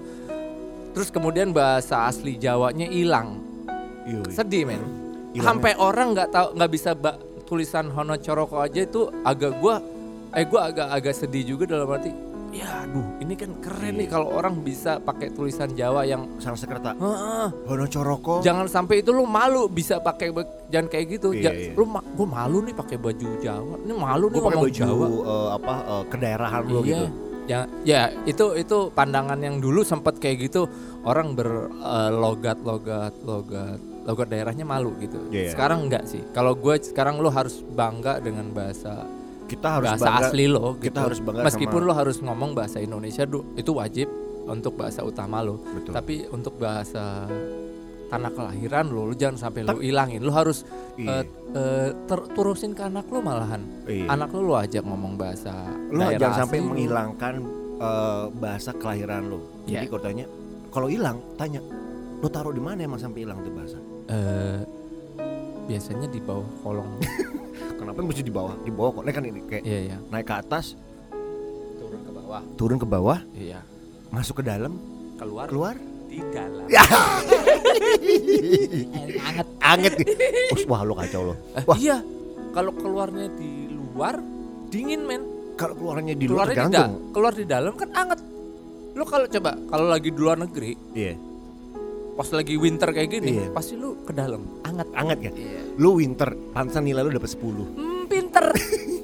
Terus 0.93 1.09
kemudian 1.12 1.53
bahasa 1.53 2.09
asli 2.09 2.41
Jawanya 2.41 2.89
hilang. 2.89 3.39
Iya, 4.09 4.24
iya. 4.24 4.33
Sedih 4.33 4.64
men. 4.64 4.83
Sampai 5.39 5.76
orang 5.79 6.16
nggak 6.16 6.29
tahu 6.33 6.47
nggak 6.57 6.70
bisa 6.72 6.91
tulisan 7.47 7.89
Hono 7.93 8.16
Coroko 8.20 8.61
aja 8.61 8.85
itu 8.85 9.09
agak 9.24 9.57
gua 9.61 9.81
eh 10.37 10.45
gua 10.45 10.68
agak 10.68 10.89
agak 10.93 11.14
sedih 11.16 11.57
juga 11.57 11.64
dalam 11.64 11.89
arti 11.89 12.12
ya 12.51 12.82
aduh 12.82 13.05
ini 13.18 13.34
kan 13.34 13.51
keren 13.59 13.94
nih 13.94 14.05
Iya. 14.05 14.12
kalau 14.12 14.28
orang 14.32 14.55
bisa 14.59 14.96
pakai 14.99 15.28
tulisan 15.28 15.70
Jawa 15.70 16.03
yang 16.03 16.24
Sang 16.38 16.55
sekreta. 16.55 16.92
"Heeh, 16.92 17.46
Hono 17.64 17.84
Coroko. 17.86 18.40
jangan 18.40 18.64
sampai 18.64 19.01
itu 19.01 19.11
lu 19.11 19.24
malu 19.24 19.66
bisa 19.66 19.99
pakai 19.99 20.32
jangan 20.66 20.88
kayak 20.88 21.07
gitu 21.11 21.28
Iya, 21.30 21.42
Ja- 21.42 21.55
iya. 21.55 21.72
lu 21.72 21.84
ma- 21.84 22.05
gua 22.09 22.26
malu 22.26 22.62
nih 22.62 22.72
pakai 22.72 22.96
baju 22.96 23.28
Jawa 23.38 23.74
ini 23.78 23.92
malu 23.92 24.26
nih 24.28 24.40
pakai 24.40 24.59
baju 24.59 24.72
Jawa 24.74 25.07
eh, 25.07 25.49
apa 25.55 25.74
eh, 25.86 26.05
kedaerahan 26.09 26.62
lo 26.64 26.80
iya 26.80 26.84
gitu. 26.86 27.07
ya 27.44 27.61
ya 27.82 28.03
itu 28.24 28.44
itu 28.55 28.78
pandangan 28.90 29.38
yang 29.38 29.57
dulu 29.57 29.80
sempat 29.80 30.16
kayak 30.16 30.49
gitu 30.49 30.68
orang 31.03 31.32
berlogat 31.32 32.61
logat 32.61 33.12
logat 33.22 33.76
logat 34.05 34.26
daerahnya 34.26 34.64
malu 34.64 34.96
gitu 34.99 35.20
Iya, 35.28 35.40
iya. 35.42 35.51
sekarang 35.53 35.84
enggak 35.84 36.05
sih 36.05 36.20
kalau 36.30 36.53
gue 36.53 36.76
sekarang 36.78 37.16
lo 37.16 37.28
harus 37.28 37.61
bangga 37.62 38.20
dengan 38.20 38.49
bahasa 38.51 39.05
Kita 39.49 39.68
harus 39.74 39.88
bahasa 39.90 40.05
bangga. 40.07 40.20
asli 40.22 40.44
lo 40.46 40.76
gitu. 40.76 40.84
kita 40.84 40.99
harus 41.03 41.18
bangga 41.18 41.42
meskipun 41.42 41.80
sama- 41.80 41.88
lo 41.88 41.92
harus 41.94 42.16
ngomong 42.18 42.51
bahasa 42.53 42.78
Indonesia 42.78 43.24
itu 43.55 43.70
wajib 43.72 44.09
untuk 44.46 44.72
bahasa 44.74 45.01
utama 45.03 45.40
lo 45.40 45.57
Betul. 45.59 45.92
tapi 45.92 46.14
untuk 46.28 46.55
bahasa 46.57 47.24
tanah 48.09 48.30
kelahiran 48.30 48.88
lo, 48.88 49.05
lo 49.05 49.14
jangan 49.14 49.36
sampai 49.38 49.61
lo 49.62 49.76
hilangin 49.78 50.20
lo 50.20 50.32
harus 50.32 50.64
Iya. 50.96 51.24
eh, 51.51 51.90
ter- 52.05 52.28
terusin 52.30 52.72
ke 52.72 52.82
anak 52.82 53.05
lo 53.07 53.20
malahan 53.20 53.61
Iya. 53.84 54.09
anak 54.09 54.28
lo 54.30 54.40
lo 54.42 54.55
ajak 54.57 54.80
ngomong 54.80 55.16
bahasa 55.16 55.53
Lo 55.90 56.05
daerah 56.07 56.16
jangan 56.18 56.38
sampai 56.42 56.59
lo. 56.59 56.64
menghilangkan 56.68 57.34
eh, 57.78 58.24
bahasa 58.34 58.70
kelahiran 58.72 59.22
lo. 59.26 59.38
Jadi 59.62 59.76
Iya. 59.78 59.86
kalau 59.86 60.03
tanya, 60.03 60.24
kalau 60.68 60.88
hilang, 60.88 61.18
tanya, 61.34 61.61
lo 62.18 62.26
taruh 62.26 62.51
di 62.51 62.59
mana 62.59 62.82
emang 62.82 62.99
sampai 62.99 63.22
hilang 63.22 63.38
tuh 63.38 63.53
bahasa? 63.53 63.78
Eh, 64.09 64.61
biasanya 65.64 66.07
di 66.07 66.18
bawah 66.18 66.42
kolong 66.59 66.90
Kenapa 67.89 68.05
mesti 68.05 68.20
di 68.20 68.28
bawah? 68.28 68.53
Di 68.61 68.68
bawah 68.68 68.93
kok? 68.93 69.01
Nah 69.01 69.11
kan 69.11 69.24
ini 69.24 69.41
kayak 69.49 69.64
iya 69.64 69.78
ya 69.89 69.97
naik 70.12 70.22
ke 70.22 70.34
atas, 70.36 70.76
turun 71.80 72.01
ke 72.05 72.12
bawah. 72.12 72.41
Turun 72.61 72.76
ke 72.76 72.84
bawah, 72.86 73.18
iya. 73.32 73.64
Masuk 74.12 74.41
ke 74.41 74.45
dalam, 74.45 74.76
keluar. 75.16 75.49
Keluar. 75.49 75.72
di 76.05 76.20
dalam. 76.28 76.68
Ya, 76.68 76.80
anget 79.24 79.47
anget. 79.59 79.93
Us, 80.53 80.64
wah 80.64 80.80
lo 80.80 80.93
kacau 80.93 81.32
lo. 81.32 81.34
Eh, 81.53 81.64
Wah, 81.64 81.76
iya. 81.76 81.97
Kalau 82.51 82.72
keluarnya 82.72 83.28
di 83.30 83.68
luar 83.68 84.16
dingin 84.68 85.05
men. 85.05 85.22
Kalau 85.57 85.72
keluarnya 85.72 86.12
di 86.12 86.24
luar 86.24 86.49
keluarnya 86.49 86.49
di 86.49 86.53
da- 86.53 86.64
tergantung. 86.86 86.93
keluar 87.12 87.32
di 87.32 87.45
dalam 87.45 87.72
kan 87.72 87.89
anget 87.91 88.20
lu 88.95 89.03
kalau 89.03 89.26
coba 89.26 89.51
kalau 89.64 89.86
lagi 89.86 90.09
di 90.11 90.18
luar 90.18 90.36
negeri 90.39 90.70
Iya, 90.93 91.12
pas 92.19 92.29
lagi 92.29 92.55
winter 92.55 92.91
kayak 92.91 93.09
gini 93.09 93.31
Iya. 93.39 93.47
pasti 93.49 93.73
lu 93.73 94.03
ke 94.03 94.11
dalam 94.11 94.43
anget 94.61 94.91
anget 94.93 95.19
kan? 95.23 95.33
iya 95.33 95.62
Lu 95.77 95.95
winter, 95.95 96.35
pantesan 96.51 96.83
nilai 96.83 97.01
lu 97.01 97.12
dapat 97.12 97.31
10. 97.31 97.39
hmm, 97.39 98.03
pinter 98.05 98.45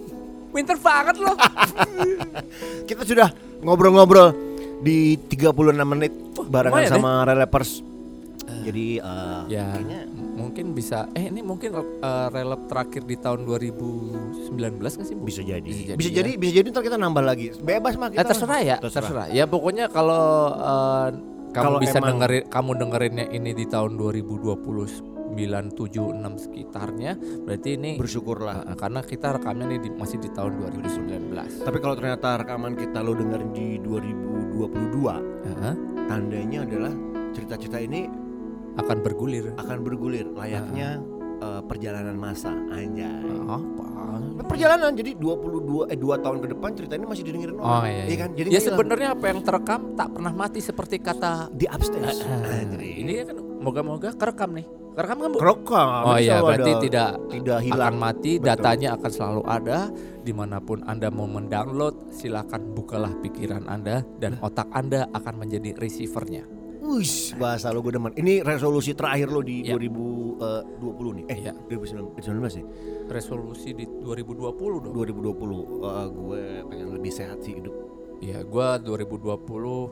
winter 0.55 0.77
banget 0.77 1.17
lo 1.17 1.33
Kita 2.89 3.03
sudah 3.03 3.31
ngobrol-ngobrol 3.61 4.35
di 4.81 5.15
36 5.17 5.55
menit 5.87 6.12
barengan 6.45 6.75
lumayan 6.75 6.85
ya. 6.85 6.93
sama 6.93 7.12
Relepers. 7.25 7.73
Jadi 8.45 8.99
eh, 8.99 9.41
ya 9.49 9.65
kayaknya 9.71 10.01
mungkin 10.35 10.73
bisa 10.73 11.09
eh 11.12 11.29
ini 11.29 11.41
mungkin 11.41 11.73
uh, 11.73 11.85
relap 12.29 12.67
terakhir 12.67 13.03
di 13.03 13.17
tahun 13.17 13.45
2019 13.45 14.53
kan 14.81 15.05
sih 15.05 15.15
Bu? 15.15 15.25
bisa 15.25 15.41
jadi. 15.41 15.65
Bisa 15.65 15.95
Bisa 15.95 16.11
jadi, 16.11 16.12
jadi, 16.12 16.31
ya. 16.31 16.37
bisa 16.37 16.53
jadi, 16.55 16.67
ntar 16.69 16.83
kita 16.83 16.97
nambah 16.97 17.23
lagi. 17.23 17.57
Bebas 17.57 17.95
mah 17.95 18.09
Eh, 18.09 18.12
kita. 18.15 18.27
terserah 18.27 18.61
ya, 18.61 18.77
terserah. 18.79 19.27
Ya 19.31 19.45
pokoknya 19.45 19.89
kalau 19.89 20.25
eh, 20.53 21.09
kamu 21.55 21.64
Kalau 21.64 21.78
bisa 21.78 21.96
emang- 21.96 22.18
dengerin 22.18 22.42
kamu 22.46 22.70
dengerinnya 22.76 23.26
ini 23.30 23.50
di 23.52 23.64
tahun 23.64 23.94
2029 23.94 25.07
76 25.70 25.94
sekitarnya, 26.36 27.12
berarti 27.40 27.68
ini 27.72 27.90
Bersyukurlah. 27.94 28.66
eh, 28.66 28.76
karena 28.76 29.00
kita 29.00 29.34
rekamnya 29.34 29.66
nih 29.68 29.80
di- 29.80 29.94
masih 29.94 30.18
di 30.18 30.28
tahun 30.28 30.52
2019. 30.59 31.50
Tapi 31.61 31.78
kalau 31.78 31.94
ternyata 31.94 32.36
rekaman 32.36 32.74
kita 32.74 32.98
lo 33.00 33.14
dengerin 33.14 33.50
di 33.50 33.78
2022, 33.78 35.14
Heeh, 35.44 35.74
tandanya 36.05 36.62
adalah 36.62 36.92
cerita-cerita 37.30 37.78
ini 37.78 38.07
akan 38.74 38.98
bergulir. 39.00 39.55
akan 39.57 39.78
bergulir 39.80 40.26
layaknya 40.28 40.98
eh, 41.45 41.61
perjalanan 41.68 42.16
masa 42.16 42.51
anjay. 42.72 43.28
Apa? 43.45 43.84
Perjalanan 44.45 44.92
jadi 44.95 45.16
22 45.18 45.90
eh 45.90 45.99
2 45.99 46.24
tahun 46.24 46.38
ke 46.45 46.49
depan 46.57 46.70
cerita 46.76 46.92
ini 46.97 47.07
masih 47.09 47.24
didengerin 47.26 47.57
orang. 47.59 47.82
Oh 47.82 47.84
iya. 47.86 48.05
iya. 48.07 48.16
kan? 48.18 48.30
Jadi 48.36 48.49
ya 48.51 48.61
sebenarnya 48.61 49.09
apa 49.16 49.24
yang 49.30 49.40
terekam 49.42 49.80
tak 49.99 50.09
pernah 50.14 50.32
mati 50.32 50.61
seperti 50.62 50.97
kata 51.01 51.51
di 51.51 51.66
upstairs. 51.66 52.22
Eh, 52.22 52.62
Anjay. 52.64 52.92
ini 53.05 53.12
kan 53.24 53.36
moga-moga 53.61 54.12
kerekam 54.14 54.55
nih. 54.55 54.66
Kerekam 54.95 55.18
kan 55.18 55.28
Bu? 55.34 55.38
Kerekam. 55.42 55.88
Oh 56.07 56.16
iya, 56.18 56.38
berarti 56.38 56.70
ada- 56.70 56.82
tidak 56.86 57.11
tidak 57.34 57.59
hilang. 57.66 57.82
akan 57.82 57.95
mati, 57.99 58.32
Betul. 58.38 58.47
datanya 58.47 58.88
akan 58.95 59.11
selalu 59.11 59.42
ada 59.51 59.78
di 60.22 60.32
mana 60.32 60.57
pun 60.62 60.78
anda 60.86 61.09
mau 61.11 61.26
mendownload. 61.26 62.14
Silakan 62.14 62.62
bukalah 62.78 63.11
pikiran 63.18 63.66
anda 63.66 64.07
dan 64.22 64.38
otak 64.38 64.70
anda 64.70 65.11
akan 65.11 65.34
menjadi 65.42 65.74
receivernya. 65.74 66.64
Wih, 66.85 67.32
bahasa 67.41 67.72
lo 67.72 67.80
gue 67.80 67.97
demen. 67.97 68.12
Ini 68.12 68.45
resolusi 68.45 68.93
terakhir 68.93 69.32
lo 69.32 69.41
di 69.41 69.64
Ya. 69.64 69.72
2020 69.72 71.16
nih. 71.16 71.24
Eh, 71.32 71.39
Iya. 71.41 71.53
2019 71.64 72.61
ya? 72.61 72.64
Resolusi 73.09 73.72
di 73.72 73.89
2020 73.89 74.85
dong. 74.85 74.93
2020 74.93 75.64
eh, 75.80 76.07
gue 76.12 76.43
pengen 76.68 76.89
lebih 76.93 77.09
sehat 77.09 77.41
sih 77.41 77.57
hidup. 77.57 77.72
Iya, 78.20 78.45
gua 78.45 78.76
2020 78.76 79.89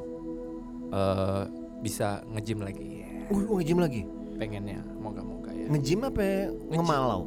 eh 0.93 1.45
bisa 1.83 2.23
nge-gym 2.31 2.61
lagi. 2.63 3.03
Uh, 3.33 3.41
lu 3.43 3.59
nge-gym 3.59 3.81
lagi? 3.81 4.03
Pengennya, 4.39 4.85
moga-moga 5.01 5.51
ya. 5.51 5.67
Nge-gym 5.73 6.01
apa 6.07 6.21
ya? 6.23 6.43
ngemalau? 6.71 7.23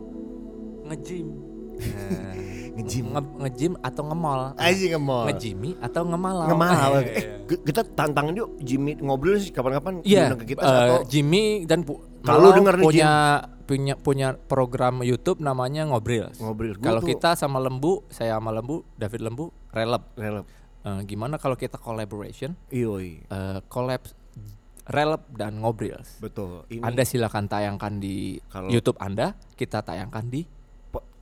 Nge-gym. 0.88 1.28
Nge-gym. 2.76 3.06
Nge- 3.08 3.36
nge-gym 3.40 3.74
atau 3.80 4.04
nge-mall? 4.04 4.42
Aji 4.56 4.86
nge-mall. 4.92 5.26
Nge-jimmy 5.32 5.70
atau 5.80 6.02
nge-malau? 6.04 6.48
Ngemalau. 6.48 6.92
Eh, 7.00 7.08
Eh, 7.08 7.24
ke- 7.48 7.62
kita 7.64 7.82
tantangan 7.86 8.36
yuk 8.36 8.60
Jimmy 8.60 8.98
ngobrol 8.98 9.40
sih 9.40 9.50
kapan-kapan 9.50 10.04
Iya, 10.04 10.36
ke 10.36 10.44
kita 10.46 10.62
eh, 10.62 10.74
atau 10.92 10.98
Jimmy 11.08 11.64
dan 11.64 11.88
Kalau 12.20 12.52
denger 12.52 12.76
punya 12.82 13.12
punya 13.66 13.94
punya 13.96 14.28
program 14.36 15.02
YouTube 15.02 15.40
namanya 15.40 15.86
Ngobrol. 15.86 16.30
ngobrol. 16.36 16.76
Kalau 16.76 17.02
kita 17.02 17.34
sama 17.34 17.58
Lembu, 17.58 18.06
saya 18.10 18.36
sama 18.36 18.52
Lembu, 18.52 18.86
David 18.94 19.24
Lembu, 19.24 19.50
relap. 19.72 20.14
relap. 20.14 20.46
Eh, 20.82 21.02
gimana 21.06 21.38
kalau 21.38 21.56
kita 21.56 21.78
collaboration, 21.78 22.54
Yoi, 22.70 23.24
eh, 23.24 23.60
collab 23.66 24.06
relap 24.86 25.26
dan 25.32 25.58
Ngobrol. 25.58 25.98
betul. 26.20 26.62
Ini 26.68 26.84
Anda 26.84 27.02
silakan 27.02 27.48
tayangkan 27.48 27.98
di 27.98 28.38
Kalau- 28.46 28.70
YouTube 28.70 29.00
Anda, 29.00 29.34
kita 29.56 29.82
tayangkan 29.82 30.30
di 30.30 30.46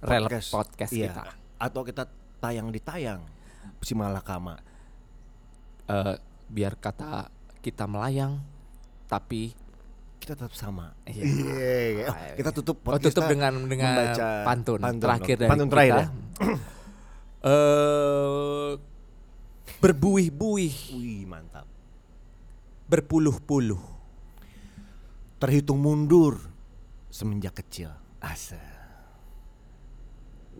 po- 0.03 0.11
relap 0.11 0.29
podcast 0.29 0.91
Iya. 0.91 1.07
kita. 1.09 1.23
Atau 1.57 1.81
kita 1.81 2.03
tayang 2.37 2.67
di 2.67 2.77
tayang 2.77 3.21
si 3.79 3.93
malakama. 3.93 4.59
Eh, 5.85 6.15
biar 6.45 6.75
kata 6.75 7.27
kita 7.59 7.83
melayang, 7.85 8.39
tapi 9.05 9.55
Kita 10.15 10.39
tetap 10.39 10.55
sama. 10.55 10.95
Iya. 11.03 11.23
Iya. 11.23 12.05
Oh, 12.07 12.15
kita 12.33 12.49
tutup 12.53 12.79
Oh, 12.79 12.83
podcast 12.89 13.11
tutup 13.11 13.23
kita 13.23 13.33
dengan 13.33 13.53
dengan 13.61 13.91
membaca 13.91 14.27
pantun, 14.45 14.79
pantun 14.79 15.01
terakhir 15.01 15.35
dong. 15.35 15.41
dari 15.41 15.51
Pantun 15.51 15.67
terakhir 15.67 15.91
kita. 15.91 15.99
ya? 15.99 16.07
Eh, 17.43 18.71
berbuih-buih, 19.77 20.75
Wih, 20.93 21.23
mantap. 21.25 21.67
berpuluh-puluh. 22.85 23.83
Terhitung 25.37 25.75
mundur 25.77 26.39
semenjak 27.09 27.59
kecil. 27.59 27.91
Asa. 28.17 28.55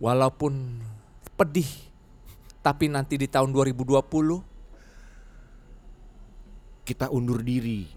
Walaupun 0.04 0.84
pedih, 1.32 1.64
tapi 2.60 2.92
nanti 2.92 3.16
di 3.16 3.24
tahun 3.24 3.56
2020 3.56 4.04
Kita 6.84 7.08
undur 7.08 7.40
diri 7.40 7.88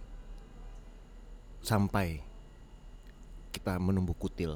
sampai 1.60 2.24
kita 3.52 3.76
menumbuh 3.84 4.16
kutil. 4.16 4.56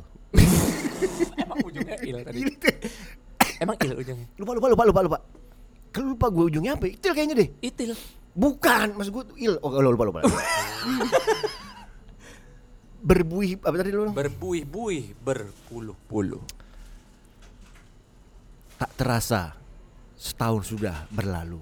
sama 1.35 1.59
ujungnya 1.67 1.99
il 1.99 2.23
tadi. 2.23 2.39
Emang 3.59 3.75
il 3.83 3.91
ujungnya. 3.99 4.27
lupa 4.39 4.51
lupa 4.55 4.67
lupa 4.71 4.83
lupa 4.87 5.01
lupa. 5.03 5.17
Kalau 5.91 6.15
lupa 6.15 6.31
gue 6.31 6.47
ujungnya 6.47 6.79
apa? 6.79 6.87
Itil 6.87 7.11
kayaknya 7.11 7.35
deh. 7.43 7.49
Itil. 7.59 7.91
Bukan, 8.31 8.95
maksud 8.95 9.11
gue 9.11 9.23
il. 9.43 9.59
Oh, 9.59 9.75
lupa 9.75 10.07
lupa 10.07 10.23
lupa. 10.23 10.39
Berbuih 13.11 13.59
apa 13.59 13.75
tadi 13.75 13.91
lu? 13.91 14.07
Berbuih-buih, 14.15 15.19
berpuluh-puluh. 15.19 16.60
Tak 18.81 18.97
terasa 18.97 19.53
setahun 20.17 20.73
sudah 20.73 21.05
berlalu. 21.13 21.61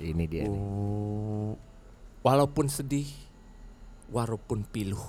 Ini 0.00 0.24
dia 0.24 0.48
nih. 0.48 0.56
Oh, 0.56 1.52
walaupun 2.24 2.72
sedih, 2.72 3.04
walaupun 4.08 4.64
piluh. 4.64 5.04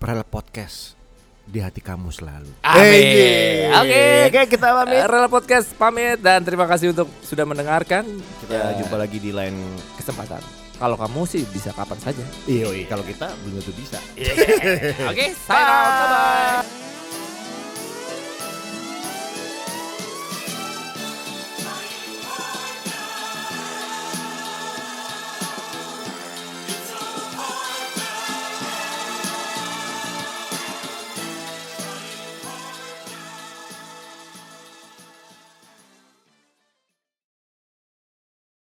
Perel 0.00 0.24
podcast 0.24 0.96
di 1.44 1.60
hati 1.60 1.84
kamu 1.84 2.08
selalu. 2.08 2.48
Amin. 2.64 3.68
Oke. 3.76 4.32
Oke, 4.32 4.40
kita 4.56 4.72
pamit. 4.72 5.04
Rela 5.04 5.28
Podcast 5.28 5.68
pamit 5.76 6.16
dan 6.24 6.40
terima 6.40 6.64
kasih 6.64 6.96
untuk 6.96 7.12
sudah 7.20 7.44
mendengarkan. 7.44 8.08
Kita 8.40 8.52
Ya, 8.56 8.80
jumpa 8.80 8.96
lagi 8.96 9.20
di 9.20 9.36
lain 9.36 9.60
kesempatan. 10.00 10.40
Kalau 10.80 10.96
kamu 10.96 11.28
sih 11.28 11.44
bisa 11.52 11.76
kapan 11.76 12.00
saja. 12.00 12.24
Iya, 12.48 12.72
kalau 12.88 13.04
kita 13.04 13.28
belum 13.44 13.60
tentu 13.60 13.72
bisa. 13.76 14.00
Oke, 15.12 15.36
sign 15.36 15.60
out. 15.68 15.92
Bye 15.92 16.08
bye. 16.08 16.99